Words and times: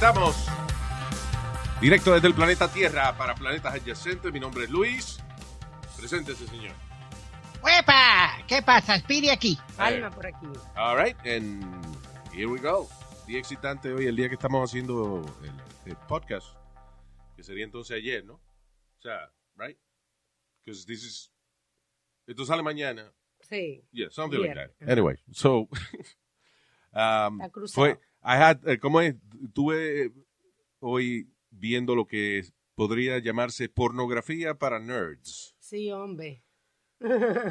Estamos. 0.00 0.34
Directo 1.78 2.14
desde 2.14 2.28
el 2.28 2.34
planeta 2.34 2.72
Tierra 2.72 3.14
para 3.18 3.34
planetas 3.34 3.74
adyacentes. 3.74 4.32
Mi 4.32 4.40
nombre 4.40 4.64
es 4.64 4.70
Luis. 4.70 5.18
Preséntese, 5.98 6.46
señor. 6.46 6.74
¡Huepa! 7.62 8.38
¿Qué 8.48 8.62
pasa? 8.62 8.98
Speedy 8.98 9.28
aquí. 9.28 9.58
Alma 9.76 10.10
por 10.10 10.26
aquí. 10.26 10.46
All 10.74 10.96
right, 10.96 11.14
and 11.26 11.62
here 12.32 12.46
we 12.46 12.58
go. 12.58 12.88
Día 13.26 13.38
excitante 13.38 13.92
hoy, 13.92 14.06
el 14.06 14.16
día 14.16 14.30
que 14.30 14.36
estamos 14.36 14.70
haciendo 14.70 15.20
el, 15.44 15.90
el 15.90 15.96
podcast, 16.08 16.46
que 17.36 17.42
sería 17.42 17.64
entonces 17.66 17.94
ayer, 17.94 18.24
¿no? 18.24 18.36
O 18.36 19.02
sea, 19.02 19.30
right? 19.56 19.76
Because 20.64 20.86
this 20.86 21.04
is. 21.04 21.30
Esto 22.26 22.46
sale 22.46 22.62
mañana. 22.62 23.12
Sí. 23.42 23.84
Yeah, 23.92 24.08
something 24.10 24.38
like 24.40 24.54
Viernes. 24.54 24.78
that. 24.78 24.88
Anyway, 24.88 25.18
so. 25.30 25.68
um, 26.94 27.38
Está 27.38 27.50
cruzado. 27.50 27.74
fue. 27.74 28.09
I 28.22 28.36
had. 28.36 28.66
eh, 28.68 28.78
¿Cómo 28.78 29.00
es? 29.00 29.14
Tuve 29.54 30.12
hoy 30.80 31.28
viendo 31.50 31.94
lo 31.94 32.06
que 32.06 32.44
podría 32.74 33.18
llamarse 33.18 33.68
pornografía 33.68 34.54
para 34.54 34.78
nerds. 34.78 35.54
Sí, 35.58 35.90
hombre. 35.90 36.44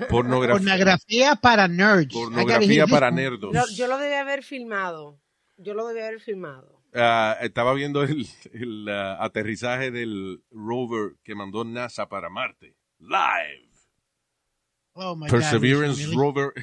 Pornografía, 0.10 0.54
Pornografía 0.64 1.36
para 1.36 1.68
nerds. 1.68 2.14
Pornografía 2.14 2.86
para 2.88 3.10
nerdos. 3.12 3.54
Lo- 3.54 3.68
yo 3.76 3.88
lo 3.88 3.98
debí 3.98 4.14
haber 4.14 4.44
filmado. 4.44 5.20
Yo 5.58 5.74
lo 5.74 5.88
debí 5.88 6.02
haber 6.02 6.20
filmado. 6.22 6.84
Ah, 6.94 7.38
estaba 7.42 7.74
viendo 7.74 8.04
el, 8.04 8.28
el, 8.54 8.88
ah, 8.90 9.18
aterrizaje 9.24 9.92
del 9.92 10.44
rover 10.52 11.16
que 11.24 11.36
mandó 11.36 11.64
NASA 11.66 12.08
para 12.08 12.30
Marte. 12.30 12.76
Live. 13.00 13.70
Oh 14.94 15.16
my 15.16 15.28
Perseverance 15.30 16.02
God. 16.06 16.10
really? 16.12 16.16
rover. 16.18 16.54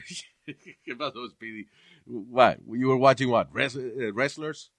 ¿Qué 0.84 0.94
pasó, 0.96 1.28
Speedy? 1.28 1.66
What? 2.06 2.58
You 2.66 2.88
were 2.88 2.98
watching 2.98 3.28
what? 3.30 3.48
Eh, 3.56 4.10
wrestlers? 4.14 4.72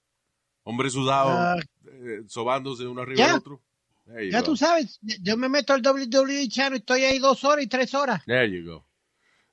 Hombres 0.63 0.93
sudados 0.93 1.33
Ah. 1.37 1.55
eh, 1.85 2.23
sobándose 2.27 2.85
uno 2.87 3.01
arriba 3.01 3.17
Ya. 3.17 3.27
del 3.27 3.35
otro. 3.37 3.61
There 4.05 4.25
you 4.25 4.31
Ya 4.31 4.39
go. 4.39 4.45
tú 4.45 4.55
sabes, 4.57 4.99
yo 5.01 5.35
me 5.37 5.49
meto 5.49 5.73
al 5.73 5.81
WWE 5.81 6.47
channel 6.49 6.77
y 6.77 6.79
estoy 6.79 7.03
ahí 7.03 7.19
dos 7.19 7.43
horas 7.43 7.63
y 7.65 7.67
tres 7.67 7.93
horas. 7.93 8.23
There 8.25 8.49
you 8.49 8.65
go. 8.69 8.85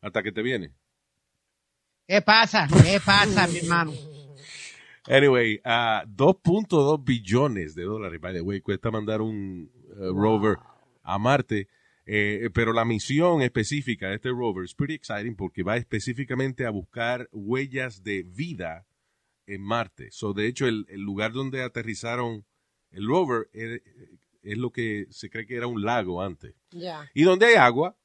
Hasta 0.01 0.23
que 0.23 0.31
te 0.33 0.43
viene. 0.43 0.73
¿Qué 2.07 2.21
pasa? 2.23 2.69
¿Qué 2.69 3.01
pasa, 3.05 3.47
mi 3.49 3.59
hermano? 3.59 3.93
Anyway, 5.09 5.61
ah, 5.65 6.05
2.2 6.07 7.03
billones 7.05 7.75
de 7.75 7.83
dólares, 7.85 8.21
by 8.21 8.33
the 8.33 8.41
way, 8.41 8.61
cuesta 8.61 8.91
mandar 8.91 9.21
un 9.21 9.71
eh, 9.91 10.11
rover 10.15 10.57
a 11.03 11.19
Marte. 11.19 11.69
Eh, 12.07 12.51
pero 12.53 12.73
la 12.75 12.85
misión 12.85 13.41
específica 13.41 14.09
de 14.09 14.17
este 14.17 14.29
rover 14.31 14.65
es 14.65 14.75
pretty 14.75 14.95
exciting 14.95 15.37
porque 15.37 15.63
va 15.63 15.77
específicamente 15.79 16.67
a 16.67 16.71
buscar 16.71 17.29
huellas 17.33 18.03
de 18.03 18.23
vida 18.25 18.87
en 19.47 19.63
Marte. 19.63 20.11
So, 20.11 20.33
de 20.35 20.47
hecho, 20.47 20.67
el, 20.67 20.85
el 20.89 21.01
lugar 21.01 21.33
donde 21.33 21.63
aterrizaron 21.63 22.45
el 22.91 23.07
rover 23.07 23.49
es, 23.53 23.81
es 24.43 24.59
lo 24.59 24.71
que 24.71 25.07
se 25.11 25.31
cree 25.31 25.47
que 25.47 25.57
era 25.57 25.67
un 25.67 25.83
lago 25.83 26.21
antes. 26.23 26.55
Ya. 26.71 27.11
Y 27.15 27.23
donde 27.23 27.47
hay 27.47 27.55
agua, 27.55 27.97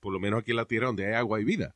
por 0.00 0.12
lo 0.12 0.20
menos 0.20 0.40
aquí 0.42 0.50
en 0.50 0.58
la 0.58 0.66
Tierra, 0.66 0.88
donde 0.88 1.06
hay 1.06 1.14
agua 1.14 1.38
hay 1.38 1.44
vida. 1.44 1.74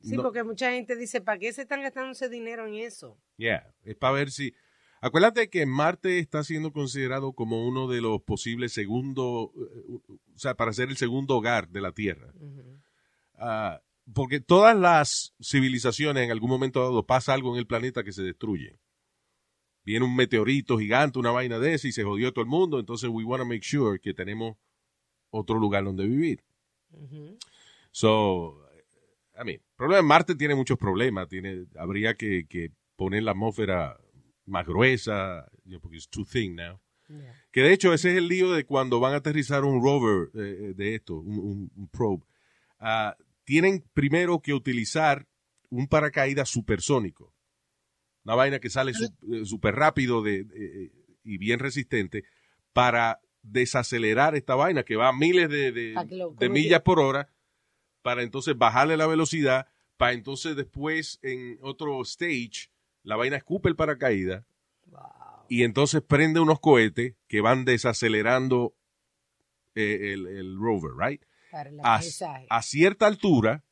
Sí, 0.00 0.16
No- 0.16 0.22
porque 0.22 0.42
mucha 0.44 0.70
gente 0.70 0.96
dice, 0.96 1.20
¿para 1.20 1.38
qué 1.38 1.52
se 1.52 1.62
están 1.62 1.82
gastando 1.82 2.12
ese 2.12 2.28
dinero 2.28 2.66
en 2.66 2.74
eso? 2.74 3.20
Yeah, 3.36 3.74
es 3.84 3.96
para 3.96 4.14
ver 4.14 4.30
si. 4.30 4.54
Acuérdate 5.00 5.48
que 5.48 5.64
Marte 5.64 6.18
está 6.18 6.42
siendo 6.42 6.72
considerado 6.72 7.32
como 7.32 7.66
uno 7.66 7.86
de 7.86 8.00
los 8.00 8.20
posibles 8.22 8.72
segundos, 8.72 9.50
eh, 9.56 9.98
o 10.08 10.38
sea, 10.38 10.54
para 10.54 10.72
ser 10.72 10.88
el 10.88 10.96
segundo 10.96 11.36
hogar 11.36 11.68
de 11.68 11.80
la 11.80 11.92
Tierra. 11.92 12.32
Ah, 13.34 13.80
porque 14.12 14.40
todas 14.40 14.76
las 14.76 15.34
civilizaciones 15.40 16.24
en 16.24 16.30
algún 16.30 16.50
momento 16.50 16.80
dado 16.80 17.06
pasa 17.06 17.34
algo 17.34 17.52
en 17.52 17.58
el 17.58 17.66
planeta 17.66 18.02
que 18.02 18.12
se 18.12 18.22
destruye. 18.22 18.78
Viene 19.84 20.04
un 20.04 20.16
meteorito 20.16 20.78
gigante, 20.78 21.18
una 21.18 21.30
vaina 21.30 21.58
de 21.58 21.74
ese 21.74 21.88
y 21.88 21.92
se 21.92 22.04
jodió 22.04 22.32
todo 22.32 22.42
el 22.42 22.50
mundo. 22.50 22.78
Entonces, 22.78 23.08
we 23.10 23.24
want 23.24 23.40
to 23.40 23.46
make 23.46 23.62
sure 23.62 23.98
que 24.00 24.12
tenemos 24.12 24.56
otro 25.30 25.58
lugar 25.58 25.84
donde 25.84 26.06
vivir. 26.06 26.42
So, 27.90 28.66
I 29.34 29.44
mean, 29.44 29.60
el 29.60 29.76
problema 29.76 30.02
Marte 30.02 30.34
tiene 30.34 30.54
muchos 30.54 30.76
problemas. 30.76 31.28
Tiene, 31.28 31.66
habría 31.78 32.14
que, 32.14 32.46
que 32.46 32.72
poner 32.96 33.22
la 33.22 33.30
atmósfera 33.30 33.98
más 34.48 34.66
gruesa, 34.66 35.46
porque 35.80 35.96
es 35.98 36.08
too 36.08 36.24
thin 36.24 36.56
now. 36.56 36.80
Que 37.52 37.62
de 37.62 37.72
hecho 37.72 37.94
ese 37.94 38.10
es 38.12 38.18
el 38.18 38.28
lío 38.28 38.52
de 38.52 38.64
cuando 38.64 39.00
van 39.00 39.14
a 39.14 39.16
aterrizar 39.16 39.64
un 39.64 39.82
rover 39.82 40.30
eh, 40.34 40.74
de 40.76 40.94
esto, 40.94 41.14
un, 41.16 41.38
un- 41.38 41.72
un 41.74 41.88
probe. 41.88 42.24
Ah, 42.78 43.16
tienen 43.44 43.82
primero 43.94 44.40
que 44.40 44.52
utilizar 44.52 45.26
un 45.70 45.86
paracaídas 45.88 46.48
supersónico. 46.50 47.32
Una 48.24 48.34
vaina 48.34 48.58
que 48.58 48.68
sale 48.68 48.92
súper 49.44 49.74
rápido 49.74 50.22
de, 50.22 50.44
de- 50.44 50.92
y 51.24 51.38
bien 51.38 51.58
resistente 51.60 52.24
para 52.74 53.20
desacelerar 53.42 54.34
esta 54.36 54.54
vaina 54.54 54.82
que 54.82 54.96
va 54.96 55.08
a 55.08 55.12
miles 55.12 55.48
de, 55.48 55.72
de- 55.72 55.92
Pa' 55.94 56.06
que 56.06 56.16
lo- 56.16 56.30
de 56.32 56.46
¿cómo 56.46 56.52
millas 56.52 56.82
por 56.82 57.00
hora 57.00 57.30
para 58.02 58.22
entonces 58.22 58.56
bajarle 58.56 58.96
la 58.98 59.06
velocidad 59.06 59.66
para 59.96 60.12
entonces 60.12 60.54
después 60.56 61.18
en 61.22 61.58
otro 61.62 62.00
stage 62.02 62.70
la 63.08 63.16
vaina 63.16 63.36
escupe 63.38 63.70
el 63.70 63.74
paracaídas 63.74 64.44
y 65.48 65.62
entonces 65.62 66.02
prende 66.02 66.40
unos 66.40 66.60
cohetes 66.60 67.14
que 67.26 67.40
van 67.40 67.64
desacelerando 67.64 68.76
eh, 69.74 70.12
el, 70.12 70.26
el 70.26 70.58
rover, 70.58 70.92
right? 70.98 71.22
Para 71.50 71.70
el 71.70 71.80
A, 71.82 72.62
cierta 72.62 73.06
altura, 73.06 73.64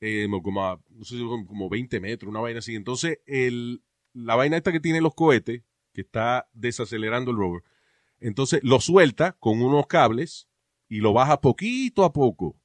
eh, 0.00 0.28
como, 0.44 0.64
a, 0.64 0.80
no 0.90 1.04
sé, 1.04 1.18
como 1.18 1.44
como 1.44 1.68
20 1.68 1.98
metros, 1.98 2.30
una 2.30 2.38
vaina 2.38 2.60
así. 2.60 2.76
Entonces, 2.76 3.18
el, 3.26 3.82
la 4.12 4.36
vaina 4.36 4.56
esta 4.56 4.70
que 4.70 4.78
tiene 4.78 5.00
los 5.00 5.16
cohetes, 5.16 5.64
que 5.92 6.02
está 6.02 6.48
desacelerando 6.52 7.32
el 7.32 7.38
rover, 7.38 7.64
entonces 8.20 8.60
lo 8.62 8.78
suelta 8.78 9.32
con 9.40 9.60
unos 9.60 9.88
cables 9.88 10.46
y 10.88 10.98
lo 11.00 11.12
baja 11.12 11.40
poquito 11.40 12.04
a 12.04 12.12
poco 12.12 12.56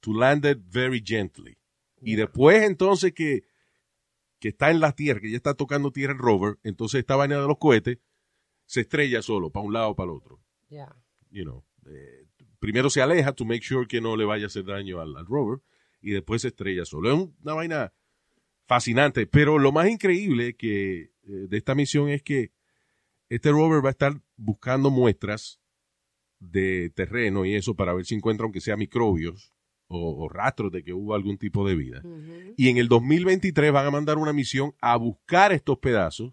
to 0.00 0.12
land 0.12 0.44
it 0.44 0.58
very 0.66 1.00
gently. 1.06 1.56
Y 2.02 2.16
después 2.16 2.64
entonces 2.64 3.12
que, 3.12 3.44
que 4.44 4.48
está 4.50 4.70
en 4.70 4.78
la 4.78 4.92
tierra, 4.92 5.20
que 5.22 5.30
ya 5.30 5.38
está 5.38 5.54
tocando 5.54 5.90
tierra 5.90 6.12
el 6.12 6.18
rover, 6.18 6.58
entonces 6.64 6.98
esta 6.98 7.16
vaina 7.16 7.40
de 7.40 7.46
los 7.48 7.56
cohetes 7.56 7.96
se 8.66 8.82
estrella 8.82 9.22
solo, 9.22 9.48
para 9.48 9.64
un 9.64 9.72
lado 9.72 9.88
o 9.88 9.96
para 9.96 10.10
el 10.10 10.18
otro. 10.18 10.38
Ya. 10.68 10.94
You 11.30 11.44
know, 11.44 11.64
eh, 11.86 12.26
primero 12.58 12.90
se 12.90 13.00
aleja 13.00 13.32
to 13.32 13.46
make 13.46 13.62
sure 13.62 13.86
que 13.86 14.02
no 14.02 14.18
le 14.18 14.26
vaya 14.26 14.44
a 14.44 14.46
hacer 14.48 14.66
daño 14.66 15.00
al, 15.00 15.16
al 15.16 15.24
rover 15.24 15.60
y 16.02 16.10
después 16.10 16.42
se 16.42 16.48
estrella 16.48 16.84
solo. 16.84 17.10
Es 17.10 17.18
un- 17.18 17.34
una 17.42 17.54
vaina 17.54 17.92
fascinante, 18.66 19.26
pero 19.26 19.58
lo 19.58 19.72
más 19.72 19.88
increíble 19.88 20.56
que 20.56 21.04
eh, 21.04 21.10
de 21.48 21.56
esta 21.56 21.74
misión 21.74 22.10
es 22.10 22.22
que 22.22 22.52
este 23.30 23.50
rover 23.50 23.82
va 23.82 23.88
a 23.88 23.92
estar 23.92 24.20
buscando 24.36 24.90
muestras 24.90 25.58
de 26.38 26.90
terreno 26.94 27.46
y 27.46 27.54
eso 27.54 27.74
para 27.74 27.94
ver 27.94 28.04
si 28.04 28.14
encuentra 28.14 28.44
aunque 28.44 28.60
sea 28.60 28.76
microbios 28.76 29.53
o, 29.88 30.24
o 30.24 30.28
rastros 30.28 30.72
de 30.72 30.82
que 30.82 30.92
hubo 30.92 31.14
algún 31.14 31.38
tipo 31.38 31.66
de 31.66 31.74
vida. 31.74 32.02
Y 32.56 32.68
en 32.68 32.78
el 32.78 32.88
2023 32.88 33.72
van 33.72 33.86
a 33.86 33.90
mandar 33.90 34.18
una 34.18 34.32
misión 34.32 34.74
a 34.80 34.96
buscar 34.96 35.52
estos 35.52 35.78
pedazos, 35.78 36.32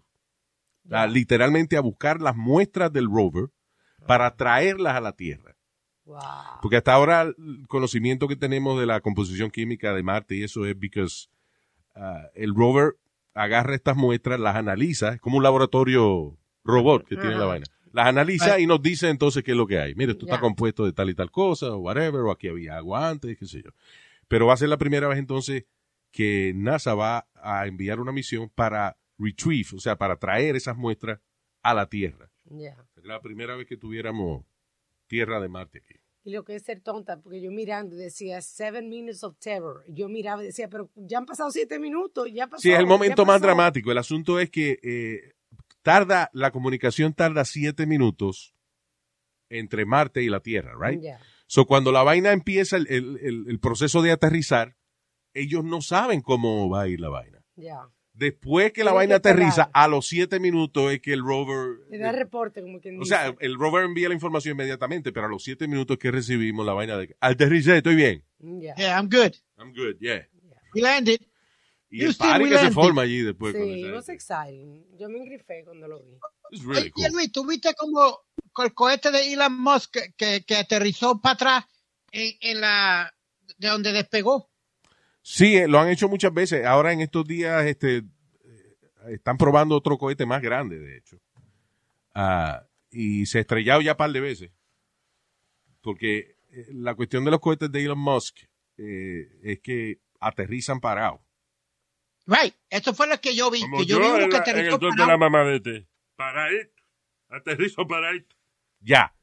a- 0.90 1.06
literalmente 1.06 1.76
a 1.76 1.80
buscar 1.80 2.20
las 2.20 2.34
muestras 2.36 2.92
del 2.92 3.06
rover 3.06 3.50
para 4.06 4.34
traerlas 4.36 4.96
a 4.96 5.00
la 5.00 5.12
Tierra. 5.12 5.56
Wow. 6.04 6.18
Porque 6.60 6.76
hasta 6.78 6.92
ahora 6.92 7.22
el 7.22 7.36
conocimiento 7.68 8.26
que 8.26 8.34
tenemos 8.36 8.78
de 8.80 8.86
la 8.86 9.00
composición 9.00 9.50
química 9.50 9.94
de 9.94 10.02
Marte 10.02 10.34
y 10.34 10.42
eso 10.42 10.66
es 10.66 10.76
because 10.76 11.28
ah, 11.94 12.24
el 12.34 12.54
rover 12.54 12.96
agarra 13.34 13.74
estas 13.76 13.96
muestras, 13.96 14.40
las 14.40 14.56
analiza, 14.56 15.14
es 15.14 15.20
como 15.20 15.36
un 15.36 15.42
laboratorio 15.44 16.36
robot 16.64 17.04
que 17.06 17.16
tiene 17.16 17.36
la 17.36 17.44
vaina. 17.46 17.66
Las 17.92 18.06
analiza 18.06 18.58
y 18.58 18.66
nos 18.66 18.80
dice 18.82 19.08
entonces 19.08 19.42
qué 19.44 19.50
es 19.52 19.56
lo 19.56 19.66
que 19.66 19.78
hay. 19.78 19.94
Mire, 19.94 20.12
esto 20.12 20.26
está 20.26 20.40
compuesto 20.40 20.84
de 20.84 20.92
tal 20.92 21.10
y 21.10 21.14
tal 21.14 21.30
cosa, 21.30 21.72
o 21.72 21.78
whatever, 21.78 22.22
o 22.22 22.30
aquí 22.30 22.48
había 22.48 22.76
agua 22.76 23.08
antes, 23.08 23.38
qué 23.38 23.46
sé 23.46 23.62
yo. 23.62 23.70
Pero 24.28 24.46
va 24.46 24.54
a 24.54 24.56
ser 24.56 24.68
la 24.68 24.78
primera 24.78 25.08
vez 25.08 25.18
entonces 25.18 25.64
que 26.10 26.52
NASA 26.54 26.94
va 26.94 27.28
a 27.34 27.66
enviar 27.66 28.00
una 28.00 28.12
misión 28.12 28.50
para 28.54 28.96
retrieve, 29.18 29.68
o 29.76 29.80
sea, 29.80 29.96
para 29.96 30.16
traer 30.16 30.56
esas 30.56 30.76
muestras 30.76 31.20
a 31.62 31.74
la 31.74 31.86
Tierra. 31.86 32.30
Ya. 32.44 32.76
Es 32.96 33.04
la 33.04 33.20
primera 33.20 33.56
vez 33.56 33.66
que 33.66 33.76
tuviéramos 33.76 34.44
tierra 35.06 35.40
de 35.40 35.48
Marte 35.48 35.78
aquí. 35.78 35.94
Y 36.24 36.32
lo 36.32 36.44
que 36.44 36.54
es 36.54 36.62
ser 36.62 36.80
tonta, 36.80 37.20
porque 37.20 37.40
yo 37.40 37.50
mirando 37.50 37.96
decía 37.96 38.40
seven 38.40 38.88
minutes 38.88 39.24
of 39.24 39.36
terror. 39.38 39.84
Yo 39.88 40.08
miraba 40.08 40.42
y 40.42 40.46
decía, 40.46 40.68
pero 40.68 40.88
ya 40.94 41.18
han 41.18 41.26
pasado 41.26 41.50
siete 41.50 41.78
minutos, 41.78 42.28
ya 42.32 42.46
pasó. 42.46 42.62
Sí, 42.62 42.70
es 42.70 42.78
el 42.78 42.86
momento 42.86 43.24
más 43.24 43.36
pasó". 43.36 43.46
dramático. 43.46 43.90
El 43.90 43.98
asunto 43.98 44.38
es 44.38 44.48
que 44.48 44.78
eh, 44.82 45.34
tarda, 45.82 46.30
la 46.32 46.50
comunicación 46.50 47.12
tarda 47.14 47.44
siete 47.44 47.86
minutos 47.86 48.54
entre 49.50 49.84
Marte 49.84 50.22
y 50.22 50.28
la 50.28 50.40
Tierra, 50.40 50.72
right? 50.80 51.00
Ya. 51.02 51.20
So, 51.46 51.66
cuando 51.66 51.92
la 51.92 52.02
vaina 52.02 52.32
empieza 52.32 52.76
el, 52.76 52.86
el- 52.88 53.18
el- 53.22 53.44
el 53.48 53.60
proceso 53.60 54.00
de 54.00 54.10
aterrizar, 54.12 54.76
ellos 55.34 55.64
no 55.64 55.82
saben 55.82 56.22
cómo 56.22 56.68
va 56.70 56.82
a 56.82 56.88
ir 56.88 57.00
la 57.00 57.08
vaina. 57.10 57.42
Ya. 57.56 57.88
Después 58.14 58.72
que 58.72 58.84
la 58.84 58.90
Tienen 58.90 58.96
vaina 58.96 59.20
que 59.20 59.28
aterriza, 59.28 59.70
a 59.72 59.88
los 59.88 60.06
siete 60.06 60.38
minutos 60.38 60.92
es 60.92 61.00
que 61.00 61.12
el 61.14 61.20
rover... 61.22 61.78
Le 61.90 61.98
da 61.98 62.12
reporte, 62.12 62.60
como 62.62 62.78
quien 62.80 62.96
o 62.96 63.00
dice. 63.00 63.14
sea, 63.14 63.34
el 63.40 63.54
rover 63.58 63.84
envía 63.84 64.08
la 64.08 64.14
información 64.14 64.52
inmediatamente, 64.54 65.12
pero 65.12 65.26
a 65.26 65.28
los 65.30 65.42
siete 65.42 65.66
minutos 65.66 65.96
que 65.98 66.10
recibimos 66.10 66.64
la 66.66 66.74
vaina 66.74 66.96
de... 66.98 67.16
Aterricé, 67.20 67.78
estoy 67.78 67.96
bien. 67.96 68.24
Ya. 68.38 68.74
Yeah, 68.76 68.98
I'm 69.00 69.08
good. 69.08 69.32
I'm 69.58 69.72
good, 69.74 69.96
yeah. 70.00 70.26
We 70.74 70.82
landed. 70.82 71.20
Y 71.92 72.04
el 72.04 72.14
party 72.16 72.48
que 72.48 72.58
se 72.58 72.70
forma 72.70 73.02
allí 73.02 73.20
después. 73.20 73.54
Sí, 73.54 73.84
it 73.84 73.92
was 73.92 74.08
exciting. 74.08 74.82
Yo 74.98 75.10
me 75.10 75.18
engrifé 75.18 75.62
cuando 75.62 75.86
lo 75.86 76.02
vi. 76.02 76.18
It's 76.50 76.64
really 76.64 76.80
Oye, 76.84 76.90
cool. 76.92 77.12
Luis, 77.12 77.32
¿tú 77.32 77.46
viste 77.46 77.74
como 77.74 78.18
el 78.64 78.72
cohete 78.72 79.10
de 79.10 79.30
Elon 79.32 79.60
Musk 79.60 79.92
que, 79.92 80.12
que, 80.16 80.44
que 80.46 80.56
aterrizó 80.56 81.20
para 81.20 81.34
atrás 81.34 81.64
en, 82.10 82.32
en 82.40 82.60
la 82.62 83.12
de 83.58 83.68
donde 83.68 83.92
despegó? 83.92 84.50
Sí, 85.20 85.54
eh, 85.56 85.68
lo 85.68 85.78
han 85.78 85.90
hecho 85.90 86.08
muchas 86.08 86.32
veces. 86.32 86.64
Ahora 86.64 86.92
en 86.94 87.02
estos 87.02 87.26
días 87.26 87.66
este, 87.66 87.98
eh, 87.98 88.04
están 89.08 89.36
probando 89.36 89.76
otro 89.76 89.98
cohete 89.98 90.24
más 90.24 90.40
grande, 90.40 90.78
de 90.78 90.96
hecho. 90.96 91.18
Ah, 92.14 92.66
y 92.90 93.26
se 93.26 93.36
ha 93.36 93.40
estrellado 93.42 93.82
ya 93.82 93.92
un 93.92 93.98
par 93.98 94.12
de 94.12 94.20
veces. 94.20 94.50
Porque 95.82 96.36
eh, 96.50 96.66
la 96.72 96.94
cuestión 96.94 97.22
de 97.24 97.32
los 97.32 97.40
cohetes 97.40 97.70
de 97.70 97.84
Elon 97.84 97.98
Musk 97.98 98.38
eh, 98.78 99.28
es 99.42 99.60
que 99.60 100.00
aterrizan 100.20 100.80
parados. 100.80 101.20
Right, 102.34 102.54
eso 102.70 102.94
fue 102.94 103.06
lo 103.06 103.20
que 103.20 103.34
yo 103.34 103.50
vi. 103.50 103.60
Como 103.62 103.78
que 103.78 103.86
yo, 103.86 103.96
yo, 104.00 104.16
vi 104.16 104.22
en, 104.24 104.30
que 104.30 104.36
la- 104.38 104.44
en 104.60 104.66
el 104.66 104.78
de 104.78 105.06
la 105.06 105.16
mamá 105.16 105.44
de 105.44 105.56
este. 105.56 105.86
Paradito. 106.16 106.82
Aterrizo 107.28 107.86
paradito. 107.86 108.36
Ya. 108.80 109.14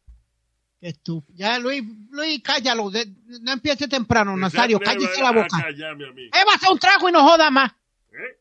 Qué 0.79 0.87
estúpido. 0.89 1.35
Ya, 1.37 1.59
Luis, 1.59 1.83
Luis, 2.11 2.41
cállalo. 2.43 2.89
de- 2.89 3.07
no 3.41 3.51
empiece 3.51 3.87
temprano, 3.87 4.33
Que 4.35 4.39
Nazario. 4.41 4.77
se 4.77 4.83
Cállese 4.85 5.21
la 5.21 5.31
boca. 5.31 5.47
callarme 5.61 6.07
a 6.07 6.11
mí. 6.11 6.23
Eh, 6.25 6.71
un 6.71 6.79
trago 6.79 7.09
y 7.09 7.11
no 7.11 7.21
joda 7.27 7.49
más. 7.51 7.71
¿Eh? 8.11 8.39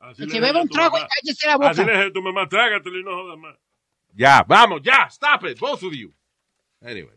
Así 0.00 0.26
Que 0.26 0.40
beba 0.40 0.60
un 0.60 0.68
trago 0.68 0.96
y 0.98 1.00
mamá. 1.00 1.08
cállese 1.20 1.46
la 1.46 1.54
Así 1.54 1.80
le 1.80 1.84
boca. 1.86 1.98
dije 1.98 2.10
tu 2.12 2.22
mamá, 2.22 2.48
trágatelo 2.48 2.98
y 2.98 3.04
no 3.04 3.10
jodas 3.14 3.38
más. 3.38 3.56
Ya, 4.14 4.42
vamos, 4.46 4.82
ya, 4.82 5.06
stop 5.10 5.44
it, 5.46 5.58
both 5.58 5.82
of 5.82 5.92
you. 5.94 6.12
Anyway. 6.82 7.16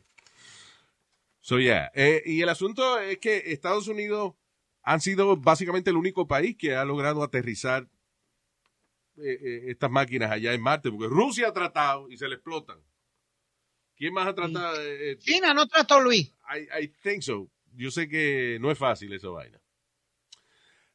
So, 1.42 1.60
yeah. 1.60 1.92
Eh, 1.94 2.24
y 2.26 2.42
el 2.42 2.50
asunto 2.50 2.98
es 3.00 3.18
que 3.20 3.44
Estados 3.52 3.88
Unidos 3.88 4.34
han 4.86 5.02
sido 5.02 5.36
básicamente 5.36 5.90
el 5.90 5.98
único 5.98 6.28
país 6.28 6.56
que 6.58 6.76
ha 6.76 6.86
logrado 6.86 7.24
aterrizar 7.24 7.88
eh, 9.18 9.40
eh, 9.42 9.62
estas 9.68 9.90
máquinas 9.90 10.32
allá 10.32 10.54
en 10.54 10.62
Marte, 10.62 10.92
porque 10.92 11.08
Rusia 11.08 11.48
ha 11.48 11.54
tratado 11.54 12.10
y 12.10 12.18
se 12.18 12.28
le 12.28 12.36
explotan. 12.36 12.78
¿Quién 13.96 14.14
más 14.14 14.28
ha 14.28 14.36
tratado? 14.36 14.76
Eh, 14.82 15.18
China 15.20 15.54
no 15.54 15.68
trató 15.68 16.00
Luis. 16.02 16.32
I, 16.54 16.84
I 16.84 16.88
think 17.02 17.22
so. 17.24 17.50
Yo 17.74 17.90
sé 17.92 18.08
que 18.08 18.58
no 18.62 18.70
es 18.72 18.78
fácil 18.78 19.12
esa 19.14 19.30
vaina. 19.30 19.60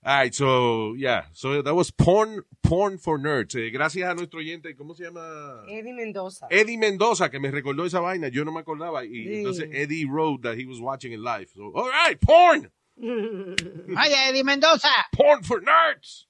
All 0.03 0.23
right, 0.23 0.33
so, 0.33 0.95
yeah. 0.97 1.29
So, 1.35 1.63
that 1.63 1.75
was 1.75 1.91
porn, 1.93 2.43
porn 2.63 2.99
for 2.99 3.19
nerds. 3.21 3.55
Eh, 3.55 3.71
gracias 3.71 4.09
a 4.09 4.15
nuestro 4.15 4.39
oyente, 4.39 4.75
¿cómo 4.75 4.95
se 4.95 5.05
llama? 5.05 5.63
Eddie 5.69 5.93
Mendoza. 5.93 6.47
Eddie 6.49 6.79
Mendoza, 6.79 7.31
que 7.31 7.39
me 7.39 7.51
recordó 7.51 7.85
esa 7.85 8.01
vaina, 8.01 8.29
yo 8.29 8.43
no 8.47 8.53
me 8.53 8.61
acordaba. 8.61 9.05
Y 9.05 9.09
Sí. 9.25 9.35
entonces 9.39 9.69
Eddie 9.73 10.07
wrote 10.07 10.43
that 10.49 10.57
he 10.59 10.65
was 10.65 10.79
watching 10.81 11.13
it 11.13 11.19
live. 11.21 11.49
So, 11.55 11.71
all 11.75 11.91
right, 11.91 12.19
porn! 12.19 12.71
Vaya, 13.01 14.29
Eddie 14.29 14.45
Mendoza. 14.45 14.89
Porn 15.13 15.43
for 15.43 15.61
nerds! 15.63 16.27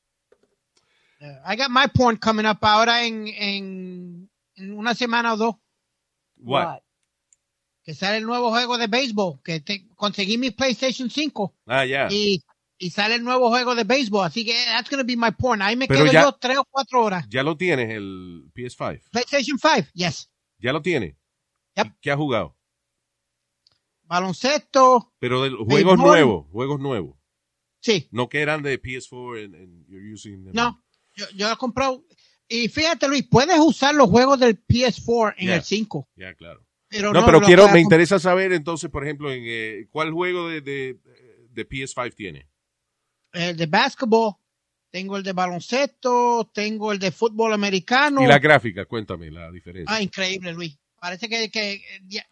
I 1.44 1.55
got 1.56 1.70
my 1.70 1.87
porn 1.88 2.17
coming 2.17 2.46
up 2.46 2.58
ahora 2.62 3.05
en, 3.05 3.26
en, 3.28 4.31
en 4.56 4.72
una 4.78 4.94
semana 4.94 5.34
o 5.34 5.37
dos. 5.37 5.55
What? 6.38 6.78
Que 7.84 7.94
sale 7.94 8.19
el 8.19 8.25
nuevo 8.25 8.50
juego 8.50 8.78
de 8.78 8.87
béisbol. 8.87 9.40
Que 9.43 9.61
te- 9.61 9.87
conseguí 9.96 10.38
mi 10.38 10.50
PlayStation 10.50 11.11
5. 11.11 11.55
Ah, 11.67 11.84
ya. 11.84 12.08
Y, 12.11 12.43
y 12.78 12.90
sale 12.90 13.17
el 13.17 13.25
nuevo 13.25 13.50
juego 13.50 13.75
de 13.75 13.84
béisbol. 13.84 14.25
Así 14.26 14.44
que 14.46 14.55
that's 14.67 14.88
going 14.88 15.00
to 15.02 15.06
be 15.06 15.17
my 15.17 15.31
porn. 15.31 15.61
Ahí 15.61 15.76
me 15.76 15.87
Pero 15.88 16.05
quedo 16.05 16.12
ya- 16.12 16.22
yo 16.22 16.32
tres 16.32 16.56
o 16.56 16.64
cuatro 16.64 17.02
horas. 17.05 17.26
Ya 17.28 17.43
lo 17.43 17.56
tienes, 17.56 17.90
el 17.90 18.50
PS5. 18.55 19.11
PlayStation 19.11 19.58
5, 19.58 19.88
yes. 19.93 20.31
Ya 20.58 20.72
lo 20.72 20.81
tienes. 20.81 21.17
Yep. 21.76 21.87
¿Y 21.87 21.90
¿Qué 22.00 22.11
has 22.11 22.17
jugado? 22.17 22.56
Baloncesto, 24.10 25.12
Pero 25.20 25.42
de 25.42 25.50
juegos 25.50 25.68
Béisbol. 25.68 25.96
nuevos, 25.98 26.46
juegos 26.50 26.80
nuevos. 26.80 27.16
sí. 27.80 28.08
No 28.10 28.28
que 28.28 28.40
eran 28.40 28.62
de 28.62 28.80
PS4 28.82 29.44
and, 29.44 29.54
and 29.54 29.86
you're 29.88 30.12
using 30.12 30.44
them. 30.44 30.52
No, 30.52 30.82
yo, 31.14 31.26
yo 31.36 31.50
he 31.50 31.56
comprado. 31.56 32.04
Y 32.48 32.68
fíjate, 32.68 33.06
Luis, 33.08 33.24
puedes 33.30 33.58
usar 33.60 33.94
los 33.94 34.10
juegos 34.10 34.40
del 34.40 34.60
PS4 34.66 35.34
en 35.38 35.46
Yeah. 35.46 35.56
el 35.56 35.62
5. 35.62 36.08
Ya, 36.16 36.34
claro. 36.34 36.66
Pero 36.88 37.12
No, 37.12 37.20
no, 37.20 37.26
pero 37.26 37.40
quiero, 37.40 37.68
me 37.68 37.80
interesa 37.80 38.18
saber 38.18 38.52
entonces, 38.52 38.90
por 38.90 39.04
ejemplo, 39.04 39.30
en 39.32 39.42
eh, 39.46 39.86
cuál 39.90 40.10
juego 40.10 40.48
de, 40.48 40.60
de, 40.60 40.98
de 41.50 41.68
PS5 41.68 42.14
tiene. 42.16 42.48
El 43.32 43.56
de 43.56 43.66
basketball, 43.66 44.34
tengo 44.90 45.16
el 45.16 45.22
de 45.22 45.32
baloncesto, 45.32 46.50
tengo 46.52 46.90
el 46.90 46.98
de 46.98 47.12
fútbol 47.12 47.52
americano. 47.52 48.22
Y 48.22 48.26
la 48.26 48.40
gráfica, 48.40 48.86
cuéntame 48.86 49.30
la 49.30 49.52
diferencia. 49.52 49.94
Ah, 49.94 50.02
increíble, 50.02 50.52
Luis. 50.52 50.76
Parece 51.00 51.28
que, 51.28 51.48
que 51.48 51.80
ya, 52.08 52.22
eh, 52.22 52.26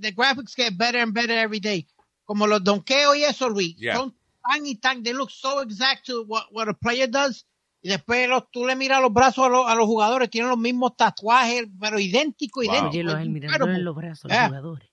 the 0.00 0.12
graphics 0.12 0.54
get 0.56 0.76
better 0.76 0.98
and 1.00 1.12
better 1.12 1.36
every 1.36 1.60
day. 1.60 1.86
Como 2.24 2.46
los 2.46 2.62
donkeos 2.62 3.16
y 3.16 3.24
eso, 3.24 3.48
Luis. 3.48 3.76
Yeah. 3.76 3.96
Son 3.96 4.14
tan 4.42 4.66
y 4.66 4.76
tan, 4.76 5.02
they 5.02 5.12
look 5.12 5.30
so 5.30 5.60
exact 5.62 6.06
to 6.06 6.22
what, 6.24 6.44
what 6.52 6.68
a 6.68 6.74
player 6.74 7.08
does. 7.10 7.46
Y 7.80 7.88
después 7.90 8.28
los, 8.28 8.50
tú 8.50 8.66
le 8.66 8.74
miras 8.76 9.00
los 9.00 9.12
brazos 9.12 9.46
a, 9.46 9.48
los- 9.48 9.66
a 9.68 9.74
los 9.76 9.86
jugadores, 9.86 10.28
tienen 10.30 10.50
los 10.50 10.58
mismos 10.58 10.96
tatuajes, 10.96 11.66
pero 11.80 11.98
idéntico, 11.98 12.60
Wow. 12.62 12.70
idéntico. 12.72 13.04
Los 13.04 13.14
mirándole 13.28 13.46
incredible. 13.46 13.74
en 13.76 13.84
los 13.84 13.94
brazos 13.96 14.30
Yeah. 14.30 14.48
los 14.48 14.48
jugadores. 14.58 14.88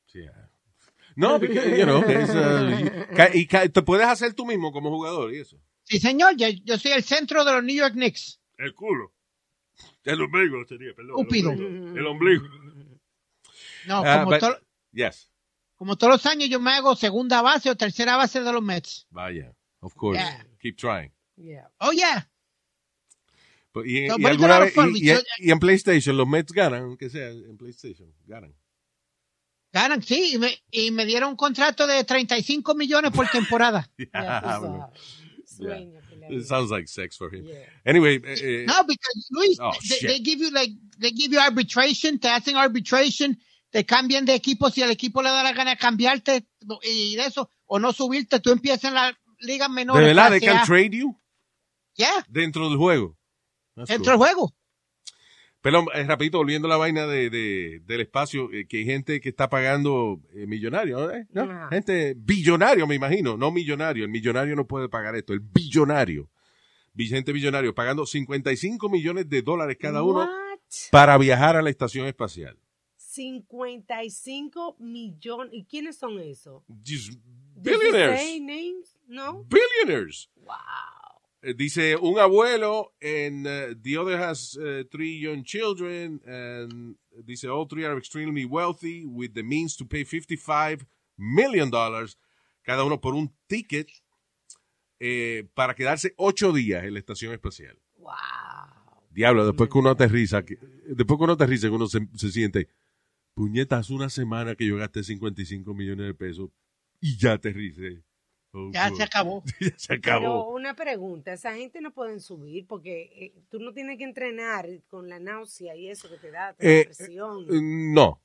No, 1.18 1.40
porque, 1.40 1.78
you 1.78 1.86
know, 1.86 2.00
uh, 2.02 3.30
y 3.34 3.48
te 3.48 3.82
puedes 3.82 4.06
hacer 4.06 4.34
tú 4.34 4.46
mismo 4.46 4.72
como 4.74 4.90
jugador 4.90 5.34
y 5.34 5.40
eso. 5.40 5.58
Sí, 5.84 5.98
señor, 6.00 6.36
yo, 6.36 6.48
yo 6.50 6.78
soy 6.78 6.92
el 6.92 7.04
centro 7.04 7.46
de 7.46 7.54
los 7.54 7.64
New 7.64 7.76
York 7.76 7.94
Knicks. 7.94 8.40
El 8.58 8.74
culo. 8.76 9.14
El 10.04 10.22
ombligo 10.22 10.64
sería, 10.68 10.94
perdón. 10.94 11.12
el 11.18 11.22
ombligo. 11.26 11.52
El 11.52 12.06
ombligo. 12.08 12.46
No, 13.88 14.04
Ah, 14.06 14.20
como, 14.26 14.32
but- 14.32 14.40
to- 14.42 14.60
Yes. 14.96 15.30
como 15.76 15.98
todos 15.98 16.14
los 16.14 16.26
años 16.26 16.50
yo 16.50 16.60
me 16.60 16.72
hago 16.72 16.96
segunda 16.96 17.42
base 17.42 17.70
o 17.70 17.76
tercera 17.76 18.16
base 18.16 18.42
de 18.42 18.52
los 18.54 18.64
Mets. 18.64 19.06
Vaya. 19.12 19.54
Of 19.82 19.94
course. 19.94 20.18
Yeah. 20.20 20.44
Keep 20.62 20.78
trying. 20.78 21.12
Yeah. 21.36 21.68
Oh, 21.80 21.92
yeah. 21.92 22.28
Pero, 23.74 23.86
Y, 23.86 24.08
No, 24.08 24.16
y 24.18 24.26
alguna 24.26 24.60
vez, 24.60 24.74
y, 24.96 25.12
y- 25.12 25.52
en 25.52 25.60
PlayStation, 25.60 26.16
los 26.16 26.28
Mets 26.28 26.54
ganan, 26.54 26.84
aunque 26.84 27.10
sea 27.10 27.28
en 27.30 27.58
PlayStation, 27.58 28.12
ganan. 28.26 28.56
Ganan, 29.74 30.02
sí, 30.02 30.32
y 30.36 30.38
me, 30.38 30.58
y 30.72 30.92
me 30.92 31.06
dieron 31.06 31.32
un 31.32 31.36
contrato 31.36 31.86
de 31.86 32.02
35 32.06 32.74
millones 32.76 33.12
por 33.12 33.28
temporada. 33.28 33.90
Yeah, 33.98 34.42
sabes. 34.42 34.72
Sueño 35.46 36.00
It 36.30 36.46
sounds 36.48 36.72
like 36.72 36.88
sex 36.88 37.18
for 37.18 37.30
him. 37.34 37.46
Yeah. 37.46 37.68
Anyway, 37.86 38.16
eh, 38.24 38.36
eh, 38.42 38.66
No, 38.66 38.84
because 38.88 39.28
Luis, 39.32 39.58
Oh, 39.62 39.72
they, 39.90 40.08
they 40.08 40.20
give 40.20 40.40
you 40.40 40.50
like, 40.52 40.72
they 40.98 41.12
give 41.12 41.32
you 41.34 41.40
arbitration, 41.40 42.18
te 42.18 42.30
hacen 42.30 42.56
arbitration, 42.56 43.38
te 43.76 43.86
cambian 43.86 44.24
de 44.24 44.34
equipo 44.36 44.70
si 44.70 44.82
el 44.82 44.90
equipo 44.90 45.22
le 45.22 45.28
da 45.28 45.44
la 45.44 45.52
gana 45.52 45.72
de 45.72 45.78
cambiarte 45.78 46.48
y 46.82 47.16
de 47.18 47.26
eso, 47.26 47.50
o 47.66 47.78
no 47.78 47.92
subirte, 47.92 48.40
tú 48.40 48.52
empiezas 48.52 48.86
en 48.86 48.94
la 48.94 49.14
liga 49.40 49.68
menor. 49.68 49.98
de 50.00 50.06
verdad, 50.06 50.30
they 50.32 50.40
can 50.40 50.66
trade 50.66 50.92
you 50.92 51.20
Yeah, 51.98 52.26
dentro 52.30 52.70
del 52.70 52.78
juego. 52.78 53.18
That's 53.76 53.90
dentro 53.90 54.12
del 54.14 54.18
cool. 54.20 54.28
juego. 54.30 54.56
Pero, 55.60 55.84
eh, 55.94 56.06
rapidito, 56.06 56.38
volviendo 56.38 56.68
a 56.68 56.70
la 56.70 56.78
vaina 56.78 57.06
de, 57.06 57.30
de- 57.30 57.82
del 57.86 58.00
espacio, 58.00 58.50
eh, 58.54 58.66
que 58.66 58.78
hay 58.78 58.86
gente 58.86 59.20
que 59.20 59.28
está 59.28 59.50
pagando 59.50 60.22
eh, 60.34 60.46
millonario, 60.48 61.12
¿eh? 61.12 61.28
¿No? 61.32 61.70
Gente 61.70 62.14
billonario, 62.16 62.88
me 62.88 62.96
imagino, 62.96 63.36
no 63.36 63.52
millonario. 63.52 64.06
El 64.06 64.10
millonario 64.12 64.56
no 64.56 64.66
puede 64.68 64.88
pagar 64.88 65.18
esto, 65.18 65.34
el 65.34 65.42
billonario. 65.42 66.30
Bi- 66.94 67.08
Gente 67.10 67.34
billonario, 67.34 67.76
pagando 67.76 68.06
55 68.06 68.88
millones 68.90 69.28
de 69.28 69.42
dólares 69.42 69.76
cada 69.78 70.02
uno 70.02 70.20
What? 70.20 70.30
para 70.92 71.18
viajar 71.18 71.58
a 71.58 71.62
la 71.62 71.70
estación 71.70 72.08
espacial. 72.08 72.58
55 73.16 74.78
millones. 74.80 75.54
¿Y 75.54 75.66
quiénes 75.66 75.98
son 75.98 76.20
esos? 76.20 76.64
Billionaires. 77.56 78.42
names? 78.42 78.96
No. 79.08 79.44
Billionaires. 79.46 80.30
Wow. 80.36 80.56
Eh, 81.42 81.54
Dice 81.54 81.96
un 81.96 82.18
abuelo 82.20 82.94
and 83.02 83.46
uh, 83.48 83.76
the 83.82 83.98
other 83.98 84.18
has 84.20 84.58
uh, 84.58 84.84
three 84.92 85.20
young 85.20 85.44
children 85.44 86.20
and 86.26 86.96
dice 87.26 87.46
all 87.46 87.68
three 87.68 87.86
are 87.86 87.98
extremely 87.98 88.46
wealthy 88.46 89.06
with 89.06 89.34
the 89.36 89.44
means 89.44 89.76
to 89.78 89.86
pay 89.86 90.04
55 90.04 90.86
million 91.18 91.70
dollars 91.70 92.18
cada 92.64 92.84
uno 92.84 93.00
por 93.00 93.14
un 93.14 93.32
ticket 93.48 93.88
eh, 95.00 95.48
para 95.54 95.76
quedarse 95.76 96.14
ocho 96.18 96.52
días 96.52 96.84
en 96.84 96.94
la 96.94 97.00
estación 97.00 97.32
espacial. 97.34 97.78
Wow. 97.98 98.14
Diablo, 99.12 99.46
después 99.46 99.70
que 99.70 99.78
uno 99.78 99.92
aterriza, 99.92 100.44
que- 100.44 100.58
después 100.88 101.18
que 101.20 101.24
uno 101.26 101.34
aterriza, 101.34 101.68
que 101.68 101.76
uno 101.76 101.88
se, 101.88 102.00
se 102.16 102.32
siente, 102.32 102.68
puñetas, 103.36 103.90
una 103.92 104.10
semana 104.10 104.56
que 104.56 104.66
yo 104.66 104.78
gasté 104.78 105.04
55 105.04 105.74
millones 105.76 106.08
de 106.08 106.14
pesos 106.16 106.50
y 107.00 107.18
ya 107.18 107.34
aterricé. 107.34 108.02
Oh, 108.52 108.72
Ya 108.72 108.90
God. 108.90 108.98
se 108.98 109.04
acabó. 109.04 109.44
ya 109.60 109.78
se 109.78 110.00
Pero 110.00 110.16
acabó. 110.18 110.54
una 110.56 110.76
pregunta, 110.76 111.34
esa 111.34 111.54
gente 111.56 111.82
no 111.82 111.94
pueden 111.94 112.22
subir 112.22 112.66
porque 112.66 113.12
eh, 113.14 113.42
tú 113.50 113.60
no 113.60 113.74
tienes 113.74 113.98
que 113.98 114.06
entrenar 114.06 114.68
con 114.88 115.10
la 115.10 115.20
náusea 115.20 115.76
y 115.76 115.90
eso 115.90 116.10
que 116.10 116.18
te 116.18 116.32
da, 116.32 116.54
te 116.54 116.66
da 116.66 116.72
Eh, 116.74 116.86
presión. 116.86 117.44
Eh, 117.44 117.60
No, 117.62 118.22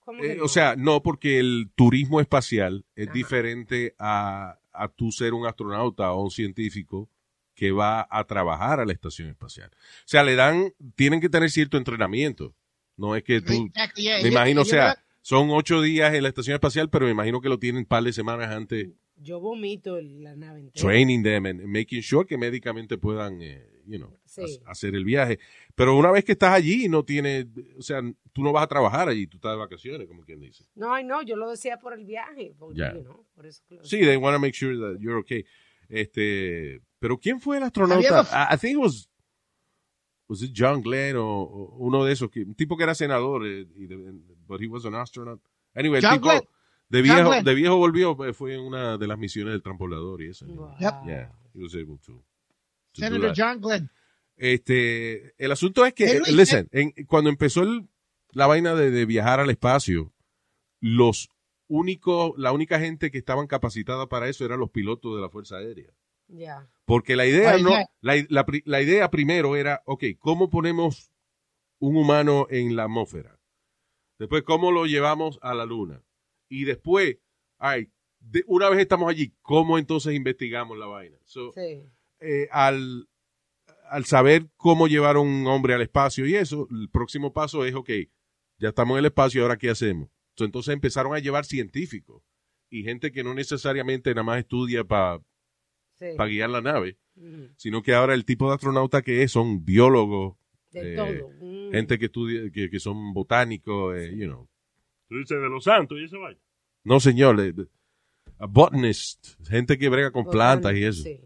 ¿Cómo 0.00 0.22
que 0.22 0.32
Eh, 0.32 0.36
no? 0.36 0.44
o 0.44 0.48
sea, 0.48 0.76
no, 0.76 1.02
porque 1.02 1.38
el 1.38 1.70
turismo 1.74 2.20
espacial 2.22 2.86
es 2.94 3.08
Ajá. 3.08 3.14
diferente 3.14 3.94
a, 3.98 4.58
a 4.72 4.88
tú 4.88 5.12
ser 5.12 5.34
un 5.34 5.46
astronauta 5.46 6.10
o 6.12 6.22
un 6.24 6.30
científico 6.30 7.10
que 7.54 7.72
va 7.72 8.06
a 8.10 8.24
trabajar 8.24 8.80
a 8.80 8.84
la 8.86 8.92
estación 8.92 9.28
espacial. 9.28 9.70
O 9.74 10.08
sea, 10.08 10.22
le 10.24 10.34
dan, 10.36 10.72
tienen 10.94 11.20
que 11.20 11.28
tener 11.28 11.50
cierto 11.50 11.76
entrenamiento. 11.76 12.54
No 12.96 13.14
es 13.16 13.22
que 13.22 13.40
tú, 13.40 13.52
Exacto, 13.66 14.00
yeah, 14.00 14.22
me 14.22 14.28
imagino, 14.28 14.62
o 14.62 14.64
sea, 14.64 14.96
son 15.22 15.48
ocho 15.50 15.82
días 15.82 16.14
en 16.14 16.22
la 16.22 16.28
estación 16.30 16.54
espacial, 16.54 16.88
pero 16.88 17.04
me 17.06 17.12
imagino 17.12 17.40
que 17.40 17.48
lo 17.48 17.58
tienen 17.58 17.80
un 17.80 17.84
par 17.86 18.02
de 18.02 18.12
semanas 18.12 18.50
antes, 18.50 18.88
Yo 19.18 19.40
vomito 19.40 19.98
en 19.98 20.22
la 20.22 20.36
nave 20.36 20.60
entera. 20.60 20.82
training 20.88 21.22
them 21.22 21.46
and 21.46 21.62
making 21.64 22.02
sure 22.02 22.26
que 22.26 22.36
médicamente 22.38 22.98
puedan, 22.98 23.40
eh, 23.42 23.66
you 23.86 23.98
know, 23.98 24.14
Sí. 24.24 24.42
ha- 24.66 24.70
hacer 24.72 24.94
el 24.94 25.04
viaje. 25.04 25.38
Pero 25.74 25.96
una 25.96 26.10
vez 26.10 26.24
que 26.24 26.32
estás 26.32 26.52
allí, 26.52 26.88
no 26.88 27.02
tienes, 27.04 27.46
o 27.78 27.82
sea, 27.82 28.02
tú 28.32 28.42
no 28.42 28.52
vas 28.52 28.64
a 28.64 28.66
trabajar 28.66 29.08
allí, 29.08 29.26
tú 29.26 29.36
estás 29.38 29.52
de 29.52 29.56
vacaciones, 29.58 30.06
como 30.06 30.22
quien 30.22 30.40
dice. 30.40 30.64
No, 30.74 31.02
no, 31.02 31.22
yo 31.22 31.36
lo 31.36 31.50
decía 31.50 31.78
por 31.78 31.92
el 31.98 32.04
viaje. 32.04 32.54
Porque, 32.58 32.78
Ya. 32.80 32.94
you 32.94 33.02
know, 33.02 33.24
por 33.34 33.46
eso 33.46 33.62
que 33.68 33.78
Sí, 33.82 34.00
they 34.00 34.16
want 34.16 34.34
to 34.34 34.40
make 34.40 34.54
sure 34.54 34.76
that 34.78 35.00
you're 35.00 35.18
okay. 35.20 35.44
Este, 35.88 36.80
pero 36.98 37.18
¿quién 37.18 37.40
fue 37.40 37.56
el 37.58 37.62
astronauta? 37.62 37.96
Había 37.96 38.10
dos- 38.18 38.32
I, 38.32 38.54
I 38.54 38.58
think 38.58 38.72
it 38.72 38.78
was 38.82 39.08
was 40.28 40.42
it 40.42 40.52
John 40.54 40.82
Glenn 40.82 41.16
o, 41.16 41.24
o 41.42 41.76
uno 41.78 42.04
de 42.04 42.12
esos 42.12 42.30
que 42.30 42.42
un 42.42 42.54
tipo 42.54 42.76
que 42.76 42.82
era 42.84 42.94
senador, 42.94 43.46
eh, 43.46 43.66
y 43.76 43.86
de- 43.86 43.96
but 44.46 44.60
he 44.60 44.66
was 44.68 44.84
an 44.84 44.94
astronaut. 44.94 45.40
Anyway, 45.74 45.98
el 45.98 46.04
John 46.04 46.14
tipo 46.14 46.28
Glenn. 46.30 46.42
de 46.88 47.02
viejo 47.02 47.30
de 47.42 47.54
viejo 47.54 47.76
volvió, 47.76 48.24
eh, 48.26 48.32
fue 48.32 48.54
en 48.54 48.60
una 48.60 48.96
de 48.98 49.06
las 49.06 49.18
misiones 49.18 49.52
del 49.52 49.62
transbordador 49.62 50.22
y 50.22 50.28
eso. 50.30 50.46
Wow. 50.46 50.70
Yep. 50.80 50.94
Yeah, 51.06 51.32
he 51.54 51.62
was 51.62 51.74
able 51.74 51.98
to. 51.98 52.12
to 52.12 52.12
do 52.12 52.22
Senator 52.92 53.28
that. 53.28 53.34
John 53.36 53.60
Glenn. 53.60 53.90
Este, 54.36 55.34
el 55.42 55.50
asunto 55.52 55.84
es 55.86 55.94
que, 55.94 56.06
Hey, 56.06 56.18
Luis, 56.18 56.34
listen, 56.36 56.68
en- 56.72 56.92
cuando 57.06 57.30
empezó 57.30 57.62
el- 57.62 57.88
la 58.32 58.46
vaina 58.46 58.74
de, 58.74 58.90
de 58.90 59.06
viajar 59.06 59.40
al 59.40 59.50
espacio, 59.50 60.12
los 60.80 61.30
únicos, 61.68 62.32
la 62.36 62.52
única 62.52 62.78
gente 62.78 63.10
que 63.10 63.18
estaban 63.18 63.46
capacitada 63.46 64.08
para 64.08 64.28
eso 64.28 64.44
eran 64.44 64.60
los 64.60 64.70
pilotos 64.70 65.16
de 65.16 65.22
la 65.22 65.30
Fuerza 65.30 65.56
Aérea. 65.56 65.90
Ya. 66.28 66.68
Porque 66.86 67.16
la 67.16 67.26
idea 67.26 67.52
no, 67.58 67.70
la, 68.00 68.14
la 68.28 68.46
la 68.64 68.80
idea 68.82 69.10
primero 69.10 69.56
era, 69.56 69.82
ok, 69.86 70.04
¿cómo 70.18 70.48
ponemos 70.50 71.10
un 71.80 71.96
humano 71.96 72.46
en 72.48 72.74
la 72.76 72.84
atmósfera? 72.84 73.38
Después, 74.18 74.44
¿cómo 74.44 74.70
lo 74.72 74.86
llevamos 74.86 75.38
a 75.42 75.52
la 75.54 75.66
luna? 75.66 76.02
Y 76.48 76.64
después, 76.64 77.18
ay, 77.58 77.90
de- 78.20 78.44
una 78.46 78.70
vez 78.70 78.78
estamos 78.80 79.10
allí, 79.10 79.34
¿cómo 79.42 79.78
entonces 79.78 80.14
investigamos 80.14 80.78
la 80.78 80.86
vaina? 80.86 81.18
So, 81.24 81.52
Sí. 81.52 81.82
eh, 82.20 82.48
al, 82.50 83.08
al 83.90 84.04
saber 84.04 84.48
cómo 84.56 84.86
llevar 84.88 85.16
a 85.16 85.20
un 85.20 85.46
hombre 85.48 85.74
al 85.74 85.82
espacio 85.82 86.24
y 86.26 86.34
eso, 86.36 86.66
el 86.70 86.88
próximo 86.88 87.32
paso 87.32 87.64
es, 87.64 87.74
ok, 87.74 87.90
ya 88.58 88.68
estamos 88.68 88.94
en 88.94 89.00
el 89.00 89.06
espacio, 89.06 89.42
¿ahora 89.42 89.58
qué 89.58 89.70
hacemos? 89.70 90.08
So, 90.36 90.44
entonces 90.44 90.72
empezaron 90.72 91.14
a 91.14 91.18
llevar 91.18 91.44
científicos 91.44 92.22
y 92.70 92.84
gente 92.84 93.10
que 93.12 93.24
no 93.24 93.34
necesariamente 93.34 94.10
nada 94.10 94.22
más 94.22 94.38
estudia 94.38 94.84
para 94.84 95.20
Sí. 95.98 96.06
guiar 96.16 96.50
la 96.50 96.60
nave, 96.60 96.98
sino 97.56 97.82
que 97.82 97.94
ahora 97.94 98.14
el 98.14 98.24
tipo 98.24 98.48
de 98.48 98.54
astronauta 98.54 99.02
que 99.02 99.22
es 99.22 99.32
son 99.32 99.64
biólogos, 99.64 100.36
De 100.70 100.92
eh, 100.92 100.96
todo. 100.96 101.30
Mm. 101.40 101.72
gente 101.72 101.98
que 101.98 102.06
estudia, 102.06 102.50
que, 102.50 102.68
que 102.68 102.78
son 102.78 103.14
botánicos, 103.14 103.96
eh, 103.96 104.14
you 104.14 104.26
know. 104.26 104.48
Tú 105.08 105.16
dices 105.16 105.40
de 105.40 105.48
los 105.48 105.64
santos 105.64 105.98
y 105.98 106.04
esa 106.04 106.18
vaina. 106.18 106.40
No, 106.84 107.00
señor, 107.00 107.40
eh, 107.40 107.54
a 108.38 108.46
botanist, 108.46 109.40
gente 109.48 109.78
que 109.78 109.88
brega 109.88 110.10
con 110.10 110.26
plantas 110.26 110.74
y 110.74 110.84
eso. 110.84 111.02
Sí. 111.02 111.20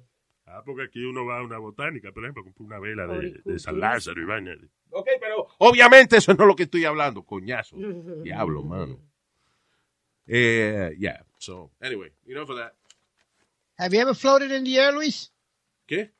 Ah, 0.46 0.62
porque 0.64 0.84
aquí 0.84 1.04
uno 1.04 1.24
va 1.24 1.38
a 1.38 1.42
una 1.42 1.58
botánica, 1.58 2.12
por 2.12 2.24
ejemplo, 2.24 2.44
compra 2.44 2.64
una 2.64 2.78
vela 2.78 3.06
de, 3.06 3.40
de 3.44 3.58
San 3.58 3.78
Lázaro 3.78 4.20
y 4.20 4.24
vaina. 4.24 4.56
Ok, 4.90 5.08
pero 5.20 5.46
obviamente 5.58 6.16
eso 6.16 6.34
no 6.34 6.44
es 6.44 6.48
lo 6.48 6.56
que 6.56 6.64
estoy 6.64 6.84
hablando, 6.84 7.22
coñazo. 7.24 7.76
Diablo, 8.24 8.62
mano. 8.62 8.98
Eh, 10.32 10.94
yeah, 10.96 11.24
so, 11.38 11.72
anyway, 11.82 12.08
you 12.24 12.36
know 12.36 12.46
for 12.46 12.54
that. 12.54 12.72
Have 13.80 13.94
you 13.96 14.00
ever 14.02 14.14
floated 14.14 14.52
in 14.52 14.62
the 14.64 14.76
air, 14.78 14.92
Luis? 14.92 15.32
¿Qué? 15.86 16.12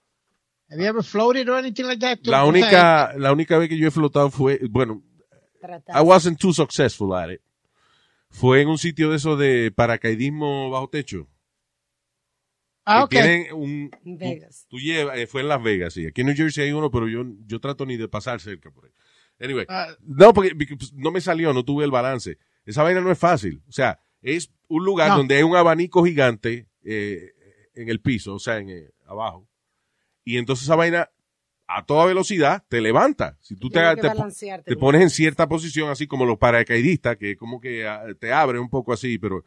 Have 0.70 0.80
you 0.80 0.86
ever 0.88 1.02
floated 1.02 1.46
or 1.48 1.58
anything 1.58 1.84
like 1.84 2.00
that? 2.00 2.18
La 2.24 2.44
única, 2.46 3.12
la 3.18 3.32
única 3.32 3.58
vez 3.58 3.68
que 3.68 3.76
yo 3.76 3.88
he 3.88 3.90
flotado 3.90 4.30
fue, 4.30 4.58
bueno. 4.70 5.02
I 5.94 6.00
wasn't 6.00 6.38
too 6.40 6.54
successful 6.54 7.12
at 7.14 7.30
it. 7.30 7.42
Fue 8.30 8.62
en 8.62 8.68
un 8.68 8.78
sitio 8.78 9.10
de 9.10 9.16
eso 9.16 9.36
de 9.36 9.70
paracaidismo 9.72 10.70
bajo 10.70 10.88
techo. 10.88 11.28
Ah, 12.86 13.00
que 13.10 13.18
ok. 13.18 13.22
tienen 13.24 13.52
un, 13.52 13.90
tú- 13.90 13.98
Vegas. 14.18 14.66
Tú, 14.70 14.78
llevas, 14.78 15.18
eh, 15.18 15.26
fue 15.26 15.42
en 15.42 15.48
Las 15.48 15.62
Vegas, 15.62 15.92
sí. 15.92 16.06
Aquí 16.06 16.22
en 16.22 16.28
New 16.28 16.36
Jersey 16.36 16.64
hay 16.64 16.72
uno, 16.72 16.90
pero 16.90 17.08
yo, 17.08 17.24
yo 17.46 17.60
trato 17.60 17.84
ni 17.84 17.96
de 17.98 18.08
pasar 18.08 18.40
cerca 18.40 18.70
por 18.70 18.86
ahí. 18.86 18.92
Anyway. 19.38 19.66
Ah. 19.68 19.88
no, 20.00 20.32
porque, 20.32 20.54
porque, 20.54 20.76
pues, 20.76 20.92
no 20.94 21.10
me 21.10 21.20
salió, 21.20 21.52
no 21.52 21.62
tuve 21.64 21.84
el 21.84 21.90
balance. 21.90 22.38
Esa 22.64 22.82
vaina 22.82 23.00
no 23.02 23.10
es 23.12 23.18
fácil. 23.18 23.62
O 23.68 23.72
sea, 23.72 24.00
es 24.22 24.50
un 24.68 24.84
lugar 24.84 25.10
No. 25.10 25.18
donde 25.18 25.36
hay 25.36 25.42
un 25.42 25.56
abanico 25.56 26.04
gigante 26.04 26.68
eh, 26.84 27.32
en 27.80 27.88
el 27.88 28.00
piso, 28.00 28.34
o 28.34 28.38
sea, 28.38 28.58
en 28.58 28.70
eh, 28.70 28.90
abajo. 29.06 29.48
Y 30.24 30.38
entonces 30.38 30.64
esa 30.64 30.76
vaina 30.76 31.10
a 31.66 31.84
toda 31.84 32.06
velocidad 32.06 32.64
te 32.68 32.80
levanta. 32.80 33.38
Si 33.40 33.56
tú 33.56 33.70
te, 33.70 33.80
te, 34.64 34.76
pones 34.76 35.02
en 35.02 35.10
cierta 35.10 35.48
posición, 35.48 35.88
así 35.88 36.06
como 36.06 36.26
los 36.26 36.38
paracaidistas, 36.38 37.16
que 37.16 37.36
como 37.36 37.60
que 37.60 37.86
ah, 37.86 38.04
te 38.18 38.32
abre 38.32 38.58
un 38.58 38.68
poco 38.68 38.92
así, 38.92 39.18
pero 39.18 39.44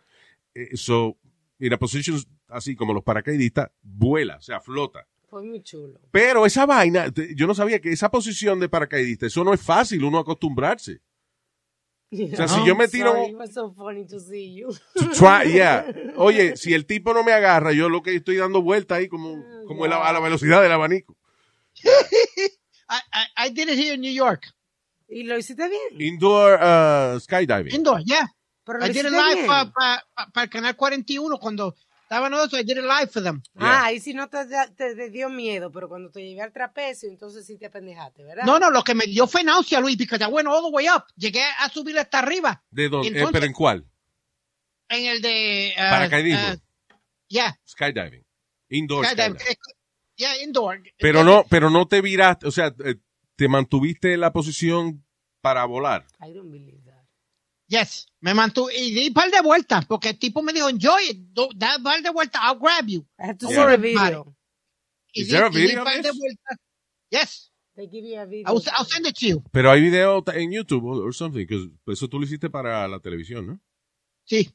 eso, 0.54 1.18
en 1.60 1.70
la 1.70 1.78
posición 1.78 2.18
así 2.48 2.76
como 2.76 2.94
los 2.94 3.04
paracaidistas, 3.04 3.72
vuela, 3.82 4.38
o 4.38 4.42
sea, 4.42 4.62
flota. 4.62 5.06
Fue 5.28 5.44
muy 5.44 5.62
chulo. 5.64 6.00
Pero 6.12 6.46
esa 6.46 6.66
vaina, 6.66 7.12
yo 7.36 7.48
no 7.48 7.56
sabía 7.56 7.82
que 7.82 7.92
esa 7.92 8.10
posición 8.12 8.60
de 8.60 8.70
paracaidista, 8.70 9.26
eso 9.26 9.44
no 9.44 9.54
es 9.54 9.62
fácil 9.62 10.04
uno 10.04 10.20
acostumbrarse. 10.20 11.02
O 12.34 12.36
sea, 12.36 12.48
si 12.48 12.66
yo 12.66 12.76
me 12.76 12.88
tiro- 12.88 13.12
Sorry, 13.14 13.32
it 13.32 13.36
was 13.38 13.54
so 13.54 13.74
funny 13.74 14.06
to 14.06 14.20
see 14.20 14.54
you. 14.56 14.70
To 14.96 15.10
try, 15.12 15.44
yeah. 15.54 15.86
Oye, 16.18 16.56
si 16.58 16.74
el 16.74 16.86
tipo 16.86 17.14
no 17.14 17.24
me 17.24 17.32
agarra, 17.34 17.72
yo 17.74 17.90
lo 17.90 18.02
que 18.02 18.16
estoy 18.16 18.38
dando 18.38 18.62
vuelta 18.62 18.96
ahí 18.96 19.08
como, 19.08 19.44
como 19.68 19.88
la- 19.88 20.08
a 20.08 20.14
la 20.14 20.20
velocidad 20.20 20.62
del 20.62 20.72
abanico. 20.72 21.16
I, 22.90 23.00
I, 23.12 23.48
I 23.48 23.50
did 23.50 23.70
it 23.70 23.78
here 23.78 23.94
in 23.96 24.02
New 24.02 24.12
York. 24.14 24.46
¿Y 25.10 25.24
lo 25.24 25.38
hiciste 25.38 25.68
bien? 25.68 26.02
Indoor 26.02 26.60
uh, 26.62 27.20
skydiving. 27.20 27.74
Indoor, 27.74 28.02
yeah. 28.06 28.28
Pero 28.66 28.80
I 28.84 28.90
did 28.90 29.06
it 29.06 29.12
live 29.12 29.36
bien. 29.36 29.48
para 29.48 30.04
el 30.44 30.50
canal 30.50 30.76
41 30.76 31.38
cuando 31.38 31.76
estaban 32.14 32.34
eso. 32.34 32.58
I 32.58 32.64
did 32.64 32.78
it 32.78 32.84
live 32.84 33.08
for 33.08 33.24
them. 33.24 33.42
Ah, 33.58 33.86
ahí 33.86 34.00
sí 34.00 34.14
no 34.14 34.30
te, 34.30 34.46
te- 34.76 34.96
te 34.96 35.10
dio 35.10 35.30
miedo, 35.30 35.72
pero 35.72 35.90
cuando 35.90 36.10
te 36.12 36.22
llevé 36.22 36.42
al 36.42 36.52
trapecio, 36.54 37.10
entonces 37.10 37.46
sí 37.46 37.58
te 37.58 37.66
apendejaste, 37.66 38.24
¿verdad? 38.24 38.44
No, 38.46 38.60
no, 38.60 38.70
lo 38.70 38.84
que 38.84 38.94
me 38.96 39.06
dio 39.06 39.28
fue 39.28 39.44
náusea, 39.44 39.80
Luis, 39.80 39.98
because 39.98 40.24
I 40.24 40.28
went 40.28 40.48
all 40.48 40.64
the 40.64 40.72
way 40.72 40.88
up. 40.88 41.06
Llegué 41.16 41.44
a 41.60 41.70
subir 41.70 41.98
hasta 41.98 42.20
arriba. 42.20 42.64
¿De 42.70 42.90
dónde? 42.90 43.20
Eh, 43.20 43.26
¿Pero 43.32 43.46
en 43.46 43.54
cuál? 43.54 43.86
En 44.90 45.06
el 45.06 45.22
de... 45.22 45.74
uh, 45.76 45.90
Paracaidismo. 45.90 46.54
uh, 46.54 46.96
yeah, 47.28 47.58
skydiving. 47.66 48.24
Indoor 48.70 49.06
skydiving. 49.06 49.40
skydiving. 49.40 49.58
Yeah, 50.16 50.44
indoor. 50.44 50.84
Pero 51.00 51.24
no, 51.24 51.44
pero 51.50 51.72
no 51.72 51.88
te 51.88 52.02
viraste, 52.02 52.48
o 52.48 52.52
sea, 52.52 52.68
eh, 52.86 52.96
te 53.36 53.48
mantuviste 53.48 54.14
en 54.14 54.20
la 54.20 54.32
posición 54.32 55.04
para 55.42 55.66
volar. 55.66 56.06
I 56.20 56.32
don't 56.34 56.52
believe 56.52 56.84
that. 56.86 56.93
Yes, 57.74 58.06
me 58.22 58.34
mantuve 58.36 58.72
y 58.78 58.94
di 58.94 59.08
un 59.08 59.14
par 59.14 59.32
de 59.32 59.42
vueltas 59.42 59.86
porque 59.86 60.10
el 60.10 60.20
tipo 60.20 60.44
me 60.44 60.54
dijo, 60.54 60.70
enjoy 60.70 61.10
it, 61.10 61.18
do- 61.32 61.50
da 61.56 61.78
un 61.78 61.84
par 61.84 62.02
de 62.04 62.10
vueltas, 62.12 62.40
I'll 62.44 62.60
grab 62.60 62.86
you. 62.88 63.02
I 63.18 63.24
have 63.30 63.38
to 63.40 63.48
Yeah. 63.50 63.56
see 63.56 63.62
Everybody. 63.74 64.06
video. 64.10 64.36
Y 65.14 65.22
Is 65.22 65.28
di- 65.28 65.32
there 65.34 65.46
a 65.46 65.50
y 65.50 65.52
di 65.54 65.62
video 65.62 65.76
un 65.76 65.80
of 65.80 65.86
par 65.94 65.96
de 66.04 66.10
this? 66.10 66.18
vueltas. 66.20 66.58
Yes, 67.10 67.50
They 67.76 67.88
give 67.90 68.06
you 68.08 68.20
a 68.20 68.26
video. 68.26 68.48
I'll, 68.48 68.62
I'll 68.78 68.86
send 68.86 69.08
it 69.08 69.16
to 69.18 69.26
you. 69.26 69.44
Pero 69.52 69.72
hay 69.72 69.82
video 69.82 70.24
en 70.36 70.52
YouTube 70.52 70.86
o 70.86 71.04
or 71.04 71.16
something, 71.16 71.48
que 71.48 71.72
eso 71.88 72.08
tú 72.08 72.20
lo 72.20 72.26
hiciste 72.26 72.52
para 72.52 72.88
la 72.88 73.00
televisión, 73.00 73.48
¿no? 73.48 73.60
Sí. 74.26 74.52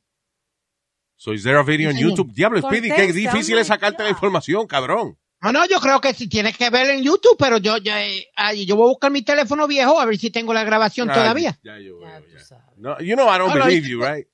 So 1.16 1.32
is 1.32 1.42
there 1.42 1.58
a 1.58 1.64
video 1.64 1.90
en. 1.90 1.96
YouTube? 1.98 2.32
Diablo, 2.32 2.60
Speedy, 2.62 2.88
qué 2.94 3.12
difícil 3.12 3.58
es 3.58 3.66
sacarte 3.66 4.04
la 4.04 4.10
información, 4.10 4.68
cabrón. 4.68 5.18
No, 5.40 5.52
no, 5.52 5.66
yo 5.66 5.78
creo 5.78 6.00
que 6.00 6.12
sí 6.14 6.28
tienes 6.28 6.56
que 6.56 6.68
ver 6.68 6.90
en 6.90 7.02
YouTube, 7.04 7.36
pero 7.38 7.58
yo, 7.58 7.76
yo, 7.78 7.92
eh, 7.94 8.26
ay, 8.34 8.66
yo 8.66 8.74
voy 8.74 8.86
a 8.86 8.88
buscar 8.88 9.10
mi 9.12 9.22
teléfono 9.22 9.68
viejo 9.68 10.00
a 10.00 10.04
ver 10.04 10.18
si 10.18 10.30
tengo 10.30 10.52
la 10.52 10.64
grabación 10.64 11.08
todavía. 11.08 11.58
Ya, 11.62 11.78
yo 11.78 11.98
veo, 12.00 12.08
ya. 12.08 12.64
No, 12.76 12.98
you 12.98 13.14
know, 13.14 13.28
I 13.32 13.38
don't 13.38 13.54
believe 13.54 13.86
you, 13.88 14.00
right? 14.02 14.26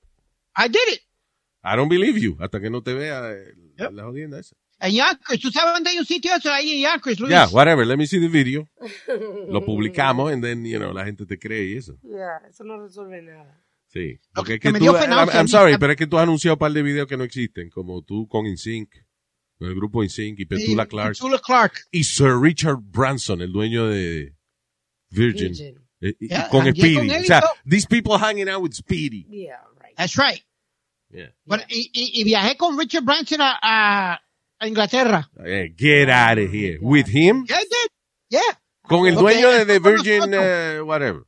I 0.57 0.69
did 0.69 0.95
it. 0.95 1.01
I 1.63 1.77
don't 1.77 1.91
believe 1.91 2.19
you, 2.19 2.37
hasta 2.41 2.61
que 2.61 2.71
no 2.71 2.83
te 2.83 2.95
vea 2.95 3.33
eh, 3.33 3.55
Yep. 3.79 3.93
la 3.93 4.05
jodienda 4.05 4.39
esa. 4.39 4.57
En 4.81 4.93
Yonkers, 4.95 5.41
¿tú 5.41 5.51
sabes 5.51 5.75
dónde 5.75 5.91
hay 5.91 5.99
un 5.99 6.05
sitio 6.05 6.35
eso? 6.35 6.51
Ahí 6.53 6.83
en 6.83 6.91
Yonkers, 6.91 7.21
Luis. 7.21 7.31
Yeah, 7.31 7.49
whatever, 7.49 7.87
let 7.87 7.97
me 7.97 8.07
see 8.07 8.21
the 8.21 8.29
video. 8.29 8.69
Lo 9.49 9.65
publicamos 9.65 10.33
and 10.33 10.43
then, 10.43 10.65
you 10.65 10.79
know, 10.79 10.93
la 10.93 11.05
gente 11.05 11.27
te 11.27 11.39
cree 11.39 11.73
y 11.73 11.77
eso. 11.77 11.99
Yeah, 12.03 12.49
eso 12.49 12.65
no 12.65 12.81
resuelve 12.81 13.23
nada. 13.23 13.61
Sí. 13.89 14.19
Porque 14.35 14.55
es 14.55 14.61
que 14.61 14.69
que 14.69 14.73
me 14.73 14.79
tú, 14.81 14.87
I'm, 14.87 15.29
I'm 15.33 15.49
sorry, 15.49 15.77
pero 15.79 15.93
es 15.93 15.99
que 15.99 16.07
tú 16.07 16.19
has 16.19 16.25
anunciado 16.25 16.55
un 16.55 16.59
par 16.59 16.73
de 16.73 16.83
videos 16.83 17.07
que 17.07 17.17
no 17.17 17.25
existen, 17.25 17.71
como 17.71 18.03
tú 18.03 18.27
con 18.29 18.47
InSync, 18.47 18.91
el 19.61 19.75
grupo 19.75 20.03
InSync 20.03 20.39
y 20.39 20.43
Sí, 20.43 20.47
Petula 20.47 20.87
Clark. 20.87 21.15
Petula 21.15 21.39
Clark. 21.39 21.75
Y 21.91 22.05
Sir 22.05 22.39
Richard 22.41 22.79
Branson, 22.81 23.41
el 23.43 23.53
dueño 23.53 23.87
de 23.89 24.35
Virgin. 25.11 25.49
Virgin. 25.53 25.79
Eh, 26.01 26.15
y- 26.21 26.25
y 26.27 26.29
Yeah, 26.29 26.49
con 26.51 26.63
con 26.65 26.75
Speedy. 26.75 26.97
él 27.11 27.11
O 27.11 27.21
y 27.21 27.27
sea, 27.27 27.43
these 27.69 27.87
people 27.87 28.19
hanging 28.19 28.49
out 28.49 28.63
with 28.63 28.73
Speedy. 28.73 29.27
Yeah, 29.31 29.61
right. 29.81 29.95
That's 29.97 30.17
right. 30.17 30.43
Yeah. 31.11 31.33
Bueno, 31.45 31.63
y, 31.69 31.91
y, 31.93 32.21
y 32.21 32.25
viajé 32.25 32.57
con 32.57 32.77
Richard 32.79 33.05
Branson 33.05 33.41
a, 33.41 33.59
a, 33.63 34.21
a 34.59 34.69
Inglaterra. 34.69 35.31
Eh, 35.47 35.73
get 35.77 36.09
out 36.11 36.39
of 36.39 36.53
here. 36.53 36.79
With 36.83 37.07
him? 37.09 37.45
Yeah, 37.49 37.59
did. 37.61 37.91
Yeah. 38.31 38.41
Con 38.83 39.07
el 39.07 39.15
dueño 39.15 39.51
de, 39.51 39.63
él 39.63 39.67
de 39.69 39.81
con 39.81 39.93
Virgin, 39.93 40.23
eh, 40.35 40.81
whatever. 40.83 41.23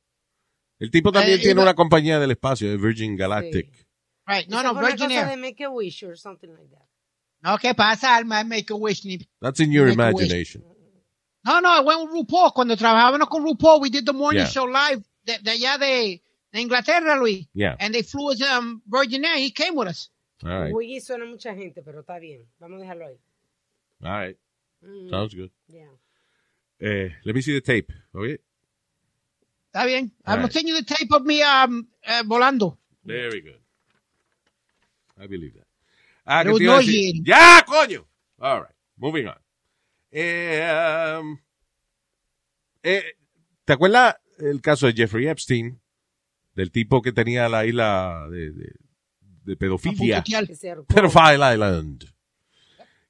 El 0.78 0.90
tipo 0.90 1.11
también 1.12 1.38
Eh, 1.38 1.42
tiene 1.42 1.62
una 1.62 1.75
compañía 1.75 2.18
del 2.18 2.33
espacio, 2.33 2.68
de 2.68 2.76
Virgin 2.76 3.16
Galactic. 3.16 3.71
Right. 4.26 4.49
No, 4.49 4.62
no, 4.62 4.75
Virgin 4.75 5.11
Air. 5.12 5.28
de 5.28 5.37
Make 5.37 5.64
a 5.64 5.71
Wish 5.71 6.02
or 6.02 6.18
something 6.18 6.49
like 6.50 6.68
that. 6.71 6.85
No, 7.46 7.58
¿qué 7.58 7.74
pasa, 7.74 8.16
Alma? 8.16 8.42
Make 8.42 8.72
a 8.72 8.76
wish. 8.76 9.02
That's 9.40 9.60
in 9.60 9.70
your 9.70 9.86
Make 9.86 9.94
imagination. 9.94 10.64
No, 11.44 11.60
no, 11.60 11.68
I 11.68 11.80
went 11.80 12.00
with 12.00 12.10
RuPaul. 12.26 12.52
Cuando 12.52 12.74
trabajábamos 12.74 13.28
con 13.28 13.44
RuPaul, 13.44 13.80
we 13.80 13.88
did 13.88 14.04
the 14.04 14.12
morning 14.12 14.40
Yeah. 14.42 14.48
show 14.48 14.64
live 14.64 15.04
de, 15.24 15.38
de 15.38 15.50
allá 15.52 15.78
de, 15.78 16.20
de 16.52 16.60
Inglaterra, 16.60 17.14
Luis. 17.20 17.46
Yeah. 17.54 17.76
And 17.78 17.94
they 17.94 18.02
flew 18.02 18.32
us 18.32 18.42
um, 18.42 18.82
Virgin 18.88 19.24
Air. 19.24 19.36
He 19.38 19.52
came 19.52 19.76
with 19.76 19.86
us. 19.86 20.10
All 20.44 20.50
right. 20.50 20.74
Wiggy 20.74 21.00
suena 21.00 21.24
mucha 21.24 21.54
gente, 21.54 21.82
pero 21.84 22.00
está 22.02 22.18
bien. 22.18 22.44
Vamos 22.58 22.80
a 22.80 22.82
dejarlo 22.84 23.06
ahí. 23.06 23.16
All 24.02 24.10
right. 24.26 24.36
Mm, 24.84 25.10
Sounds 25.10 25.34
good. 25.34 25.50
yeah. 25.68 25.86
Eh, 26.80 27.10
let 27.24 27.34
me 27.34 27.42
see 27.42 27.54
the 27.54 27.60
tape. 27.60 27.92
Okay? 28.12 28.38
Está 29.72 29.86
bien. 29.86 30.10
All 30.26 30.34
I'm 30.34 30.42
right. 30.42 30.52
send 30.52 30.66
you 30.68 30.74
the 30.74 30.84
tape 30.84 31.12
of 31.12 31.24
me 31.24 31.42
um, 31.44 31.86
eh, 32.02 32.22
volando. 32.24 32.76
Very 33.04 33.40
good. 33.40 33.60
I 35.18 35.28
believe 35.28 35.54
that. 35.54 35.65
Ah. 36.26 36.45
¡Ya, 37.25 37.64
coño! 37.66 38.06
All 38.38 38.61
right. 38.62 38.76
Moving 38.97 39.26
on. 39.26 39.38
Eh, 40.11 41.18
um, 41.21 41.38
eh, 42.83 43.04
¿Te 43.64 43.73
acuerdas 43.73 44.16
el 44.38 44.61
caso 44.61 44.87
de 44.87 44.92
Jeffrey 44.92 45.28
Epstein? 45.28 45.80
Del 46.54 46.71
tipo 46.71 47.02
que 47.02 47.12
tenía 47.12 47.49
la 47.49 47.66
isla 47.66 48.26
de, 48.30 48.50
de, 48.50 48.73
de 49.45 49.56
pedofilia. 49.56 50.25
Pedophile 50.88 51.52
Island. 51.52 52.04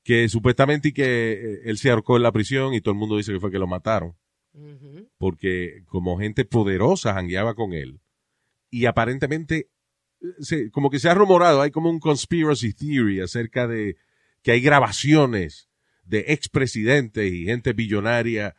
Que 0.03 0.29
supuestamente 0.29 0.89
y 0.89 0.93
que 0.93 1.33
eh, 1.33 1.61
él 1.65 1.79
se 1.79 1.91
ahorcó 1.91 2.17
en 2.17 2.25
la 2.25 2.33
prisión 2.33 2.75
y 2.75 2.81
todo 2.81 2.93
el 2.93 2.99
mundo 2.99 3.17
dice 3.17 3.33
que 3.33 3.41
fue 3.41 3.51
que 3.51 3.59
lo 3.59 3.67
mataron. 3.67 4.17
Porque 5.19 5.85
como 5.87 6.19
gente 6.19 6.45
poderosa 6.45 7.15
jangueaba 7.15 7.55
con 7.55 7.73
él. 7.73 8.01
Y 8.71 8.87
aparentemente, 8.87 9.69
se- 10.41 10.71
como 10.71 10.91
que 10.91 10.99
se 10.99 11.09
ha 11.09 11.15
rumorado, 11.15 11.61
hay 11.63 11.71
como 11.71 11.91
un 11.91 12.01
conspiracy 12.01 12.73
theory 12.73 13.21
acerca 13.21 13.67
de 13.67 13.97
que 14.43 14.53
hay 14.53 14.61
grabaciones 14.61 15.69
de 16.05 16.25
expresidentes 16.29 17.33
y 17.33 17.45
gente 17.47 17.73
billonaria 17.73 18.55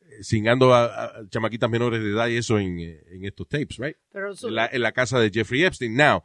eh, 0.00 0.22
cingando 0.22 0.74
a, 0.74 1.04
a 1.06 1.28
chamaquitas 1.28 1.70
menores 1.70 2.02
de 2.02 2.10
edad 2.10 2.28
y 2.28 2.36
eso 2.36 2.58
en, 2.58 2.78
eh, 2.80 3.00
en 3.10 3.24
estos 3.24 3.48
tapes, 3.48 3.76
right? 3.78 3.96
Pero 4.12 4.34
su- 4.34 4.48
en 4.48 4.54
la, 4.56 4.66
en 4.66 4.82
la 4.82 4.92
casa 4.92 5.18
de 5.20 5.30
Jeffrey 5.30 5.64
Epstein. 5.64 5.94
Now, 5.96 6.22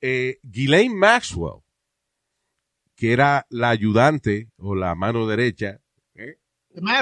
eh, 0.00 0.38
Ghislaine 0.42 0.94
Maxwell, 0.94 1.60
que 2.96 3.12
era 3.12 3.46
la 3.50 3.70
ayudante 3.70 4.50
o 4.56 4.74
la 4.74 4.94
mano 4.94 5.26
derecha, 5.26 5.80
¿eh? 6.14 6.38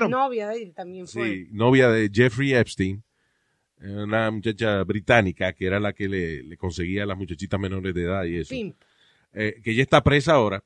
Novia 0.09 0.49
de 0.49 0.63
él 0.63 0.75
también 0.75 1.07
fue. 1.07 1.29
sí, 1.31 1.49
novia 1.53 1.89
de 1.91 2.11
Jeffrey 2.13 2.55
Epstein, 2.55 2.97
eh, 2.99 3.03
una 3.81 4.31
muchacha 4.31 4.83
británica 4.85 5.53
que 5.55 5.67
era 5.67 5.81
la 5.81 5.93
que 5.93 6.09
le, 6.09 6.43
le 6.43 6.57
conseguía 6.57 7.05
a 7.05 7.07
las 7.07 7.17
muchachitas 7.17 7.59
menores 7.59 7.95
de 7.95 8.03
edad 8.03 8.25
y 8.25 8.37
eso, 8.37 8.55
eh, 9.33 9.61
que 9.63 9.71
ella 9.71 9.83
está 9.83 10.03
presa 10.03 10.35
ahora. 10.35 10.63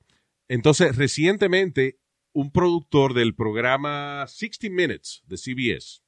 Entonces, 0.49 0.97
recientemente, 0.97 1.99
un 2.33 2.51
productor 2.51 3.15
del 3.15 3.35
programa 3.35 4.27
60 4.27 4.69
Minutes 4.71 5.23
de 5.27 5.37
CBS 5.37 6.03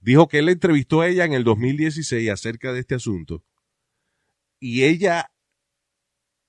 dijo 0.00 0.28
que 0.28 0.38
él 0.38 0.48
entrevistó 0.48 1.00
a 1.00 1.08
ella 1.08 1.24
en 1.24 1.32
el 1.32 1.44
2016 1.44 2.28
acerca 2.30 2.72
de 2.72 2.80
este 2.80 2.94
asunto 2.94 3.42
y 4.60 4.84
ella 4.84 5.32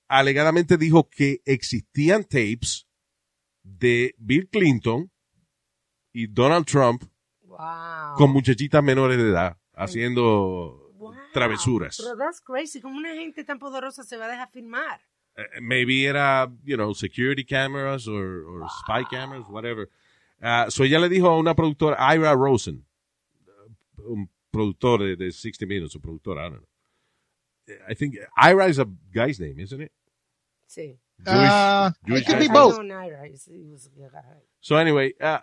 alegadamente 0.08 0.76
dijo 0.76 1.08
que 1.08 1.40
existían 1.46 2.24
tapes 2.24 2.86
de 3.62 4.14
Bill 4.18 4.48
Clinton 4.48 5.10
y 6.12 6.26
Donald 6.26 6.66
Trump 6.66 7.04
Wow. 7.42 8.16
con 8.16 8.30
muchachitas 8.30 8.82
menores 8.82 9.18
de 9.18 9.24
edad 9.30 9.59
haciendo 9.82 10.86
Wow. 10.98 11.14
travesuras. 11.32 11.96
Pero 11.96 12.16
that's 12.16 12.40
crazy. 12.40 12.80
¿Cómo 12.80 12.98
una 12.98 13.14
gente 13.14 13.42
tan 13.44 13.58
poderosa 13.58 14.02
se 14.04 14.16
va 14.18 14.26
a 14.26 14.28
dejar 14.28 14.50
filmar? 14.50 15.00
Uh, 15.38 15.42
maybe 15.62 16.04
era, 16.06 16.50
you 16.64 16.76
know, 16.76 16.92
security 16.94 17.44
cameras 17.44 18.06
or, 18.06 18.44
or 18.46 18.68
spy 18.82 19.04
cameras, 19.10 19.46
whatever. 19.48 19.88
Uh, 20.42 20.68
so 20.70 20.84
ella 20.84 20.98
le 20.98 21.08
dijo 21.08 21.28
a 21.28 21.38
una 21.38 21.54
productora, 21.54 21.96
Ira 22.14 22.34
Rosen, 22.34 22.84
un 23.98 24.28
productor 24.50 25.00
de, 25.00 25.16
de 25.16 25.30
60 25.32 25.64
Minutes, 25.66 25.94
o 25.96 26.00
productora, 26.00 26.46
I 26.46 26.50
don't 26.50 26.60
know. 26.60 26.66
I 27.88 27.94
think 27.94 28.16
Ira 28.36 28.66
is 28.68 28.78
a 28.78 28.86
guy's 29.12 29.38
name, 29.38 29.60
isn't 29.60 29.80
it? 29.80 29.92
Sí. 30.66 30.98
Uh, 31.26 31.90
Jewish 32.06 32.22
it 32.22 32.26
could 32.26 32.38
guy. 32.40 32.48
be 32.48 32.52
both. 32.52 32.78
I 32.78 32.82
know 32.82 32.94
Naira, 32.96 33.24
he's- 33.26 33.46
he 33.46 33.70
was 33.70 33.86
a 33.86 33.90
guy. 34.10 34.42
So 34.60 34.76
anyway, 34.76 35.12
uh, 35.20 35.38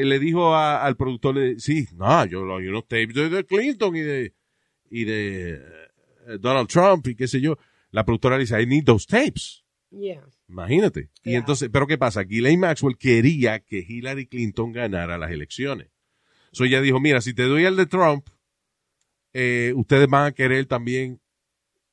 eh, 0.00 0.04
le 0.04 0.18
dijo 0.18 0.54
a- 0.54 0.84
al 0.84 0.96
productor, 0.96 1.36
le- 1.36 1.58
sí, 1.60 1.86
no, 1.94 2.24
yo 2.26 2.44
lo- 2.44 2.56
unos 2.56 2.86
tapes 2.88 3.14
de, 3.14 3.28
de 3.28 3.44
Clinton 3.44 3.94
y 3.96 4.00
de, 4.00 4.34
y 4.90 5.04
de 5.04 5.50
eh, 5.54 6.38
Donald 6.40 6.68
Trump 6.68 7.06
y 7.08 7.14
qué 7.14 7.26
sé 7.28 7.40
yo. 7.40 7.58
La 7.90 8.04
productora 8.04 8.36
le 8.36 8.44
dice, 8.44 8.60
I 8.60 8.66
need 8.66 8.84
those 8.84 9.06
tapes. 9.06 9.64
Yeah. 9.90 10.24
Imagínate. 10.48 11.10
Y 11.22 11.34
entonces, 11.34 11.68
pero 11.70 11.86
¿qué 11.86 11.98
pasa? 11.98 12.22
Ghislaine 12.24 12.58
Maxwell 12.60 12.96
quería 12.96 13.60
que 13.60 13.84
Hillary 13.86 14.26
Clinton 14.26 14.72
ganara 14.72 15.18
las 15.18 15.30
elecciones. 15.30 15.88
So 16.52 16.64
ella 16.64 16.80
dijo, 16.80 16.98
mira, 17.00 17.20
si 17.20 17.34
te 17.34 17.42
doy 17.44 17.64
el 17.64 17.76
de 17.76 17.86
Trump, 17.86 18.26
eh, 19.34 19.72
ustedes 19.76 20.08
van 20.08 20.26
a 20.26 20.32
querer 20.32 20.66
también, 20.66 21.20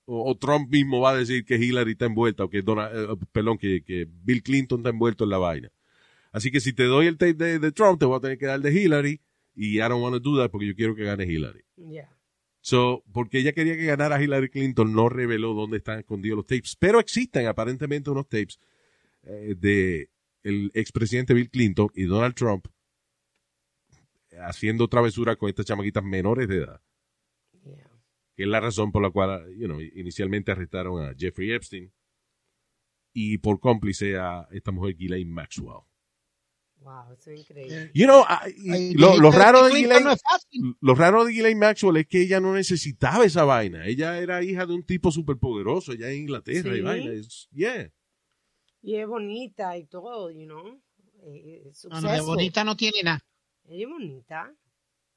o, 0.06 0.30
o 0.32 0.38
Trump 0.38 0.70
mismo 0.72 1.02
va 1.02 1.12
a 1.12 1.16
decir 1.18 1.46
que 1.46 1.56
Hillary 1.56 1.92
está 1.92 2.06
envuelta, 2.06 2.44
o 2.46 2.50
que 2.50 2.62
Donald, 2.62 2.92
eh, 3.12 3.26
perdón, 3.32 3.58
que, 3.58 3.84
que 3.84 4.08
Bill 4.10 4.44
Clinton 4.44 4.80
está 4.80 4.90
envuelto 4.90 5.24
en 5.26 5.30
la 5.30 5.38
vaina. 5.38 5.70
Así 6.32 6.52
que 6.52 6.60
si 6.60 6.74
te 6.74 6.84
doy 6.84 7.08
el 7.08 7.18
tape 7.18 7.34
de, 7.34 7.60
de 7.60 7.72
Trump, 7.72 8.00
te 8.00 8.06
voy 8.06 8.18
a 8.18 8.22
tener 8.22 8.38
que 8.38 8.46
dar 8.46 8.60
de 8.60 8.72
Hillary, 8.72 9.22
y 9.56 9.78
I 9.78 9.90
don't 9.90 10.02
want 10.02 10.14
to 10.14 10.20
do 10.20 10.38
that 10.38 10.52
porque 10.52 10.68
yo 10.68 10.76
quiero 10.76 10.96
que 10.96 11.04
gane 11.04 11.26
Hillary. 11.26 11.66
Yeah. 11.76 12.16
So, 12.62 13.04
porque 13.14 13.40
ella 13.40 13.54
quería 13.54 13.76
que 13.76 13.86
ganara 13.86 14.22
Hillary 14.22 14.50
Clinton, 14.50 14.94
no 14.94 15.10
reveló 15.10 15.54
dónde 15.54 15.78
están 15.78 16.00
escondidos 16.00 16.38
los 16.38 16.46
tapes. 16.46 16.76
Pero 16.78 17.00
existen 17.00 17.48
aparentemente 17.48 18.10
unos 18.10 18.28
tapes 18.28 18.60
eh, 19.24 19.56
de 19.58 20.10
el 20.44 20.72
expresidente 20.74 21.34
Bill 21.34 21.50
Clinton 21.50 21.90
y 21.94 22.04
Donald 22.04 22.36
Trump 22.36 22.68
haciendo 24.42 24.88
travesura 24.88 25.36
con 25.36 25.50
estas 25.50 25.66
chamaquitas 25.66 26.04
menores 26.04 26.48
de 26.48 26.58
edad. 26.58 26.82
Yeah. 27.66 27.92
Que 28.36 28.44
es 28.44 28.50
la 28.50 28.62
razón 28.62 28.92
por 28.92 29.02
la 29.02 29.10
cual, 29.10 29.54
you 29.58 29.68
know, 29.68 29.82
inicialmente 29.82 30.52
arrestaron 30.52 31.04
a 31.04 31.14
Jeffrey 31.18 31.52
Epstein 31.52 31.92
y 33.12 33.40
por 33.40 33.60
cómplice 33.60 34.18
a 34.18 34.48
esta 34.52 34.72
mujer 34.72 34.96
Ghislaine 34.96 35.30
Maxwell. 35.30 35.89
Wow, 36.82 37.14
eso 37.14 37.32
es 37.32 37.42
increíble. 37.42 37.92
You 37.94 38.06
know, 38.06 38.24
y 38.56 38.72
Ay, 38.72 38.94
lo, 38.94 39.32
raro 39.32 39.64
de 39.68 39.74
Ghislaine, 39.76 40.04
no 40.06 40.12
es 40.12 40.22
fácil. 40.22 40.76
lo 40.80 40.96
raro 40.96 41.26
de 41.26 41.34
Ghislaine 41.34 41.60
Maxwell 41.60 41.98
es 41.98 42.08
que 42.08 42.22
ella 42.22 42.40
no 42.40 42.54
necesitaba 42.54 43.26
esa 43.26 43.44
vaina. 43.44 43.86
Ella 43.86 44.18
era 44.18 44.42
hija 44.44 44.66
de 44.66 44.74
un 44.74 44.84
tipo 44.84 45.12
superpoderoso 45.12 45.92
allá 45.92 46.10
en 46.10 46.22
Inglaterra 46.22 46.72
y 46.74 46.78
Sí. 46.78 46.82
vaina. 46.82 47.12
Es- 47.12 47.50
yeah. 47.52 47.92
Y 48.82 48.96
es 48.96 49.08
bonita 49.08 49.78
y 49.78 49.86
todo, 49.86 50.32
you 50.32 50.46
know. 50.46 50.82
Eh, 51.24 51.64
eh, 51.66 51.72
No, 51.90 52.00
no, 52.00 52.12
de 52.14 52.22
bonita 52.22 52.64
no 52.64 52.78
tiene 52.78 53.04
nada. 53.04 53.26
Ella 53.68 53.84
es 53.84 53.90
bonita. 53.90 54.56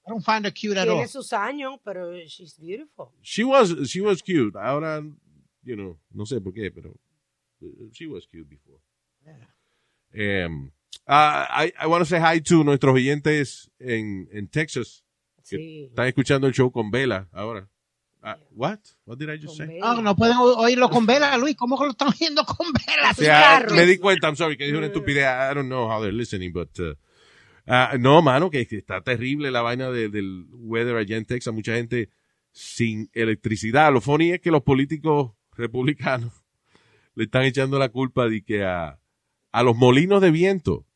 I 0.04 0.10
don't 0.10 0.24
find 0.24 0.44
her 0.44 0.52
cute 0.52 0.76
at 0.76 0.88
all. 0.88 0.96
Tiene 0.96 1.06
sus 1.06 1.32
años, 1.32 1.78
pero 1.84 2.12
she's 2.26 2.58
beautiful. 2.58 3.10
She 3.22 3.44
was, 3.44 3.88
she 3.88 4.00
was 4.00 4.20
cute. 4.20 4.58
Ahora, 4.58 5.00
you 5.62 5.76
know, 5.76 5.96
no 6.10 6.26
sé 6.26 6.40
por 6.40 6.52
qué, 6.52 6.72
pero 6.72 6.90
uh, 7.60 7.88
she 7.92 8.08
was 8.08 8.26
cute 8.26 8.48
before. 8.48 8.80
Um, 10.12 10.72
ah, 11.06 11.64
I, 11.64 11.72
I 11.80 11.86
want 11.86 12.02
to 12.02 12.06
say 12.06 12.20
hi 12.20 12.40
to 12.42 12.64
nuestros 12.64 12.94
oyentes 12.94 13.70
en, 13.78 14.28
en 14.32 14.48
Texas 14.48 15.04
que 15.48 15.56
Sí. 15.56 15.84
están 15.90 16.06
escuchando 16.06 16.46
el 16.46 16.52
show 16.54 16.70
con 16.70 16.90
Vela 16.90 17.28
ahora. 17.32 17.68
Ah, 18.24 18.38
what? 18.52 18.78
What 19.04 19.18
did 19.18 19.28
I 19.28 19.36
just 19.36 19.58
Con 19.58 19.66
say? 19.66 19.66
Bella. 19.66 20.00
No, 20.00 20.14
pueden 20.14 20.36
o- 20.36 20.56
oírlo 20.58 20.88
con 20.88 21.04
vela, 21.06 21.36
Luis. 21.38 21.56
¿Cómo 21.56 21.76
que 21.76 21.84
lo 21.86 21.90
están 21.90 22.08
oyendo 22.08 22.44
con 22.44 22.68
vela? 22.72 23.10
O 23.10 23.14
sea, 23.14 23.40
carros. 23.40 23.72
me 23.74 23.84
di 23.84 23.98
cuenta, 23.98 24.28
I'm 24.28 24.36
sorry, 24.36 24.56
que 24.56 24.64
dije 24.64 24.76
una 24.78 24.86
estupidez. 24.86 25.24
I 25.24 25.54
don't 25.54 25.66
know 25.66 25.90
how 25.90 26.00
they're 26.00 26.16
listening, 26.16 26.52
but... 26.52 26.70
uh, 26.78 26.94
ah, 27.66 27.96
no, 27.98 28.22
mano, 28.22 28.48
que, 28.48 28.60
está 28.60 29.02
terrible 29.02 29.50
la 29.50 29.60
vaina 29.62 29.90
de- 29.90 30.08
del 30.08 30.46
weather 30.52 30.94
allá 30.96 31.16
en 31.16 31.24
Texas. 31.24 31.52
Mucha 31.52 31.74
gente 31.74 32.10
sin 32.52 33.10
electricidad. 33.12 33.92
Lo 33.92 34.00
funny 34.00 34.30
es 34.30 34.40
que 34.40 34.52
los 34.52 34.62
políticos 34.62 35.32
republicanos 35.56 36.32
le 37.16 37.24
están 37.24 37.42
echando 37.42 37.76
la 37.80 37.88
culpa 37.88 38.28
de 38.28 38.44
que 38.44 38.62
a, 38.64 39.00
a 39.50 39.62
los 39.64 39.74
molinos 39.76 40.22
de 40.22 40.30
viento, 40.30 40.74
¿Cómo 40.74 40.76
en 40.76 40.82
los 40.82 40.91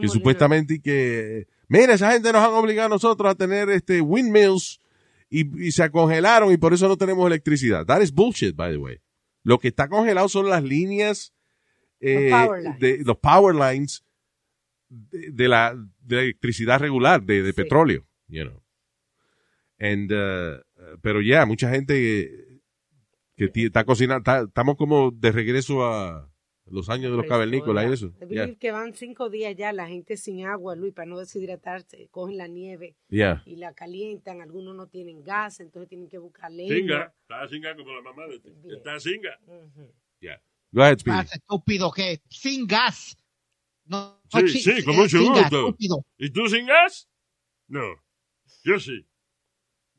que 0.00 0.08
supuestamente 0.08 0.80
que... 0.80 1.46
Mira, 1.68 1.94
esa 1.94 2.12
gente 2.12 2.32
nos 2.32 2.42
han 2.42 2.52
obligado 2.52 2.86
a 2.86 2.90
nosotros 2.90 3.30
a 3.30 3.34
tener 3.34 3.70
este 3.70 4.00
windmills 4.00 4.80
y, 5.30 5.66
y 5.66 5.72
se 5.72 5.90
congelaron 5.90 6.52
y 6.52 6.56
por 6.56 6.74
eso 6.74 6.86
no 6.88 6.96
tenemos 6.96 7.26
electricidad. 7.26 7.86
That 7.86 8.02
is 8.02 8.12
bullshit, 8.12 8.54
by 8.54 8.72
the 8.72 8.78
way. 8.78 9.00
Lo 9.42 9.58
que 9.58 9.68
está 9.68 9.88
congelado 9.88 10.28
son 10.28 10.48
las 10.48 10.62
líneas 10.62 11.32
eh, 12.00 12.30
power 12.30 12.78
de 12.78 13.02
los 13.04 13.16
power 13.18 13.54
lines 13.54 14.04
de, 14.88 15.30
de 15.30 15.48
la, 15.48 15.74
de 16.02 16.18
electricidad 16.20 16.78
regular, 16.78 17.22
de, 17.22 17.42
de 17.42 17.52
Sí. 17.52 17.62
petróleo, 17.62 18.06
you 18.28 18.44
know. 18.44 18.62
And, 19.78 20.12
uh, 20.12 20.60
uh, 20.76 20.98
pero 21.02 21.20
ya, 21.20 21.46
mucha 21.46 21.68
gente 21.70 21.94
que, 23.36 23.50
está 23.54 23.84
cocinando, 23.84 24.44
estamos 24.46 24.76
como 24.76 25.10
de 25.10 25.32
regreso 25.32 25.84
a 25.84 26.30
los 26.66 26.88
años 26.88 27.10
de 27.10 27.16
los 27.16 27.26
cavernícolas 27.26 27.84
y 27.84 27.92
eso. 27.92 28.12
Yeah, 28.28 28.54
que 28.54 28.72
van 28.72 28.94
cinco 28.94 29.28
días 29.28 29.54
ya 29.56 29.72
la 29.72 29.86
gente 29.86 30.16
sin 30.16 30.46
agua, 30.46 30.74
Luis, 30.74 30.94
para 30.94 31.06
no 31.06 31.18
deshidratarse. 31.18 32.08
Cogen 32.10 32.38
la 32.38 32.48
nieve 32.48 32.96
yeah. 33.08 33.42
y 33.46 33.56
la 33.56 33.74
calientan. 33.74 34.40
Algunos 34.40 34.74
no 34.74 34.86
tienen 34.86 35.22
gas, 35.22 35.60
entonces 35.60 35.88
tienen 35.88 36.08
que 36.08 36.18
buscar 36.18 36.50
leña. 36.50 36.74
Singa. 36.74 37.14
Está 37.22 37.48
singa 37.48 37.76
como 37.76 37.94
la 37.94 38.02
mamá 38.02 38.26
de 38.26 38.40
ti. 38.40 38.50
Está 38.70 38.98
singa. 38.98 39.38
Yeah. 40.20 40.40
Go 40.72 40.82
ahead, 40.82 40.98
Speedy. 40.98 41.16
Más 41.16 41.32
estúpido 41.32 41.92
que 41.92 42.20
sin 42.28 42.66
gas. 42.66 43.16
No, 43.84 44.20
Sí, 44.32 44.40
no, 44.40 44.48
sí, 44.48 44.84
con 44.84 44.96
mucho 44.96 45.18
gusto. 45.22 45.40
estúpido. 45.40 46.06
¿Y 46.16 46.30
tú 46.30 46.48
sin 46.48 46.66
gas? 46.66 47.08
No. 47.68 47.82
Yo 48.64 48.80
sí. 48.80 49.06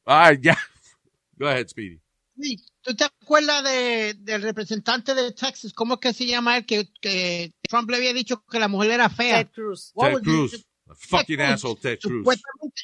Ah, 0.06 0.34
ya. 0.34 0.58
Go 1.38 1.47
ahead, 1.47 1.67
Speedy. 1.67 2.01
Sí, 2.39 2.58
¿Tú 2.86 2.95
te 2.95 3.06
acuerdas 3.06 3.63
de, 3.63 4.13
del 4.19 4.43
representante 4.43 5.15
de 5.15 5.32
Texas? 5.32 5.74
¿Cómo 5.74 5.95
es 5.95 6.00
que 6.00 6.13
se 6.13 6.28
llama 6.28 6.58
él? 6.58 6.67
Que, 6.67 6.88
que 7.02 7.52
Trump 7.67 7.89
le 7.89 7.98
había 7.98 8.13
dicho 8.13 8.45
que 8.45 8.60
la 8.60 8.67
mujer 8.67 8.91
era 8.91 9.10
fea. 9.10 9.43
Ted 9.43 9.52
Cruz. 9.54 9.91
What 9.95 10.10
Ted 10.10 10.13
was 10.13 10.21
Cruz. 10.21 10.65
fucking 10.95 11.38
Cruz. 11.38 11.50
asshole, 11.50 11.80
Ted 11.82 12.00
Cruz. 12.00 12.19
Supuestamente, 12.19 12.82